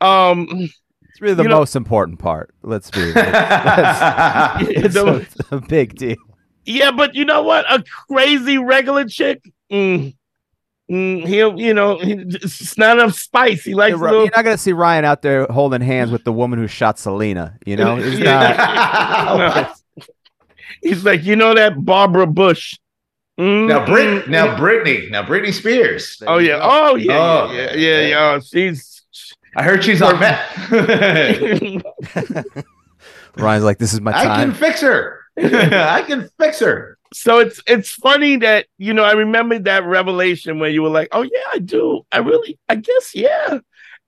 Um, 0.00 0.70
It's 1.10 1.20
really 1.20 1.34
the 1.34 1.42
You 1.42 1.50
know- 1.50 1.58
most 1.58 1.76
important 1.76 2.18
part. 2.18 2.54
Let's 2.62 2.90
be. 2.90 3.00
Let's, 3.12 4.68
it's, 4.70 4.94
the- 4.94 5.06
a, 5.06 5.16
it's 5.16 5.36
a 5.52 5.60
big 5.60 5.94
deal. 5.96 6.16
Yeah, 6.64 6.90
but 6.90 7.14
you 7.14 7.24
know 7.24 7.42
what? 7.42 7.64
A 7.70 7.82
crazy 8.08 8.58
regular 8.58 9.04
chick, 9.06 9.42
mm, 9.70 10.14
mm, 10.90 11.26
he'll, 11.26 11.58
you 11.60 11.74
know, 11.74 11.98
he, 11.98 12.12
it's 12.12 12.76
not 12.78 12.98
enough 12.98 13.14
spice. 13.14 13.64
He 13.64 13.74
likes 13.74 13.98
You're 13.98 14.24
not 14.24 14.44
gonna 14.44 14.58
see 14.58 14.72
Ryan 14.72 15.04
out 15.04 15.22
there 15.22 15.46
holding 15.46 15.80
hands 15.80 16.10
with 16.10 16.24
the 16.24 16.32
woman 16.32 16.58
who 16.58 16.66
shot 16.66 16.98
Selena. 16.98 17.58
You 17.66 17.76
know, 17.76 17.96
It's 17.98 18.18
Yeah. 18.18 18.54
not- 18.56 19.76
He's 20.82 21.04
like, 21.04 21.24
you 21.24 21.36
know 21.36 21.54
that 21.54 21.84
Barbara 21.84 22.26
Bush. 22.26 22.74
Mm, 23.38 23.66
now, 23.68 23.84
Brit, 23.84 24.28
now 24.28 24.56
Britney, 24.56 25.10
now 25.10 25.22
Britney 25.24 25.52
Spears. 25.52 26.22
Oh 26.26 26.38
yeah. 26.38 26.60
Oh 26.62 26.94
yeah. 26.94 27.18
Oh, 27.18 27.52
yeah. 27.52 27.74
Yeah. 27.74 27.76
Yeah. 27.76 28.06
yeah. 28.06 28.32
Oh, 28.36 28.40
she's. 28.40 29.02
I 29.56 29.62
heard 29.62 29.84
she's 29.84 30.02
on 30.02 30.18
meth. 30.20 30.70
Ryan's 33.36 33.64
like, 33.64 33.78
this 33.78 33.92
is 33.92 34.00
my 34.00 34.12
I 34.12 34.22
can 34.22 34.26
time. 34.28 34.54
fix 34.54 34.80
her. 34.82 35.20
I 35.42 36.02
can 36.06 36.28
fix 36.38 36.60
her. 36.60 36.98
so 37.12 37.38
it's 37.38 37.60
it's 37.66 37.90
funny 37.90 38.36
that 38.36 38.66
you 38.78 38.94
know 38.94 39.04
I 39.04 39.12
remember 39.12 39.58
that 39.60 39.84
revelation 39.84 40.58
where 40.58 40.70
you 40.70 40.82
were 40.82 40.90
like, 40.90 41.08
oh 41.12 41.22
yeah, 41.22 41.44
I 41.52 41.58
do. 41.58 42.02
I 42.12 42.18
really, 42.18 42.58
I 42.68 42.76
guess 42.76 43.14
yeah. 43.14 43.58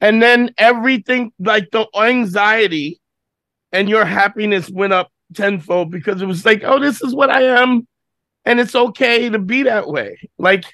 And 0.01 0.23
then 0.23 0.53
everything 0.59 1.33
like 1.39 1.71
the 1.73 1.87
anxiety 1.97 3.01
and 3.73 3.89
your 3.89 4.05
happiness 4.05 4.69
went 4.71 4.93
up 4.93 5.11
tenfold 5.35 5.91
because 5.91 6.21
it 6.23 6.27
was 6.27 6.45
like, 6.45 6.63
oh, 6.65 6.79
this 6.79 7.03
is 7.03 7.15
what 7.15 7.31
I 7.31 7.43
am, 7.61 7.87
and 8.45 8.61
it's 8.61 8.75
okay 8.75 9.29
to 9.29 9.39
be 9.39 9.65
that 9.65 9.89
way. 9.89 10.19
Like 10.39 10.65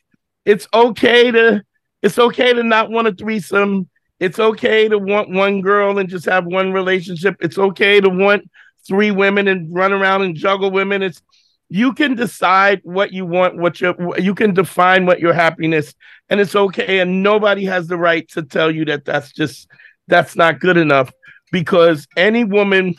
it's 0.45 0.69
okay 0.75 1.31
to 1.31 1.63
it's 2.03 2.19
okay 2.19 2.53
to 2.53 2.63
not 2.63 2.91
want 2.91 3.09
a 3.09 3.13
threesome. 3.13 3.89
It's 4.21 4.39
okay 4.39 4.89
to 4.89 4.99
want 4.99 5.31
one 5.31 5.61
girl 5.63 5.99
and 5.99 6.09
just 6.09 6.27
have 6.27 6.47
one 6.47 6.73
relationship. 6.73 7.37
It's 7.41 7.59
okay 7.59 8.01
to 8.01 8.09
want 8.09 8.49
three 8.87 9.11
women 9.11 9.49
and 9.49 9.73
run 9.75 9.93
around 9.93 10.23
and 10.23 10.35
juggle 10.35 10.71
women. 10.71 11.03
It's 11.03 11.23
you 11.69 11.95
can 11.95 12.15
decide 12.15 12.81
what 12.85 13.13
you 13.13 13.25
want, 13.25 13.57
what 13.57 13.81
you 13.81 13.95
you 14.19 14.35
can 14.35 14.53
define 14.55 15.07
what 15.07 15.21
your 15.21 15.33
happiness, 15.33 15.95
and 16.29 16.41
it's 16.41 16.55
okay. 16.55 17.01
And 17.01 17.23
nobody 17.23 17.65
has 17.65 17.87
the 17.89 17.97
right 17.97 18.29
to 18.31 18.43
tell 18.43 18.71
you 18.71 18.85
that 18.87 19.05
that's 19.05 19.33
just 19.33 19.69
that's 20.09 20.37
not 20.37 20.61
good 20.61 20.77
enough 20.77 21.11
because 21.51 22.07
any 22.17 22.45
woman 22.45 22.95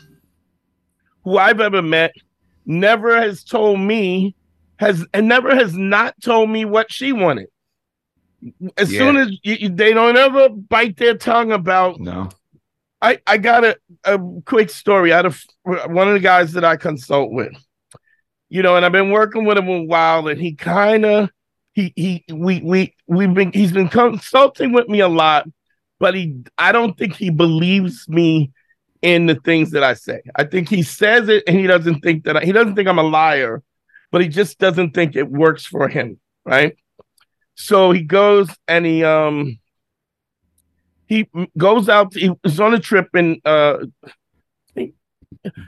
who 1.22 1.38
I've 1.38 1.60
ever 1.60 1.82
met 1.82 2.12
never 2.66 3.20
has 3.20 3.44
told 3.44 3.78
me 3.80 4.34
has 4.78 5.06
and 5.14 5.28
never 5.28 5.54
has 5.54 5.74
not 5.74 6.14
told 6.22 6.50
me 6.50 6.64
what 6.64 6.90
she 6.90 7.12
wanted. 7.12 7.46
As 8.76 8.92
Yeah. 8.92 8.98
soon 8.98 9.16
as 9.16 9.28
you, 9.42 9.68
they 9.68 9.92
don't 9.92 10.16
ever 10.16 10.48
bite 10.48 10.96
their 10.96 11.14
tongue 11.16 11.52
about 11.52 12.00
No. 12.00 12.28
I, 13.04 13.18
I 13.26 13.36
got 13.36 13.64
a, 13.64 13.76
a 14.04 14.18
quick 14.46 14.70
story 14.70 15.12
out 15.12 15.26
of 15.26 15.38
one 15.62 16.08
of 16.08 16.14
the 16.14 16.20
guys 16.20 16.52
that 16.52 16.64
I 16.64 16.76
consult 16.76 17.32
with. 17.32 17.52
You 18.48 18.62
know, 18.62 18.76
and 18.76 18.84
I've 18.86 18.92
been 18.92 19.10
working 19.10 19.44
with 19.44 19.58
him 19.58 19.68
a 19.68 19.82
while, 19.82 20.26
and 20.28 20.40
he 20.40 20.54
kind 20.54 21.04
of 21.04 21.30
he 21.74 21.92
he 21.96 22.24
we 22.32 22.62
we 22.62 22.94
we've 23.06 23.34
been 23.34 23.52
he's 23.52 23.72
been 23.72 23.90
consulting 23.90 24.72
with 24.72 24.88
me 24.88 25.00
a 25.00 25.08
lot, 25.08 25.46
but 26.00 26.14
he 26.14 26.44
I 26.56 26.72
don't 26.72 26.96
think 26.96 27.14
he 27.14 27.28
believes 27.28 28.08
me 28.08 28.52
in 29.02 29.26
the 29.26 29.34
things 29.34 29.72
that 29.72 29.84
I 29.84 29.92
say. 29.92 30.22
I 30.34 30.44
think 30.44 30.70
he 30.70 30.82
says 30.82 31.28
it 31.28 31.44
and 31.46 31.58
he 31.58 31.66
doesn't 31.66 32.00
think 32.00 32.24
that 32.24 32.38
I, 32.38 32.40
he 32.40 32.52
doesn't 32.52 32.74
think 32.74 32.88
I'm 32.88 32.98
a 32.98 33.02
liar, 33.02 33.62
but 34.12 34.22
he 34.22 34.28
just 34.28 34.58
doesn't 34.58 34.92
think 34.94 35.14
it 35.14 35.28
works 35.28 35.66
for 35.66 35.88
him, 35.88 36.18
right? 36.46 36.74
So 37.54 37.92
he 37.92 38.02
goes 38.02 38.48
and 38.66 38.86
he 38.86 39.04
um 39.04 39.58
he 41.06 41.28
goes 41.58 41.88
out 41.88 42.14
he 42.14 42.30
was 42.42 42.60
on 42.60 42.74
a 42.74 42.78
trip 42.78 43.08
and 43.14 43.40
uh 43.44 43.78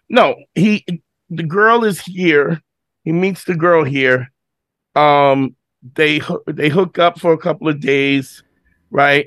no 0.09 0.35
he 0.55 0.85
the 1.29 1.43
girl 1.43 1.85
is 1.85 2.01
here. 2.01 2.61
He 3.05 3.13
meets 3.13 3.45
the 3.45 3.57
girl 3.57 3.85
here. 3.85 4.33
Um 4.95 5.57
they 5.95 6.21
they 6.47 6.69
hook 6.69 6.99
up 6.99 7.19
for 7.21 7.33
a 7.33 7.39
couple 7.39 7.69
of 7.69 7.81
days 7.81 8.43
right? 8.91 9.27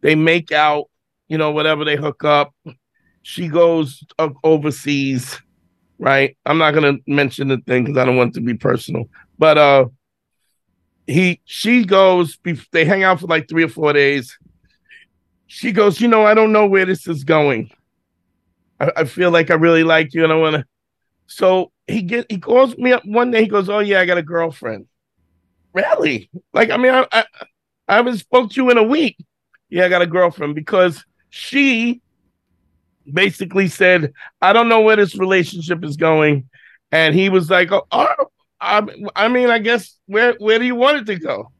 They 0.00 0.14
make 0.14 0.52
out 0.52 0.88
you 1.28 1.38
know 1.38 1.50
whatever 1.50 1.84
they 1.84 1.96
hook 1.96 2.24
up. 2.24 2.54
She 3.22 3.48
goes 3.48 4.02
overseas 4.42 5.40
right? 5.98 6.36
I'm 6.44 6.58
not 6.58 6.72
to 6.72 6.98
mention 7.06 7.46
the 7.48 7.58
thing 7.58 7.84
because 7.84 7.96
i 7.96 8.04
don't 8.04 8.16
want 8.16 8.30
it 8.30 8.34
to 8.34 8.40
be 8.40 8.54
personal. 8.54 9.04
But 9.38 9.58
uh 9.58 9.86
he 11.06 11.40
she 11.44 11.84
goes 11.84 12.38
they 12.72 12.84
hang 12.84 13.02
out 13.02 13.20
for 13.20 13.26
like 13.26 13.48
three 13.48 13.64
or 13.64 13.68
four 13.68 13.92
days 13.92 14.38
she 15.52 15.70
goes, 15.70 16.00
you 16.00 16.08
know, 16.08 16.24
I 16.24 16.32
don't 16.32 16.50
know 16.50 16.66
where 16.66 16.86
this 16.86 17.06
is 17.06 17.24
going. 17.24 17.70
I, 18.80 18.90
I 18.96 19.04
feel 19.04 19.30
like 19.30 19.50
I 19.50 19.54
really 19.54 19.84
like 19.84 20.14
you 20.14 20.24
and 20.24 20.32
I 20.32 20.36
want 20.36 20.56
to. 20.56 20.64
So 21.26 21.72
he 21.86 22.00
get 22.00 22.24
he 22.30 22.38
calls 22.38 22.74
me 22.78 22.90
up 22.90 23.02
one 23.04 23.30
day. 23.30 23.42
He 23.42 23.48
goes, 23.48 23.68
oh 23.68 23.80
yeah, 23.80 24.00
I 24.00 24.06
got 24.06 24.16
a 24.16 24.22
girlfriend. 24.22 24.86
Really? 25.74 26.30
Like 26.54 26.70
I 26.70 26.78
mean, 26.78 26.94
I 26.94 27.06
I, 27.12 27.24
I 27.86 27.96
haven't 27.96 28.16
spoke 28.16 28.50
to 28.50 28.62
you 28.62 28.70
in 28.70 28.78
a 28.78 28.82
week. 28.82 29.18
Yeah, 29.68 29.84
I 29.84 29.88
got 29.90 30.00
a 30.00 30.06
girlfriend 30.06 30.54
because 30.54 31.04
she 31.28 32.00
basically 33.12 33.68
said, 33.68 34.14
I 34.40 34.54
don't 34.54 34.70
know 34.70 34.80
where 34.80 34.96
this 34.96 35.16
relationship 35.16 35.84
is 35.84 35.98
going, 35.98 36.48
and 36.90 37.14
he 37.14 37.28
was 37.28 37.50
like, 37.50 37.70
oh, 37.72 37.82
oh 37.92 38.14
I, 38.58 38.86
I 39.14 39.28
mean, 39.28 39.50
I 39.50 39.58
guess 39.58 39.98
where 40.06 40.34
where 40.38 40.58
do 40.58 40.64
you 40.64 40.76
want 40.76 40.96
it 40.96 41.12
to 41.12 41.18
go? 41.18 41.52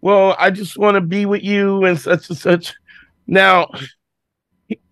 Well, 0.00 0.34
I 0.38 0.50
just 0.50 0.78
want 0.78 0.94
to 0.94 1.02
be 1.02 1.26
with 1.26 1.42
you 1.42 1.84
and 1.84 2.00
such 2.00 2.30
and 2.30 2.38
such. 2.38 2.74
Now, 3.26 3.70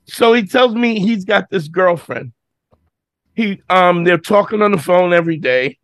so 0.07 0.33
he 0.33 0.47
tells 0.47 0.75
me 0.75 0.99
he's 1.01 1.25
got 1.25 1.51
this 1.51 1.69
girlfriend. 1.69 2.33
He 3.35 3.63
um 3.71 4.05
they're 4.05 4.19
talking 4.19 4.63
on 4.63 4.73
the 4.73 4.79
phone 4.79 5.13
every 5.13 5.39
day. 5.39 5.79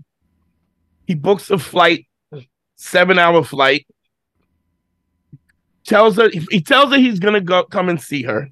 He 1.07 1.15
books 1.15 1.51
a 1.51 1.59
flight, 1.59 2.07
seven 2.77 3.19
hour 3.19 3.43
flight. 3.43 3.87
Tells 5.85 6.17
her 6.17 6.29
he 6.51 6.61
tells 6.61 6.91
her 6.91 6.99
he's 6.99 7.19
gonna 7.19 7.41
go 7.41 7.65
come 7.65 7.89
and 7.89 8.01
see 8.01 8.23
her. 8.25 8.51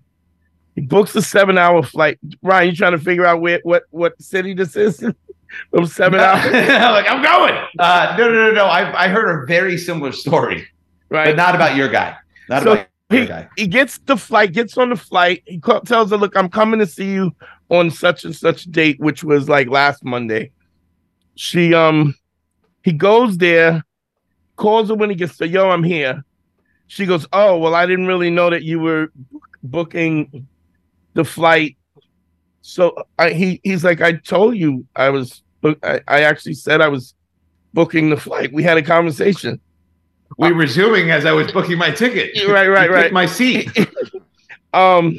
He 0.75 0.83
books 0.83 1.15
a 1.15 1.23
seven 1.23 1.59
hour 1.59 1.83
flight. 1.83 2.19
Ryan, 2.43 2.71
you 2.71 2.77
trying 2.77 2.93
to 2.93 2.99
figure 2.99 3.27
out 3.27 3.41
where 3.41 3.61
what 3.63 3.85
what 3.91 4.21
city 4.21 4.55
this 4.55 4.77
is? 4.77 4.99
From 5.71 5.87
seven 5.87 6.19
hours, 6.19 6.45
like 6.53 7.09
I'm 7.09 7.23
going. 7.23 7.55
Uh, 7.79 8.17
no, 8.19 8.29
no, 8.29 8.49
no, 8.49 8.53
no. 8.53 8.65
I 8.65 9.05
I 9.05 9.09
heard 9.09 9.43
a 9.43 9.47
very 9.47 9.79
similar 9.79 10.13
story, 10.13 10.67
right? 11.09 11.27
but 11.27 11.37
not 11.37 11.55
about 11.55 11.77
your 11.77 11.89
guy. 11.89 12.17
Not 12.49 12.63
So 12.63 12.73
about 12.73 12.89
he, 13.11 13.27
guy. 13.27 13.49
he 13.57 13.67
gets 13.67 13.99
the 13.99 14.17
flight, 14.17 14.53
gets 14.53 14.77
on 14.77 14.91
the 14.91 14.97
flight. 14.97 15.43
He 15.47 15.61
tells 15.85 16.11
her, 16.11 16.17
"Look, 16.17 16.37
I'm 16.37 16.49
coming 16.49 16.81
to 16.81 16.87
see 16.87 17.13
you 17.13 17.35
on 17.69 17.91
such 17.91 18.25
and 18.25 18.35
such 18.35 18.65
date, 18.65 18.99
which 18.99 19.23
was 19.23 19.49
like 19.49 19.69
last 19.69 20.05
Monday." 20.05 20.51
She 21.37 21.75
um, 21.75 22.15
he 22.83 22.93
goes 22.93 23.39
there, 23.39 23.85
calls 24.57 24.89
her 24.89 24.95
when 24.95 25.11
he 25.11 25.17
gets 25.17 25.37
there. 25.37 25.49
Yo, 25.49 25.71
I'm 25.71 25.85
here. 25.85 26.25
She 26.89 27.07
goes, 27.07 27.27
"Oh, 27.33 27.59
well, 27.59 27.75
I 27.75 27.87
didn't 27.87 28.07
really 28.07 28.31
know 28.31 28.51
that 28.51 28.65
you 28.65 28.81
were 28.81 29.13
booking 29.63 30.47
the 31.15 31.25
flight." 31.25 31.77
So 32.63 33.07
I, 33.19 33.31
he 33.31 33.61
he's 33.63 33.85
like, 33.85 34.01
"I 34.01 34.13
told 34.15 34.57
you 34.57 34.87
I 34.97 35.11
was. 35.11 35.43
book- 35.61 35.79
I, 35.85 36.01
I 36.09 36.23
actually 36.23 36.55
said 36.55 36.81
I 36.81 36.89
was 36.89 37.15
booking 37.73 38.11
the 38.11 38.17
flight. 38.17 38.53
We 38.53 38.65
had 38.65 38.79
a 38.79 38.83
conversation." 38.83 39.61
We 40.39 40.53
were 40.53 40.67
zooming 40.67 41.11
as 41.11 41.25
I 41.25 41.33
was 41.33 41.51
booking 41.53 41.79
my 41.79 41.91
ticket. 41.91 42.31
Right, 42.49 42.69
right, 42.69 42.91
right. 42.99 43.13
My 43.13 43.27
seat. 43.27 43.71
um 44.75 45.17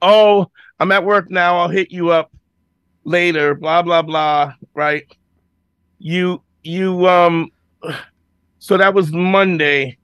oh 0.00 0.50
i'm 0.80 0.92
at 0.92 1.04
work 1.04 1.30
now. 1.30 1.58
I'll 1.58 1.68
hit 1.68 1.90
you 1.90 2.10
up 2.10 2.32
later. 3.04 3.54
Blah 3.54 3.82
blah 3.82 4.02
blah. 4.02 4.54
Right. 4.74 5.04
You 5.98 6.42
you 6.62 7.06
um 7.06 7.50
so 8.58 8.76
that 8.76 8.94
was 8.94 9.12
monday. 9.12 9.98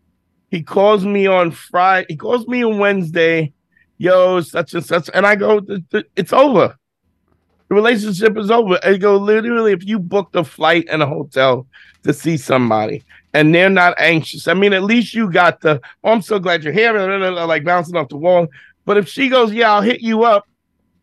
He 0.50 0.62
calls 0.62 1.04
me 1.04 1.26
on 1.26 1.50
friday. 1.50 2.06
He 2.10 2.16
calls 2.16 2.46
me 2.46 2.64
on 2.64 2.78
wednesday. 2.78 3.52
Yo 3.98 4.40
such 4.40 4.74
and 4.74 4.84
such. 4.84 5.08
And 5.14 5.26
i 5.26 5.34
go 5.34 5.60
"Th- 5.60 5.80
th- 5.90 6.06
it's 6.16 6.32
over. 6.32 6.76
The 7.68 7.74
relationship 7.74 8.36
is 8.36 8.50
over. 8.50 8.78
I 8.84 8.98
go 8.98 9.16
literally 9.16 9.72
if 9.72 9.86
you 9.86 9.98
booked 9.98 10.36
a 10.36 10.44
flight 10.44 10.86
and 10.90 11.02
a 11.02 11.06
hotel 11.06 11.66
to 12.02 12.12
see 12.12 12.36
somebody 12.36 13.02
and 13.34 13.54
they're 13.54 13.70
not 13.70 13.94
anxious 13.98 14.48
i 14.48 14.54
mean 14.54 14.72
at 14.72 14.82
least 14.82 15.14
you 15.14 15.30
got 15.30 15.60
the 15.60 15.80
oh 16.04 16.12
i'm 16.12 16.22
so 16.22 16.38
glad 16.38 16.62
you're 16.62 16.72
here 16.72 16.92
like 17.46 17.64
bouncing 17.64 17.96
off 17.96 18.08
the 18.08 18.16
wall 18.16 18.46
but 18.84 18.96
if 18.96 19.08
she 19.08 19.28
goes, 19.28 19.52
yeah, 19.52 19.72
I'll 19.72 19.82
hit 19.82 20.00
you 20.00 20.24
up, 20.24 20.48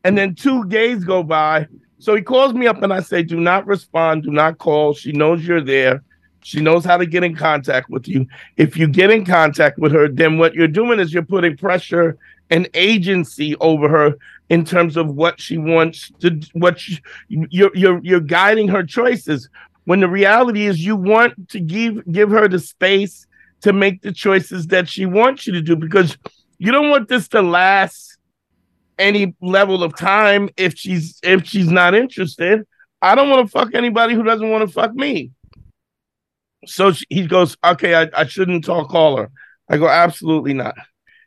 And 0.03 0.17
then 0.17 0.35
two 0.35 0.65
days 0.65 1.03
go 1.03 1.23
by. 1.23 1.67
So 1.99 2.15
he 2.15 2.21
calls 2.21 2.53
me 2.53 2.67
up 2.67 2.81
and 2.81 2.93
I 2.93 3.01
say, 3.01 3.21
Do 3.21 3.39
not 3.39 3.67
respond, 3.67 4.23
do 4.23 4.31
not 4.31 4.57
call. 4.57 4.93
She 4.93 5.11
knows 5.11 5.45
you're 5.45 5.63
there. 5.63 6.01
She 6.41 6.61
knows 6.61 6.85
how 6.85 6.95
to 6.95 7.05
get 7.05 7.25
in 7.25 7.35
contact 7.35 7.89
with 7.89 8.07
you. 8.07 8.25
If 8.55 8.77
you 8.77 8.87
get 8.87 9.11
in 9.11 9.25
contact 9.25 9.77
with 9.77 9.91
her, 9.91 10.07
then 10.07 10.37
what 10.37 10.53
you're 10.53 10.69
doing 10.69 10.99
is 10.99 11.13
you're 11.13 11.23
putting 11.23 11.57
pressure 11.57 12.17
and 12.49 12.69
agency 12.73 13.55
over 13.57 13.89
her 13.89 14.15
in 14.49 14.63
terms 14.63 14.95
of 14.95 15.09
what 15.09 15.39
she 15.41 15.57
wants 15.57 16.11
to 16.21 16.39
what 16.53 16.79
she, 16.79 16.99
you're 17.27 17.75
you're 17.75 17.99
you're 18.01 18.21
guiding 18.21 18.69
her 18.69 18.83
choices 18.83 19.49
when 19.89 20.01
the 20.01 20.07
reality 20.07 20.67
is 20.67 20.85
you 20.85 20.95
want 20.95 21.49
to 21.49 21.59
give 21.59 22.03
give 22.11 22.29
her 22.29 22.47
the 22.47 22.59
space 22.59 23.25
to 23.61 23.73
make 23.73 24.03
the 24.03 24.11
choices 24.11 24.67
that 24.67 24.87
she 24.87 25.07
wants 25.07 25.47
you 25.47 25.53
to 25.53 25.63
do 25.63 25.75
because 25.75 26.15
you 26.59 26.71
don't 26.71 26.91
want 26.91 27.07
this 27.07 27.27
to 27.27 27.41
last 27.41 28.19
any 28.99 29.33
level 29.41 29.83
of 29.83 29.95
time 29.95 30.47
if 30.57 30.77
she's 30.77 31.19
if 31.23 31.47
she's 31.47 31.71
not 31.71 31.95
interested. 31.95 32.67
I 33.01 33.15
don't 33.15 33.31
want 33.31 33.47
to 33.47 33.51
fuck 33.51 33.73
anybody 33.73 34.13
who 34.13 34.21
doesn't 34.21 34.51
want 34.51 34.61
to 34.61 34.71
fuck 34.71 34.93
me. 34.93 35.31
So 36.67 36.91
she, 36.91 37.05
he 37.09 37.25
goes, 37.25 37.57
okay, 37.65 37.95
I, 37.95 38.09
I 38.15 38.27
shouldn't 38.27 38.65
talk 38.65 38.89
call 38.89 39.17
her. 39.17 39.31
I 39.67 39.77
go, 39.77 39.87
absolutely 39.87 40.53
not. 40.53 40.75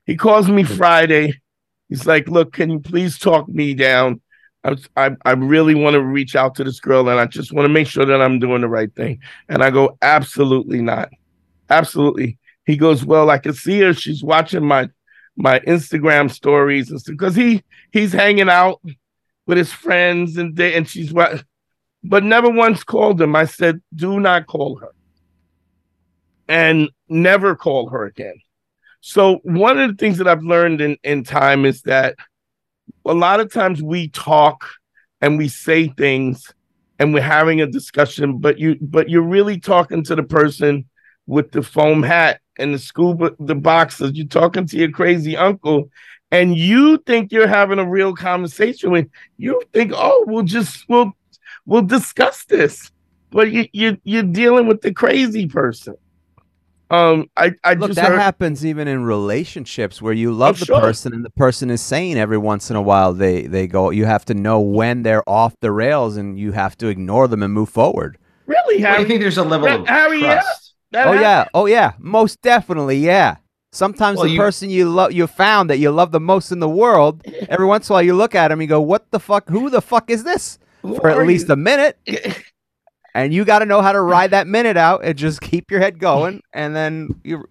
He 0.06 0.14
calls 0.14 0.48
me 0.48 0.62
Friday. 0.62 1.40
He's 1.88 2.06
like, 2.06 2.28
look, 2.28 2.52
can 2.52 2.70
you 2.70 2.78
please 2.78 3.18
talk 3.18 3.48
me 3.48 3.74
down? 3.74 4.20
I, 4.64 4.76
I, 4.96 5.16
I 5.24 5.32
really 5.32 5.74
want 5.74 5.94
to 5.94 6.02
reach 6.02 6.36
out 6.36 6.54
to 6.56 6.64
this 6.64 6.80
girl 6.80 7.08
and 7.08 7.18
I 7.18 7.26
just 7.26 7.52
want 7.52 7.66
to 7.66 7.72
make 7.72 7.88
sure 7.88 8.04
that 8.04 8.22
I'm 8.22 8.38
doing 8.38 8.60
the 8.60 8.68
right 8.68 8.94
thing. 8.94 9.20
And 9.48 9.62
I 9.62 9.70
go, 9.70 9.98
absolutely 10.02 10.80
not. 10.80 11.10
Absolutely. 11.68 12.38
He 12.64 12.76
goes, 12.76 13.04
well, 13.04 13.30
I 13.30 13.38
can 13.38 13.54
see 13.54 13.80
her. 13.80 13.92
She's 13.92 14.22
watching 14.22 14.64
my 14.64 14.88
my 15.36 15.60
Instagram 15.60 16.30
stories 16.30 16.90
and 16.90 17.00
stuff 17.00 17.14
because 17.14 17.34
he 17.34 17.62
he's 17.90 18.12
hanging 18.12 18.50
out 18.50 18.80
with 19.46 19.58
his 19.58 19.72
friends 19.72 20.36
and 20.36 20.56
they, 20.56 20.74
and 20.74 20.88
she's 20.88 21.12
what, 21.12 21.42
but 22.04 22.22
never 22.22 22.50
once 22.50 22.84
called 22.84 23.20
him. 23.20 23.34
I 23.34 23.46
said, 23.46 23.80
do 23.94 24.20
not 24.20 24.46
call 24.46 24.76
her, 24.76 24.90
and 26.48 26.90
never 27.08 27.56
call 27.56 27.88
her 27.88 28.04
again. 28.04 28.34
So 29.00 29.40
one 29.42 29.80
of 29.80 29.90
the 29.90 29.96
things 29.96 30.18
that 30.18 30.28
I've 30.28 30.44
learned 30.44 30.80
in 30.80 30.96
in 31.02 31.24
time 31.24 31.64
is 31.64 31.82
that 31.82 32.14
a 33.06 33.14
lot 33.14 33.40
of 33.40 33.52
times 33.52 33.82
we 33.82 34.08
talk 34.08 34.68
and 35.20 35.38
we 35.38 35.48
say 35.48 35.88
things 35.88 36.52
and 36.98 37.12
we're 37.12 37.22
having 37.22 37.60
a 37.60 37.66
discussion, 37.66 38.38
but 38.38 38.58
you 38.58 38.76
but 38.80 39.08
you're 39.08 39.22
really 39.22 39.58
talking 39.58 40.04
to 40.04 40.14
the 40.14 40.22
person 40.22 40.86
with 41.26 41.52
the 41.52 41.62
foam 41.62 42.02
hat 42.02 42.40
and 42.58 42.74
the 42.74 42.78
scuba 42.78 43.32
the 43.38 43.54
boxers. 43.54 44.12
You're 44.14 44.26
talking 44.26 44.66
to 44.66 44.76
your 44.76 44.90
crazy 44.90 45.36
uncle, 45.36 45.90
and 46.30 46.56
you 46.56 46.98
think 46.98 47.32
you're 47.32 47.48
having 47.48 47.78
a 47.78 47.88
real 47.88 48.14
conversation 48.14 48.90
with. 48.90 49.08
You 49.36 49.60
think, 49.72 49.92
oh, 49.94 50.24
we'll 50.28 50.44
just 50.44 50.88
we'll 50.88 51.12
we'll 51.66 51.82
discuss 51.82 52.44
this, 52.44 52.90
but 53.30 53.50
you 53.50 53.66
you 53.72 53.98
you're 54.04 54.22
dealing 54.22 54.66
with 54.66 54.82
the 54.82 54.92
crazy 54.92 55.46
person. 55.46 55.96
Um, 56.92 57.30
I 57.36 57.52
I 57.64 57.72
Look, 57.74 57.88
just 57.90 57.96
that 57.96 58.10
heard, 58.10 58.20
happens 58.20 58.64
even 58.66 58.86
in 58.86 59.02
relationships 59.04 60.02
where 60.02 60.12
you 60.12 60.30
love 60.32 60.56
Oh, 60.56 60.58
the 60.60 60.64
sure. 60.66 60.80
person 60.80 61.14
and 61.14 61.24
the 61.24 61.30
person 61.30 61.70
is 61.70 61.80
saying 61.80 62.18
every 62.18 62.36
once 62.38 62.70
in 62.70 62.76
a 62.76 62.82
while 62.82 63.12
they 63.14 63.46
they 63.46 63.66
go. 63.66 63.90
You 63.90 64.04
have 64.04 64.24
to 64.26 64.34
know 64.34 64.60
when 64.60 65.02
they're 65.02 65.26
off 65.28 65.54
the 65.60 65.72
rails 65.72 66.16
and 66.18 66.38
you 66.38 66.52
have 66.52 66.76
to 66.78 66.88
ignore 66.88 67.28
them 67.28 67.42
and 67.42 67.52
move 67.54 67.70
forward. 67.70 68.18
really 68.46 68.76
Why 68.76 68.80
do 68.80 68.86
Harry. 68.86 69.00
you 69.02 69.08
think 69.08 69.20
there's 69.22 69.38
a 69.38 69.42
level 69.42 69.68
of 69.68 69.86
Harry, 69.86 70.20
yeah. 70.20 70.34
trust? 70.42 70.74
that 70.90 71.06
oh 71.06 71.12
happened. 71.12 71.20
yeah, 71.22 71.44
oh 71.54 71.66
yeah, 71.66 71.92
most 71.98 72.42
definitely, 72.42 72.98
yeah. 72.98 73.36
Sometimes 73.74 74.18
Well, 74.18 74.26
the 74.26 74.32
you- 74.32 74.38
person 74.38 74.68
you 74.68 74.90
love, 74.90 75.12
you 75.12 75.26
found 75.26 75.70
that 75.70 75.78
you 75.78 75.90
love 75.90 76.12
the 76.12 76.20
most 76.20 76.52
in 76.52 76.60
the 76.60 76.68
world. 76.68 77.22
Every 77.48 77.64
once 77.64 77.88
in 77.88 77.92
a 77.92 77.94
while, 77.94 78.02
you 78.02 78.14
look 78.14 78.34
at 78.34 78.52
him, 78.52 78.60
you 78.60 78.66
go, 78.66 78.82
"What 78.82 79.10
the 79.12 79.18
fuck? 79.18 79.48
Who 79.48 79.70
the 79.70 79.80
fuck 79.80 80.10
is 80.10 80.24
this?" 80.24 80.58
Who 80.82 80.96
For 80.96 81.08
at 81.08 81.26
least 81.26 81.48
you? 81.48 81.54
a 81.54 81.56
minute, 81.56 81.96
and 83.14 83.32
you 83.32 83.44
got 83.44 83.60
to 83.60 83.66
know 83.66 83.82
how 83.82 83.92
to 83.92 84.00
ride 84.00 84.30
that 84.32 84.46
minute 84.46 84.76
out 84.76 85.04
and 85.04 85.16
just 85.16 85.40
keep 85.40 85.70
your 85.70 85.80
head 85.80 85.98
going. 85.98 86.42
And 86.52 86.74
then 86.74 87.20
you, 87.24 87.44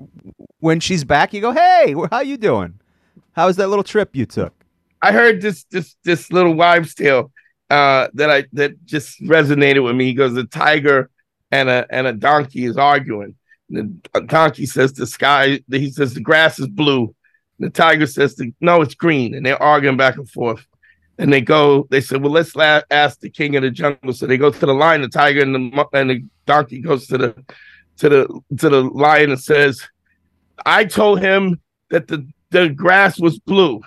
when 0.60 0.80
she's 0.80 1.04
back, 1.04 1.34
you 1.34 1.42
go, 1.42 1.52
"Hey, 1.52 1.96
how 2.12 2.22
you 2.22 2.38
doing? 2.38 2.80
How 3.34 3.48
was 3.48 3.58
that 3.58 3.68
little 3.68 3.84
trip 3.84 4.16
you 4.16 4.26
took?" 4.26 4.54
I 5.02 5.12
heard 5.12 5.42
this 5.42 5.64
this 5.66 5.96
this 6.04 6.32
little 6.32 6.54
wives' 6.54 6.94
tale 6.94 7.32
uh, 7.72 8.10
that 8.14 8.30
I 8.30 8.46
that 8.54 8.86
just 8.86 9.22
resonated 9.22 9.84
with 9.84 9.96
me. 9.96 10.06
He 10.06 10.14
goes, 10.14 10.36
a 10.36 10.44
tiger 10.44 11.10
and 11.52 11.70
a 11.70 11.88
and 11.90 12.06
a 12.06 12.14
donkey 12.14 12.66
is 12.66 12.78
arguing. 12.78 13.36
And 13.70 14.06
the 14.14 14.22
donkey 14.22 14.66
says 14.66 14.94
the 14.94 15.08
sky. 15.08 15.62
He 15.70 15.90
says 15.90 16.14
the 16.14 16.20
grass 16.20 16.60
is 16.60 16.68
blue. 16.68 17.16
The 17.60 17.70
tiger 17.70 18.08
says 18.08 18.36
the, 18.36 18.54
no, 18.60 18.82
it's 18.82 18.96
green, 18.96 19.36
and 19.36 19.46
they're 19.46 19.62
arguing 19.62 19.96
back 19.96 20.18
and 20.18 20.30
forth. 20.30 20.66
And 21.18 21.32
they 21.32 21.42
go. 21.42 21.88
They 21.92 22.02
said, 22.02 22.22
well, 22.22 22.32
let's 22.32 22.56
la- 22.56 22.82
ask 22.90 23.20
the 23.20 23.30
king 23.30 23.56
of 23.56 23.64
the 23.64 23.70
jungle. 23.70 24.14
So 24.14 24.26
they 24.26 24.38
go 24.38 24.50
to 24.50 24.60
the 24.60 24.74
lion. 24.74 25.02
The 25.02 25.10
tiger 25.10 25.42
and 25.42 25.54
the 25.54 25.88
and 25.94 26.10
the 26.10 26.24
donkey 26.46 26.80
goes 26.80 27.08
to 27.08 27.18
the 27.18 27.46
to 27.98 28.10
the 28.10 28.42
to 28.58 28.70
the 28.70 28.82
lion 28.82 29.32
and 29.32 29.40
says, 29.40 29.88
I 30.66 30.86
told 30.86 31.20
him 31.20 31.60
that 31.90 32.08
the 32.08 32.28
the 32.50 32.70
grass 32.70 33.20
was 33.20 33.40
blue. 33.40 33.82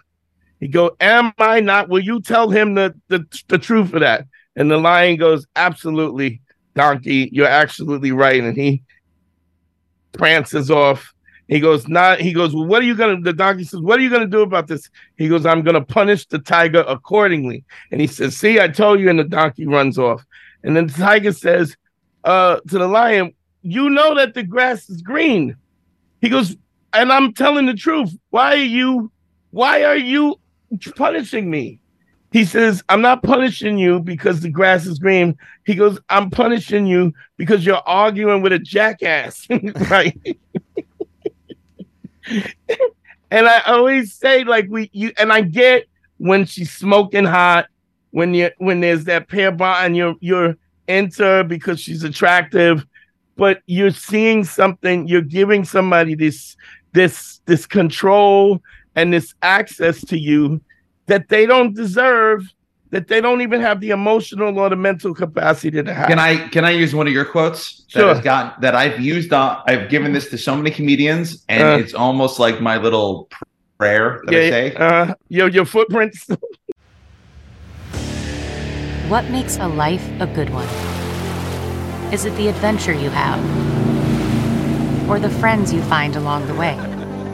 He 0.61 0.69
go, 0.69 0.97
am 1.01 1.33
I 1.39 1.61
not? 1.61 1.89
Will 1.89 2.01
you 2.01 2.21
tell 2.21 2.51
him 2.51 2.75
the, 2.75 2.95
the 3.09 3.25
the 3.49 3.59
truth 3.59 3.93
of 3.95 4.01
that? 4.01 4.27
And 4.57 4.71
the 4.71 4.79
lion 4.79 5.17
goes, 5.17 5.47
absolutely, 5.57 6.41
donkey, 6.75 7.29
you're 7.33 7.47
absolutely 7.47 8.13
right. 8.13 8.43
And 8.43 8.57
he 8.57 8.83
prances 10.13 10.71
off. 10.71 11.14
He 11.49 11.61
goes, 11.61 11.87
not. 11.89 12.21
He 12.21 12.33
goes, 12.33 12.55
well, 12.55 12.65
what 12.65 12.83
are 12.83 12.87
you 12.87 12.95
gonna? 12.95 13.21
The 13.21 13.33
donkey 13.33 13.65
says, 13.65 13.81
what 13.81 13.99
are 13.99 14.03
you 14.03 14.11
gonna 14.11 14.27
do 14.27 14.41
about 14.41 14.67
this? 14.67 14.89
He 15.17 15.29
goes, 15.29 15.45
I'm 15.45 15.63
gonna 15.63 15.85
punish 15.85 16.27
the 16.27 16.39
tiger 16.39 16.85
accordingly. 16.89 17.65
And 17.91 18.01
he 18.01 18.07
says, 18.07 18.37
see, 18.37 18.61
I 18.61 18.69
told 18.69 19.01
you. 19.01 19.11
And 19.11 19.19
the 19.19 19.25
donkey 19.25 19.67
runs 19.67 19.99
off. 19.99 20.25
And 20.63 20.75
then 20.75 20.87
the 20.87 20.95
tiger 20.95 21.33
says, 21.33 21.77
uh, 22.25 22.61
to 22.69 22.79
the 22.79 22.89
lion, 22.89 23.35
you 23.63 23.91
know 23.91 24.15
that 24.15 24.35
the 24.35 24.43
grass 24.43 24.89
is 24.89 25.03
green. 25.03 25.57
He 26.21 26.31
goes, 26.31 26.57
and 26.95 27.13
I'm 27.13 27.35
telling 27.35 27.67
the 27.67 27.75
truth. 27.75 28.17
Why 28.31 28.53
are 28.53 28.57
you? 28.57 29.11
Why 29.51 29.85
are 29.85 29.97
you 29.97 30.41
punishing 30.97 31.51
me? 31.51 31.79
He 32.33 32.45
says, 32.45 32.83
I'm 32.89 33.01
not 33.01 33.23
punishing 33.23 33.79
you 33.79 34.01
because 34.01 34.41
the 34.41 34.51
grass 34.51 34.87
is 34.87 34.99
green. 34.99 35.37
He 35.65 35.77
goes, 35.77 36.01
I'm 36.09 36.31
punishing 36.31 36.85
you 36.85 37.13
because 37.37 37.65
you're 37.65 37.83
arguing 37.87 38.43
with 38.43 38.53
a 38.53 38.59
jackass. 38.59 39.47
right. 39.91 40.19
and 43.31 43.49
I 43.49 43.61
always 43.67 44.15
say, 44.15 44.45
like, 44.45 44.67
we 44.69 44.91
you 44.93 45.13
and 45.19 45.33
I 45.33 45.43
get 45.43 45.87
when 46.19 46.47
she's 46.47 46.73
smoking 46.73 47.25
hot, 47.25 47.67
when 48.11 48.35
you 48.35 48.51
when 48.59 48.81
there's 48.81 49.05
that 49.05 49.29
pair 49.29 49.53
bond 49.53 49.87
and 49.87 49.97
you're 49.97 50.15
you're 50.21 50.57
into 50.89 51.23
her 51.23 51.45
because 51.45 51.81
she's 51.81 52.05
attractive, 52.05 52.85
but 53.37 53.61
you're 53.67 53.91
seeing 53.91 54.45
something, 54.45 55.09
you're 55.09 55.23
giving 55.23 55.65
somebody 55.65 56.15
this 56.15 56.57
this 56.93 57.41
this 57.47 57.67
control 57.67 58.63
and 58.95 59.13
this 59.13 59.35
access 59.43 60.01
to 60.05 60.19
you 60.19 60.61
that 61.07 61.29
they 61.29 61.47
don't 61.47 61.75
deserve, 61.75 62.43
that 62.95 63.09
they 63.09 63.21
don't 63.21 63.41
even 63.43 63.61
have 63.61 63.81
the 63.81 63.91
emotional 63.91 64.57
or 64.57 64.69
the 64.71 64.77
mental 64.77 65.13
capacity 65.13 65.83
to 65.83 65.93
have. 65.93 66.07
Can 66.07 66.21
I 66.21 66.47
can 66.55 66.65
I 66.65 66.71
use 66.71 66.95
one 66.95 67.09
of 67.09 67.13
your 67.13 67.25
quotes 67.25 67.83
that 67.93 68.01
Sure. 68.01 68.15
has 68.15 68.23
got 68.23 68.61
that 68.61 68.77
I've 68.77 69.01
used 69.01 69.33
on 69.33 69.61
I've 69.67 69.89
given 69.91 70.13
this 70.13 70.31
to 70.31 70.39
so 70.39 70.55
many 70.57 70.71
comedians 70.71 71.45
and 71.49 71.63
Uh. 71.63 71.83
it's 71.83 71.93
almost 71.93 72.39
like 72.39 72.61
my 72.61 72.77
little 72.79 73.29
prayer 73.81 74.23
that 74.27 74.35
I 74.35 74.51
say. 74.51 74.75
uh, 74.77 75.15
your 75.29 75.49
your 75.49 75.65
footprints. 75.67 76.29
What 79.09 79.25
makes 79.29 79.59
a 79.59 79.69
life 79.69 80.07
a 80.21 80.27
good 80.27 80.51
one? 80.51 80.69
Is 82.15 82.25
it 82.25 82.35
the 82.37 82.49
adventure 82.49 82.93
you 83.05 83.11
have? 83.11 83.41
Or 85.11 85.19
the 85.19 85.29
friends 85.43 85.73
you 85.75 85.83
find 85.83 86.17
along 86.17 86.47
the 86.47 86.55
way? 86.55 86.77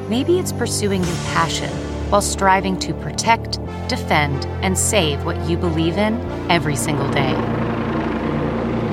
Maybe 0.08 0.38
it's 0.40 0.52
pursuing 0.52 1.04
your 1.04 1.16
passion 1.36 1.70
while 2.10 2.20
striving 2.20 2.78
to 2.80 2.92
protect, 2.94 3.58
defend, 3.88 4.44
and 4.62 4.76
save 4.76 5.24
what 5.24 5.48
you 5.48 5.56
believe 5.56 5.96
in 5.96 6.20
every 6.50 6.76
single 6.76 7.10
day. 7.10 7.32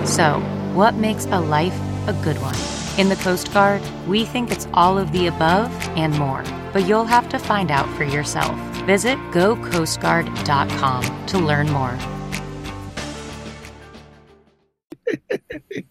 So, 0.05 0.39
what 0.73 0.95
makes 0.95 1.25
a 1.25 1.39
life 1.39 1.77
a 2.07 2.13
good 2.23 2.37
one? 2.37 2.55
In 2.97 3.09
the 3.09 3.15
Coast 3.17 3.53
Guard, 3.53 3.81
we 4.07 4.25
think 4.25 4.51
it's 4.51 4.67
all 4.73 4.97
of 4.97 5.11
the 5.11 5.27
above 5.27 5.71
and 5.97 6.17
more, 6.17 6.43
but 6.73 6.87
you'll 6.87 7.05
have 7.05 7.27
to 7.29 7.37
find 7.37 7.69
out 7.71 7.87
for 7.97 8.03
yourself. 8.03 8.55
Visit 8.85 9.17
gocoastguard.com 9.31 11.25
to 11.27 11.39
learn 11.39 11.69
more. 11.69 11.97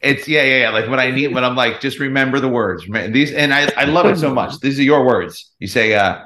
It's 0.01 0.29
yeah, 0.29 0.43
yeah, 0.43 0.61
yeah. 0.62 0.70
Like 0.70 0.89
when 0.89 1.01
I 1.01 1.11
need 1.11 1.35
when 1.35 1.45
I'm 1.45 1.57
like, 1.57 1.81
just 1.81 1.99
remember 1.99 2.41
the 2.41 2.49
words. 2.49 2.85
These 3.11 3.33
and 3.33 3.53
I, 3.53 3.70
I 3.77 3.85
love 3.85 4.07
it 4.07 4.18
so 4.18 4.33
much. 4.33 4.61
These 4.61 4.79
are 4.79 4.83
your 4.83 5.05
words. 5.05 5.53
You 5.59 5.66
say, 5.68 5.95
uh, 5.95 6.26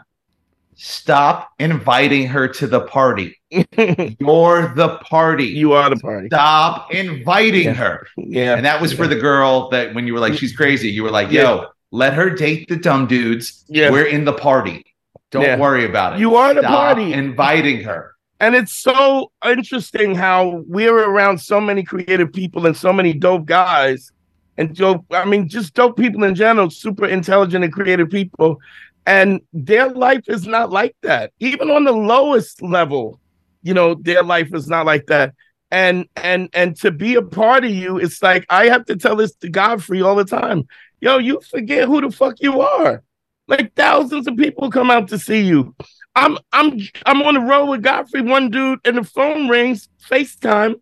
stop 0.83 1.51
inviting 1.59 2.27
her 2.27 2.49
to 2.49 2.67
the 2.67 2.81
party. 2.81 3.37
You're 3.51 4.73
the 4.75 4.99
party. 5.05 5.45
you 5.45 5.73
are 5.75 5.91
the 5.91 5.97
party. 5.97 6.29
stop 6.29 6.93
inviting 6.95 7.65
Yeah. 7.65 7.73
her. 7.75 8.07
Yeah. 8.17 8.57
And 8.57 8.65
that 8.65 8.81
was 8.81 8.91
for 8.93 9.07
the 9.07 9.17
girl 9.17 9.69
that 9.71 9.95
when 9.95 10.07
you 10.07 10.15
were 10.15 10.21
like, 10.21 10.35
she's 10.35 10.57
crazy, 10.57 10.89
you 10.89 11.03
were 11.03 11.11
like, 11.11 11.31
yo, 11.31 11.43
Yeah. 11.43 11.65
let 11.91 12.15
her 12.15 12.31
date 12.31 12.69
the 12.69 12.77
dumb 12.77 13.07
dudes. 13.07 13.65
Yeah. 13.69 13.91
We're 13.91 14.07
in 14.07 14.25
the 14.25 14.33
party. 14.33 14.87
Don't 15.31 15.43
Yeah. 15.43 15.59
worry 15.59 15.85
about 15.85 16.15
it. 16.15 16.21
You 16.21 16.37
are 16.37 16.55
the 16.55 16.63
Stop 16.63 16.73
party. 16.73 17.13
Inviting 17.13 17.83
her. 17.85 18.13
And 18.41 18.55
it's 18.55 18.73
so 18.73 19.31
interesting 19.47 20.15
how 20.15 20.65
we're 20.67 20.97
around 20.97 21.39
so 21.43 21.61
many 21.61 21.83
creative 21.83 22.33
people 22.33 22.65
and 22.67 22.75
so 22.75 22.91
many 22.91 23.13
dope 23.13 23.45
guys 23.45 24.13
and 24.57 24.75
dope, 24.75 25.05
I 25.11 25.27
mean, 25.27 25.47
just 25.47 25.75
dope 25.75 25.99
people 25.99 26.25
in 26.25 26.35
general, 26.35 26.71
super 26.71 27.05
intelligent 27.07 27.65
and 27.65 27.73
creative 27.73 28.09
people. 28.09 28.59
And 29.07 29.41
their 29.53 29.89
life 29.89 30.25
is 30.29 30.47
not 30.47 30.71
like 30.71 30.95
that. 31.03 31.33
Even 31.41 31.71
on 31.71 31.85
the 31.85 31.93
lowest 31.93 32.63
level, 32.63 33.21
you 33.63 33.75
know, 33.75 33.95
their 33.95 34.23
life 34.23 34.55
is 34.55 34.69
not 34.69 34.87
like 34.87 35.07
that. 35.07 35.35
And 35.71 36.07
and 36.17 36.49
and 36.53 36.77
to 36.81 36.91
be 36.91 37.15
a 37.15 37.23
part 37.23 37.65
of 37.65 37.71
you, 37.71 37.97
it's 37.97 38.23
like 38.23 38.45
I 38.51 38.67
have 38.67 38.85
to 38.87 38.97
tell 38.97 39.17
this 39.17 39.35
to 39.37 39.49
Godfrey 39.49 40.03
all 40.03 40.17
the 40.17 40.25
time. 40.25 40.67
Yo, 41.01 41.19
you 41.19 41.41
forget 41.51 41.87
who 41.87 42.01
the 42.01 42.11
fuck 42.11 42.37
you 42.41 42.61
are. 42.61 43.03
Like 43.47 43.75
thousands 43.75 44.27
of 44.27 44.37
people 44.37 44.71
come 44.71 44.91
out 44.91 45.09
to 45.09 45.19
see 45.19 45.41
you. 45.41 45.75
I'm 46.15 46.39
I'm 46.53 46.79
I'm 47.07 47.23
on 47.23 47.35
the 47.35 47.41
road 47.41 47.67
with 47.67 47.83
Godfrey, 47.83 48.23
one 48.23 48.51
dude, 48.51 48.81
and 48.85 48.97
the 48.97 49.05
phone 49.05 49.49
rings, 49.49 49.89
FaceTime. 50.09 50.75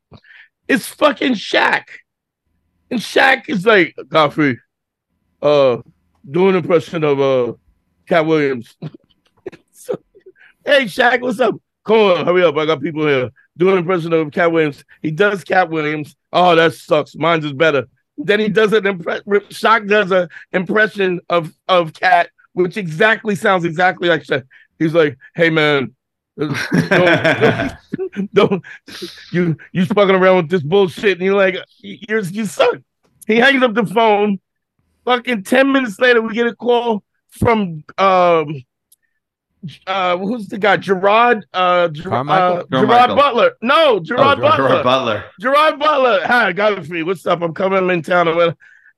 It's 0.66 0.86
fucking 0.86 1.34
Shaq. 1.34 1.84
And 2.90 3.00
Shaq 3.00 3.48
is 3.48 3.66
like, 3.66 3.94
Godfrey, 4.08 4.58
uh, 5.42 5.78
do 6.30 6.48
an 6.48 6.56
impression 6.56 7.04
of 7.04 7.20
uh 7.20 7.52
Katt 8.08 8.26
Williams. 8.26 8.76
so, 9.70 9.98
hey 10.64 10.84
Shaq, 10.84 11.20
what's 11.20 11.40
up? 11.40 11.54
Come 11.84 11.98
on, 11.98 12.26
hurry 12.26 12.42
up. 12.42 12.56
I 12.56 12.66
got 12.66 12.80
people 12.80 13.06
here. 13.06 13.30
Do 13.56 13.70
an 13.70 13.78
impression 13.78 14.12
of 14.12 14.30
Katt 14.30 14.52
Williams. 14.52 14.84
He 15.02 15.10
does 15.10 15.44
Katt 15.44 15.70
Williams. 15.70 16.16
Oh, 16.32 16.54
that 16.54 16.74
sucks. 16.74 17.14
Mine's 17.16 17.44
is 17.44 17.52
better. 17.52 17.88
Then 18.16 18.40
he 18.40 18.48
does 18.48 18.72
an 18.72 18.86
impression. 18.86 19.24
Shaq 19.26 19.88
does 19.88 20.10
an 20.10 20.28
impression 20.52 21.20
of 21.28 21.52
of 21.68 21.92
Katt, 21.92 22.30
which 22.52 22.76
exactly 22.76 23.34
sounds 23.34 23.64
exactly 23.64 24.08
like 24.08 24.22
Shaq. 24.22 24.44
He's 24.78 24.94
like, 24.94 25.18
"Hey 25.34 25.50
man, 25.50 25.94
don't, 26.38 26.56
don't, 28.32 28.32
don't 28.32 28.64
you 29.32 29.56
you 29.72 29.86
fucking 29.86 30.14
around 30.14 30.36
with 30.36 30.50
this 30.50 30.62
bullshit?" 30.62 31.18
And 31.18 31.22
you're 31.22 31.36
like, 31.36 31.56
"You're 31.78 32.20
you 32.20 32.46
suck." 32.46 32.76
He 33.26 33.36
hangs 33.36 33.62
up 33.62 33.74
the 33.74 33.86
phone. 33.86 34.40
Fucking 35.04 35.44
ten 35.44 35.72
minutes 35.72 35.98
later, 35.98 36.20
we 36.22 36.34
get 36.34 36.46
a 36.46 36.54
call 36.54 37.02
from 37.30 37.84
um 37.98 38.64
uh 39.86 40.16
who's 40.16 40.48
the 40.48 40.58
guy? 40.58 40.76
Gerard 40.76 41.44
uh, 41.52 41.88
Ger- 41.88 42.12
uh 42.12 42.62
Gerard 42.70 43.16
Butler. 43.16 43.52
No, 43.60 44.00
Gerard 44.00 44.38
oh, 44.38 44.42
Butler. 44.42 44.68
Gerard 44.68 44.84
Butler. 44.84 45.24
Gerard 45.40 45.78
Butler. 45.78 46.26
Hi, 46.26 46.52
Godfrey. 46.52 47.02
What's 47.02 47.26
up? 47.26 47.42
I'm 47.42 47.54
coming 47.54 47.90
in 47.90 48.02
town. 48.02 48.28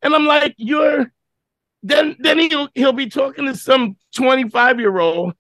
And 0.03 0.15
I'm 0.15 0.27
like, 0.27 0.55
you're 0.59 1.11
then 1.83 2.17
then 2.19 2.39
he'll 2.39 2.69
he'll 2.75 2.93
be 2.93 3.09
talking 3.09 3.47
to 3.47 3.57
some 3.57 3.97
25 4.15 4.81
year 4.81 4.99
old 4.99 5.35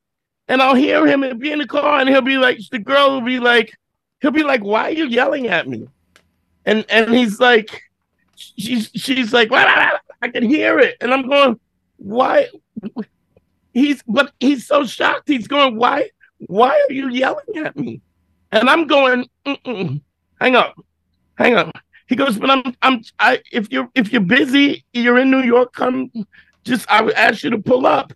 and 0.48 0.62
I'll 0.62 0.74
hear 0.74 1.06
him 1.06 1.22
and 1.22 1.38
be 1.38 1.52
in 1.52 1.58
the 1.58 1.66
car 1.66 2.00
and 2.00 2.08
he'll 2.08 2.22
be 2.22 2.38
like 2.38 2.58
the 2.70 2.78
girl 2.78 3.10
will 3.10 3.20
be 3.20 3.38
like 3.38 3.72
he'll 4.20 4.30
be 4.30 4.42
like 4.42 4.62
why 4.62 4.84
are 4.84 4.92
you 4.92 5.06
yelling 5.06 5.48
at 5.48 5.68
me 5.68 5.86
and 6.64 6.84
and 6.88 7.12
he's 7.12 7.38
like 7.40 7.82
she's 8.34 8.90
she's 8.94 9.32
like 9.32 9.50
I 9.52 10.28
can 10.32 10.44
hear 10.44 10.78
it 10.78 10.96
and 11.00 11.12
I'm 11.12 11.28
going 11.28 11.60
why 11.98 12.48
he's 13.72 14.02
but 14.06 14.32
he's 14.40 14.66
so 14.66 14.84
shocked 14.84 15.28
he's 15.28 15.48
going 15.48 15.76
why 15.76 16.08
why 16.38 16.70
are 16.70 16.92
you 16.92 17.08
yelling 17.08 17.56
at 17.64 17.76
me 17.76 18.00
and 18.52 18.68
I'm 18.68 18.86
going 18.86 19.28
Mm-mm. 19.46 20.00
hang 20.40 20.56
up 20.56 20.74
hang 21.36 21.54
up 21.54 21.76
he 22.06 22.16
goes 22.16 22.38
but 22.38 22.50
I'm 22.50 22.74
I'm 22.82 23.02
I 23.18 23.40
if 23.52 23.70
you're 23.70 23.88
if 23.94 24.12
you're 24.12 24.22
busy 24.22 24.84
you're 24.92 25.18
in 25.18 25.30
New 25.30 25.42
York 25.42 25.72
come 25.72 26.10
just 26.64 26.90
I 26.90 27.02
would 27.02 27.14
ask 27.14 27.44
you 27.44 27.50
to 27.50 27.58
pull 27.58 27.86
up 27.86 28.12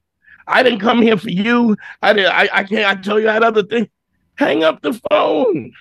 I 0.47 0.62
didn't 0.62 0.81
come 0.81 1.01
here 1.01 1.17
for 1.17 1.31
you. 1.31 1.77
I 2.03 2.12
did. 2.12 2.27
I, 2.27 2.49
I 2.53 2.65
can't. 2.65 2.85
I 2.85 3.01
tell 3.01 3.19
you 3.19 3.27
that 3.27 3.43
other 3.43 3.62
thing. 3.62 3.89
Hang 4.37 4.65
up 4.65 4.83
the 4.83 5.01
phone. 5.11 5.73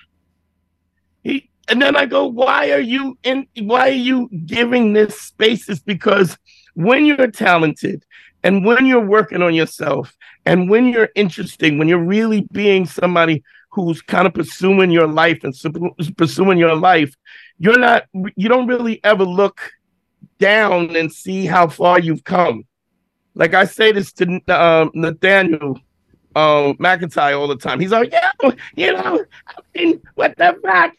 He 1.22 1.50
and 1.68 1.80
then 1.80 1.96
I 1.96 2.06
go, 2.06 2.26
why 2.26 2.70
are 2.72 2.80
you 2.80 3.18
in? 3.22 3.46
Why 3.58 3.88
are 3.88 3.92
you 3.92 4.28
giving 4.46 4.92
this 4.92 5.20
spaces? 5.20 5.80
Because 5.80 6.36
when 6.74 7.04
you're 7.04 7.30
talented 7.30 8.04
and 8.44 8.64
when 8.64 8.86
you're 8.86 9.04
working 9.04 9.42
on 9.42 9.54
yourself 9.54 10.16
and 10.46 10.70
when 10.70 10.86
you're 10.86 11.08
interesting, 11.16 11.78
when 11.78 11.88
you're 11.88 11.98
really 11.98 12.46
being 12.52 12.86
somebody 12.86 13.42
who's 13.70 14.00
kind 14.00 14.28
of 14.28 14.34
pursuing 14.34 14.92
your 14.92 15.08
life 15.08 15.42
and 15.42 15.52
pursuing 16.16 16.58
your 16.58 16.76
life, 16.76 17.12
you're 17.58 17.78
not. 17.78 18.04
You 18.36 18.48
don't 18.48 18.68
really 18.68 19.02
ever 19.02 19.24
look 19.24 19.72
down 20.38 20.94
and 20.94 21.12
see 21.12 21.46
how 21.46 21.66
far 21.66 21.98
you've 21.98 22.22
come 22.22 22.64
like 23.34 23.54
I 23.54 23.64
say 23.64 23.92
this 23.92 24.12
to 24.14 24.40
um, 24.48 24.90
Nathaniel 24.94 25.78
um, 26.36 26.74
McIntyre 26.74 27.38
all 27.38 27.48
the 27.48 27.56
time. 27.56 27.80
He's 27.80 27.90
like, 27.90 28.12
yeah, 28.12 28.30
you 28.76 28.92
know, 28.92 29.24
I 29.46 29.54
mean, 29.74 30.02
what 30.14 30.36
the 30.36 30.56
fuck? 30.62 30.94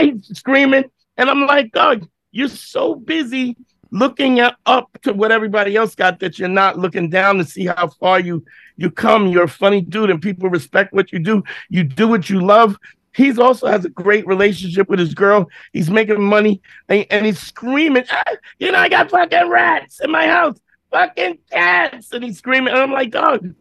He's 0.00 0.38
screaming. 0.38 0.84
And 1.16 1.30
I'm 1.30 1.46
like, 1.46 1.72
dog, 1.72 2.08
you're 2.32 2.48
so 2.48 2.94
busy 2.94 3.56
looking 3.90 4.40
at, 4.40 4.56
up 4.66 4.90
to 5.02 5.12
what 5.12 5.32
everybody 5.32 5.76
else 5.76 5.94
got 5.94 6.20
that 6.20 6.38
you're 6.38 6.48
not 6.48 6.78
looking 6.78 7.10
down 7.10 7.38
to 7.38 7.44
see 7.44 7.66
how 7.66 7.88
far 7.88 8.20
you 8.20 8.44
you 8.76 8.90
come. 8.90 9.28
You're 9.28 9.44
a 9.44 9.48
funny 9.48 9.80
dude 9.80 10.10
and 10.10 10.22
people 10.22 10.48
respect 10.48 10.92
what 10.92 11.12
you 11.12 11.18
do. 11.18 11.42
You 11.68 11.84
do 11.84 12.08
what 12.08 12.30
you 12.30 12.40
love. 12.40 12.76
He's 13.12 13.38
also 13.38 13.66
has 13.66 13.84
a 13.84 13.90
great 13.90 14.26
relationship 14.26 14.88
with 14.88 15.00
his 15.00 15.14
girl. 15.14 15.48
He's 15.72 15.90
making 15.90 16.22
money 16.22 16.62
and, 16.88 17.06
and 17.10 17.26
he's 17.26 17.40
screaming, 17.40 18.04
ah, 18.10 18.22
you 18.58 18.70
know, 18.70 18.78
I 18.78 18.88
got 18.88 19.10
fucking 19.10 19.48
rats 19.48 20.00
in 20.00 20.10
my 20.10 20.26
house 20.26 20.56
fucking 20.90 21.38
cats. 21.50 22.12
And 22.12 22.24
he's 22.24 22.38
screaming. 22.38 22.72
And 22.72 22.82
I'm 22.82 22.92
like, 22.92 23.10
dog, 23.10 23.54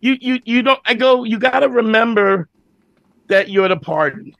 you 0.00 0.16
you 0.20 0.40
you 0.44 0.62
don't 0.62 0.80
I 0.84 0.94
go, 0.94 1.24
you 1.24 1.38
gotta 1.38 1.68
remember 1.68 2.48
that 3.28 3.48
you're 3.48 3.68
the 3.68 3.76
party. 3.76 4.36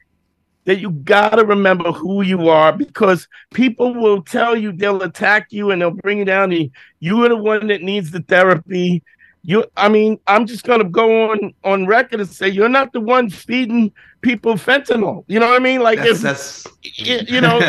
That 0.65 0.79
you 0.79 0.91
gotta 0.91 1.43
remember 1.43 1.91
who 1.91 2.21
you 2.21 2.47
are 2.47 2.71
because 2.71 3.27
people 3.53 3.93
will 3.93 4.21
tell 4.21 4.55
you 4.55 4.71
they'll 4.71 5.01
attack 5.01 5.47
you 5.51 5.71
and 5.71 5.81
they'll 5.81 5.91
bring 5.91 6.19
you 6.19 6.25
down. 6.25 6.53
And 6.53 6.71
you 6.99 7.23
are 7.25 7.29
the 7.29 7.35
one 7.35 7.67
that 7.67 7.81
needs 7.81 8.11
the 8.11 8.21
therapy. 8.21 9.03
You, 9.41 9.65
I 9.75 9.89
mean, 9.89 10.19
I'm 10.25 10.45
just 10.45 10.63
gonna 10.63 10.85
go 10.85 11.31
on 11.31 11.53
on 11.65 11.85
record 11.85 12.21
and 12.21 12.29
say 12.29 12.47
you're 12.47 12.69
not 12.69 12.93
the 12.93 13.01
one 13.01 13.29
feeding 13.29 13.91
people 14.21 14.55
fentanyl. 14.55 15.25
You 15.27 15.39
know 15.39 15.47
what 15.47 15.59
I 15.59 15.63
mean? 15.63 15.81
Like, 15.81 15.99
that's, 15.99 16.11
if, 16.11 16.21
that's... 16.21 16.67
you, 16.81 17.19
you 17.27 17.41
know, 17.41 17.59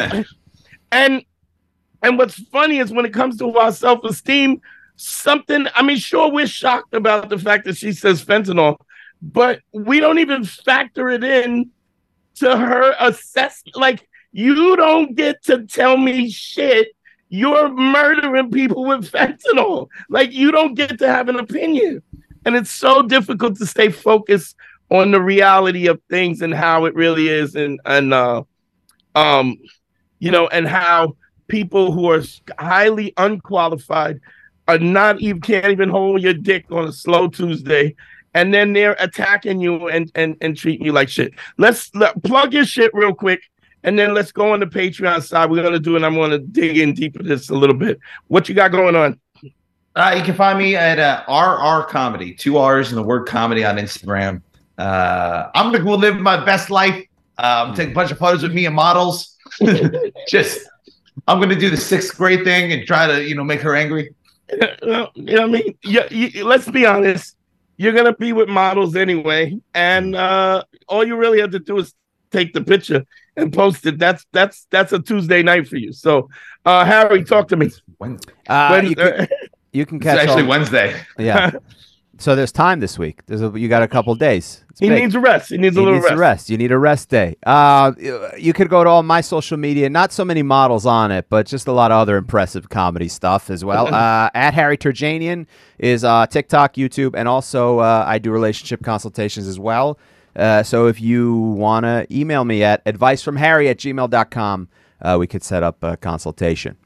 and 0.93 1.25
and 2.05 2.19
what's 2.19 2.35
funny 2.49 2.79
is 2.79 2.93
when 2.93 3.07
it 3.07 3.15
comes 3.15 3.39
to 3.39 3.59
our 3.59 3.73
self 3.73 4.05
esteem, 4.05 4.61
something, 4.97 5.67
I 5.75 5.83
mean, 5.83 5.97
sure, 5.97 6.31
we're 6.31 6.47
shocked 6.47 6.95
about 6.95 7.31
the 7.31 7.39
fact 7.39 7.65
that 7.65 7.77
she 7.77 7.93
says 7.93 8.25
fentanyl, 8.25 8.77
but 9.23 9.61
we 9.73 10.01
don't 10.01 10.19
even 10.19 10.45
factor 10.45 11.09
it 11.09 11.25
in 11.25 11.71
to 12.37 12.57
her 12.57 12.95
assessment. 13.01 13.77
Like, 13.77 14.09
you 14.33 14.77
don't 14.77 15.15
get 15.15 15.43
to 15.45 15.67
tell 15.67 15.97
me 15.97 16.31
shit. 16.31 16.89
You're 17.29 17.69
murdering 17.69 18.51
people 18.51 18.85
with 18.85 19.11
fentanyl. 19.11 19.89
Like, 20.09 20.33
you 20.33 20.51
don't 20.51 20.75
get 20.75 20.99
to 20.99 21.09
have 21.09 21.29
an 21.29 21.37
opinion. 21.37 22.03
And 22.45 22.55
it's 22.55 22.71
so 22.71 23.03
difficult 23.03 23.57
to 23.59 23.67
stay 23.67 23.91
focused 23.91 24.57
on 24.91 25.11
the 25.11 25.21
reality 25.21 25.87
of 25.87 26.01
things 26.11 26.43
and 26.43 26.53
how 26.53 26.85
it 26.85 26.95
really 26.95 27.29
is 27.29 27.55
and 27.55 27.81
and 27.87 28.13
uh 28.13 28.43
um 29.15 29.57
you 30.19 30.31
know 30.31 30.47
and 30.49 30.69
how 30.69 31.17
people 31.49 31.91
who 31.91 32.11
are 32.11 32.23
highly 32.59 33.13
unqualified 33.17 34.21
are 34.69 34.79
not 34.79 35.21
even 35.21 35.41
can't 35.41 35.73
even 35.73 35.89
hold 35.89 36.23
your 36.23 36.35
dick 36.35 36.65
on 36.71 36.89
a 36.89 36.93
slow 36.93 37.29
Tuesday, 37.29 37.95
and 38.35 38.53
then 38.53 38.73
they're 38.73 38.97
attacking 38.99 39.61
you 39.61 39.89
and 39.89 40.11
and 40.15 40.37
and 40.41 40.57
treating 40.57 40.85
you 40.85 40.93
like 40.93 41.09
shit. 41.09 41.33
Let's 41.57 41.95
let, 41.95 42.21
plug 42.23 42.53
your 42.53 42.65
shit 42.65 42.93
real 42.93 43.15
quick, 43.15 43.41
and 43.83 43.99
then 43.99 44.15
let's 44.15 44.33
go 44.33 44.53
on 44.53 44.61
the 44.61 44.67
Patreon 44.67 45.23
side. 45.23 45.51
We're 45.51 45.63
gonna 45.63 45.79
do, 45.79 45.97
and 45.97 46.05
I'm 46.05 46.15
gonna 46.15 46.39
dig 46.39 46.77
in 46.79 46.95
deeper 46.95 47.23
this 47.23 47.51
a 47.51 47.55
little 47.55 47.77
bit. 47.77 47.99
What 48.29 48.49
you 48.49 48.55
got 48.55 48.73
going 48.73 48.97
on? 48.97 49.21
Uh, 49.97 50.15
you 50.17 50.25
can 50.25 50.35
find 50.35 50.59
me 50.59 50.75
at 50.75 50.99
uh, 50.99 51.25
RR 51.29 51.85
Comedy, 51.85 52.35
two 52.35 52.59
R's 52.59 52.89
and 52.89 52.99
the 52.99 53.03
word 53.03 53.27
comedy 53.27 53.65
on 53.65 53.77
Instagram. 53.77 54.43
Uh, 54.77 55.51
I'm 55.55 55.71
gonna 55.71 55.85
go 55.85 55.95
live 55.95 56.17
my 56.17 56.45
best 56.45 56.71
life. 56.71 57.07
Um, 57.39 57.75
take 57.75 57.91
a 57.91 57.93
bunch 57.93 58.11
of 58.11 58.19
photos 58.19 58.43
with 58.43 58.53
me 58.53 58.67
and 58.67 58.75
models. 58.75 59.37
Just 60.29 60.69
I'm 61.29 61.41
gonna 61.41 61.55
do 61.55 61.71
the 61.71 61.77
sixth 61.77 62.17
grade 62.17 62.43
thing 62.43 62.73
and 62.73 62.85
try 62.87 63.07
to, 63.07 63.23
you 63.23 63.37
know, 63.37 63.45
make 63.45 63.61
her 63.61 63.77
angry. 63.77 64.15
you 64.51 64.59
know 64.81 65.11
what 65.15 65.41
I 65.41 65.47
mean? 65.47 65.79
Yeah, 65.85 66.07
you, 66.11 66.45
let's 66.45 66.69
be 66.69 66.85
honest. 66.87 67.37
You're 67.77 67.93
gonna 67.93 68.15
be 68.15 68.33
with 68.33 68.49
models 68.49 68.95
anyway, 68.97 69.59
and 69.75 70.15
uh, 70.15 70.63
all 70.89 71.05
you 71.05 71.17
really 71.17 71.41
have 71.41 71.51
to 71.53 71.59
do 71.59 71.79
is 71.79 71.93
take 72.31 72.53
the 72.53 72.63
picture 72.63 73.05
and 73.37 73.53
post 73.53 73.85
it. 73.87 73.99
That's 73.99 74.25
that's 74.33 74.67
that's 74.71 74.93
a 74.93 75.01
Tuesday 75.01 75.43
night 75.43 75.67
for 75.69 75.77
you. 75.77 75.93
So, 75.93 76.29
uh, 76.65 76.85
Harry, 76.85 77.25
talk 77.25 77.49
to 77.49 77.57
me. 77.57 77.71
Wednesday. 77.99 78.33
Uh, 78.47 78.69
When- 78.71 78.87
you, 78.89 78.95
can, 78.97 79.29
you 79.73 79.87
can 79.87 79.97
It's 79.97 80.05
catch 80.05 80.19
actually 80.21 80.43
all- 80.43 80.49
Wednesday. 80.49 81.01
Yeah. 81.19 81.51
so 82.19 82.35
there's 82.37 82.53
time 82.53 82.81
this 82.81 82.99
week. 82.99 83.25
There's 83.27 83.43
a, 83.43 83.53
you 83.55 83.69
got 83.69 83.83
a 83.83 83.89
couple 83.89 84.15
days. 84.15 84.65
It's 84.71 84.81
he 84.81 84.89
big. 84.89 85.03
needs 85.03 85.15
a 85.15 85.21
rest. 85.21 85.51
He 85.51 85.59
needs 85.59 85.77
a 85.77 85.81
He 85.81 85.85
little 85.85 85.95
needs 86.01 86.05
rest. 86.05 86.15
a 86.15 86.19
rest. 86.19 86.51
You 86.51 86.57
need 86.59 86.73
a 86.73 86.79
rest 86.79 87.09
day. 87.09 87.37
Uh, 87.45 87.93
you 88.39 88.53
could 88.53 88.69
go 88.69 88.83
to 88.85 88.91
all 88.91 89.03
my 89.03 89.21
social 89.21 89.57
media. 89.57 89.89
Not 89.89 90.13
so 90.13 90.25
many 90.25 90.43
models 90.43 90.87
on 90.87 91.11
it, 91.13 91.27
but 91.29 91.47
just 91.47 91.67
a 91.69 91.73
lot 91.73 91.93
of 91.93 91.99
other 91.99 92.17
impressive 92.17 92.69
comedy 92.71 93.09
stuff 93.09 93.51
as 93.51 93.65
well. 93.65 93.87
uh, 93.95 94.31
at 94.35 94.55
Harry 94.55 94.77
Terjanian 94.77 95.47
is 95.79 96.05
uh, 96.05 96.27
TikTok, 96.27 96.75
YouTube, 96.75 97.15
and 97.17 97.29
also 97.29 97.79
uh, 97.79 98.05
I 98.07 98.19
do 98.19 98.31
relationship 98.31 98.83
consultations 98.83 99.47
as 99.47 99.59
well. 99.59 99.99
Uh, 100.37 100.63
so 100.65 100.87
if 100.89 101.01
you 101.01 101.37
want 101.37 101.85
to 101.85 102.07
email 102.11 102.45
me 102.45 102.63
at 102.65 102.85
advicefromharry 102.85 103.71
at 103.71 103.79
gmail.com, 103.79 104.69
uh, 105.03 105.17
we 105.19 105.27
could 105.27 105.45
set 105.45 105.63
up 105.63 105.83
a 105.83 105.97
consultation. 105.97 106.77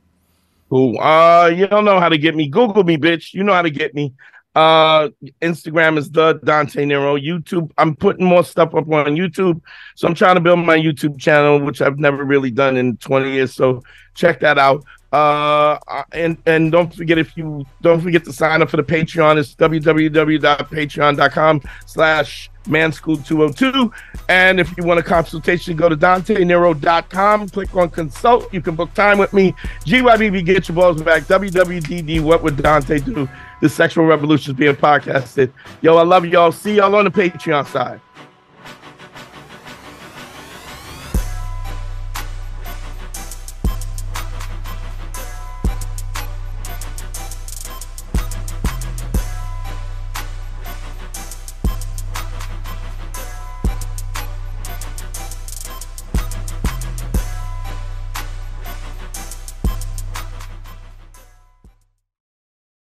Cool. 0.69 0.99
Uh, 1.01 1.47
you 1.47 1.67
don't 1.67 1.87
know 1.87 1.99
how 1.99 2.11
to 2.11 2.19
get 2.19 2.37
me. 2.37 2.47
Google 2.49 2.85
me, 2.85 2.99
bitch. 2.99 3.33
You 3.33 3.43
know 3.43 3.55
how 3.55 3.63
to 3.63 3.71
get 3.71 3.95
me. 3.95 4.13
Uh, 4.59 5.09
Instagram 5.41 5.97
is 5.99 6.11
the 6.11 6.33
Dante 6.43 6.85
Nero. 6.85 7.17
YouTube, 7.17 7.71
I'm 7.79 7.95
putting 7.95 8.27
more 8.27 8.43
stuff 8.43 8.75
up 8.75 8.91
on 8.91 9.15
YouTube. 9.15 9.61
So 9.95 10.09
I'm 10.09 10.17
trying 10.17 10.35
to 10.35 10.41
build 10.41 10.59
my 10.59 10.77
YouTube 10.77 11.17
channel, 11.17 11.61
which 11.61 11.81
I've 11.81 12.01
never 12.01 12.25
really 12.25 12.51
done 12.51 12.77
in 12.77 12.97
20 12.97 13.31
years. 13.31 13.55
So 13.55 13.85
check 14.17 14.41
that 14.41 14.59
out. 14.59 14.85
Uh, 15.13 15.79
and 16.11 16.39
and 16.45 16.73
don't 16.73 16.93
forget 16.93 17.19
if 17.19 17.37
you 17.37 17.65
don't 17.83 18.01
forget 18.01 18.25
to 18.25 18.33
sign 18.33 18.61
up 18.61 18.69
for 18.69 18.79
the 18.79 18.83
Patreon. 18.83 19.39
It's 19.39 19.55
www.patreon.com 19.55 21.63
slash 21.87 22.51
manschool202. 22.65 23.93
And 24.29 24.59
if 24.59 24.77
you 24.77 24.83
want 24.83 24.99
a 24.99 25.05
consultation, 25.05 25.77
go 25.77 25.89
to 25.89 25.97
DanteNero.com, 25.97 27.49
click 27.49 27.77
on 27.77 27.91
consult. 27.91 28.53
You 28.53 28.61
can 28.61 28.75
book 28.75 28.93
time 28.93 29.19
with 29.19 29.33
me. 29.33 29.55
GYBB, 29.87 30.45
get 30.45 30.69
your 30.69 30.75
balls 30.75 31.01
back. 31.01 31.23
WWDD, 31.23 32.21
what 32.21 32.43
would 32.43 32.57
Dante 32.57 32.99
do? 32.99 33.29
The 33.61 33.69
Sexual 33.69 34.07
Revolution 34.07 34.53
is 34.53 34.59
being 34.59 34.77
podcasted. 34.77 35.53
Yo, 35.83 35.97
I 35.97 36.03
love 36.03 36.25
y'all. 36.25 36.53
See 36.53 36.77
y'all 36.77 36.95
on 36.95 37.05
the 37.05 37.11
Patreon 37.11 37.67
side. 37.67 38.01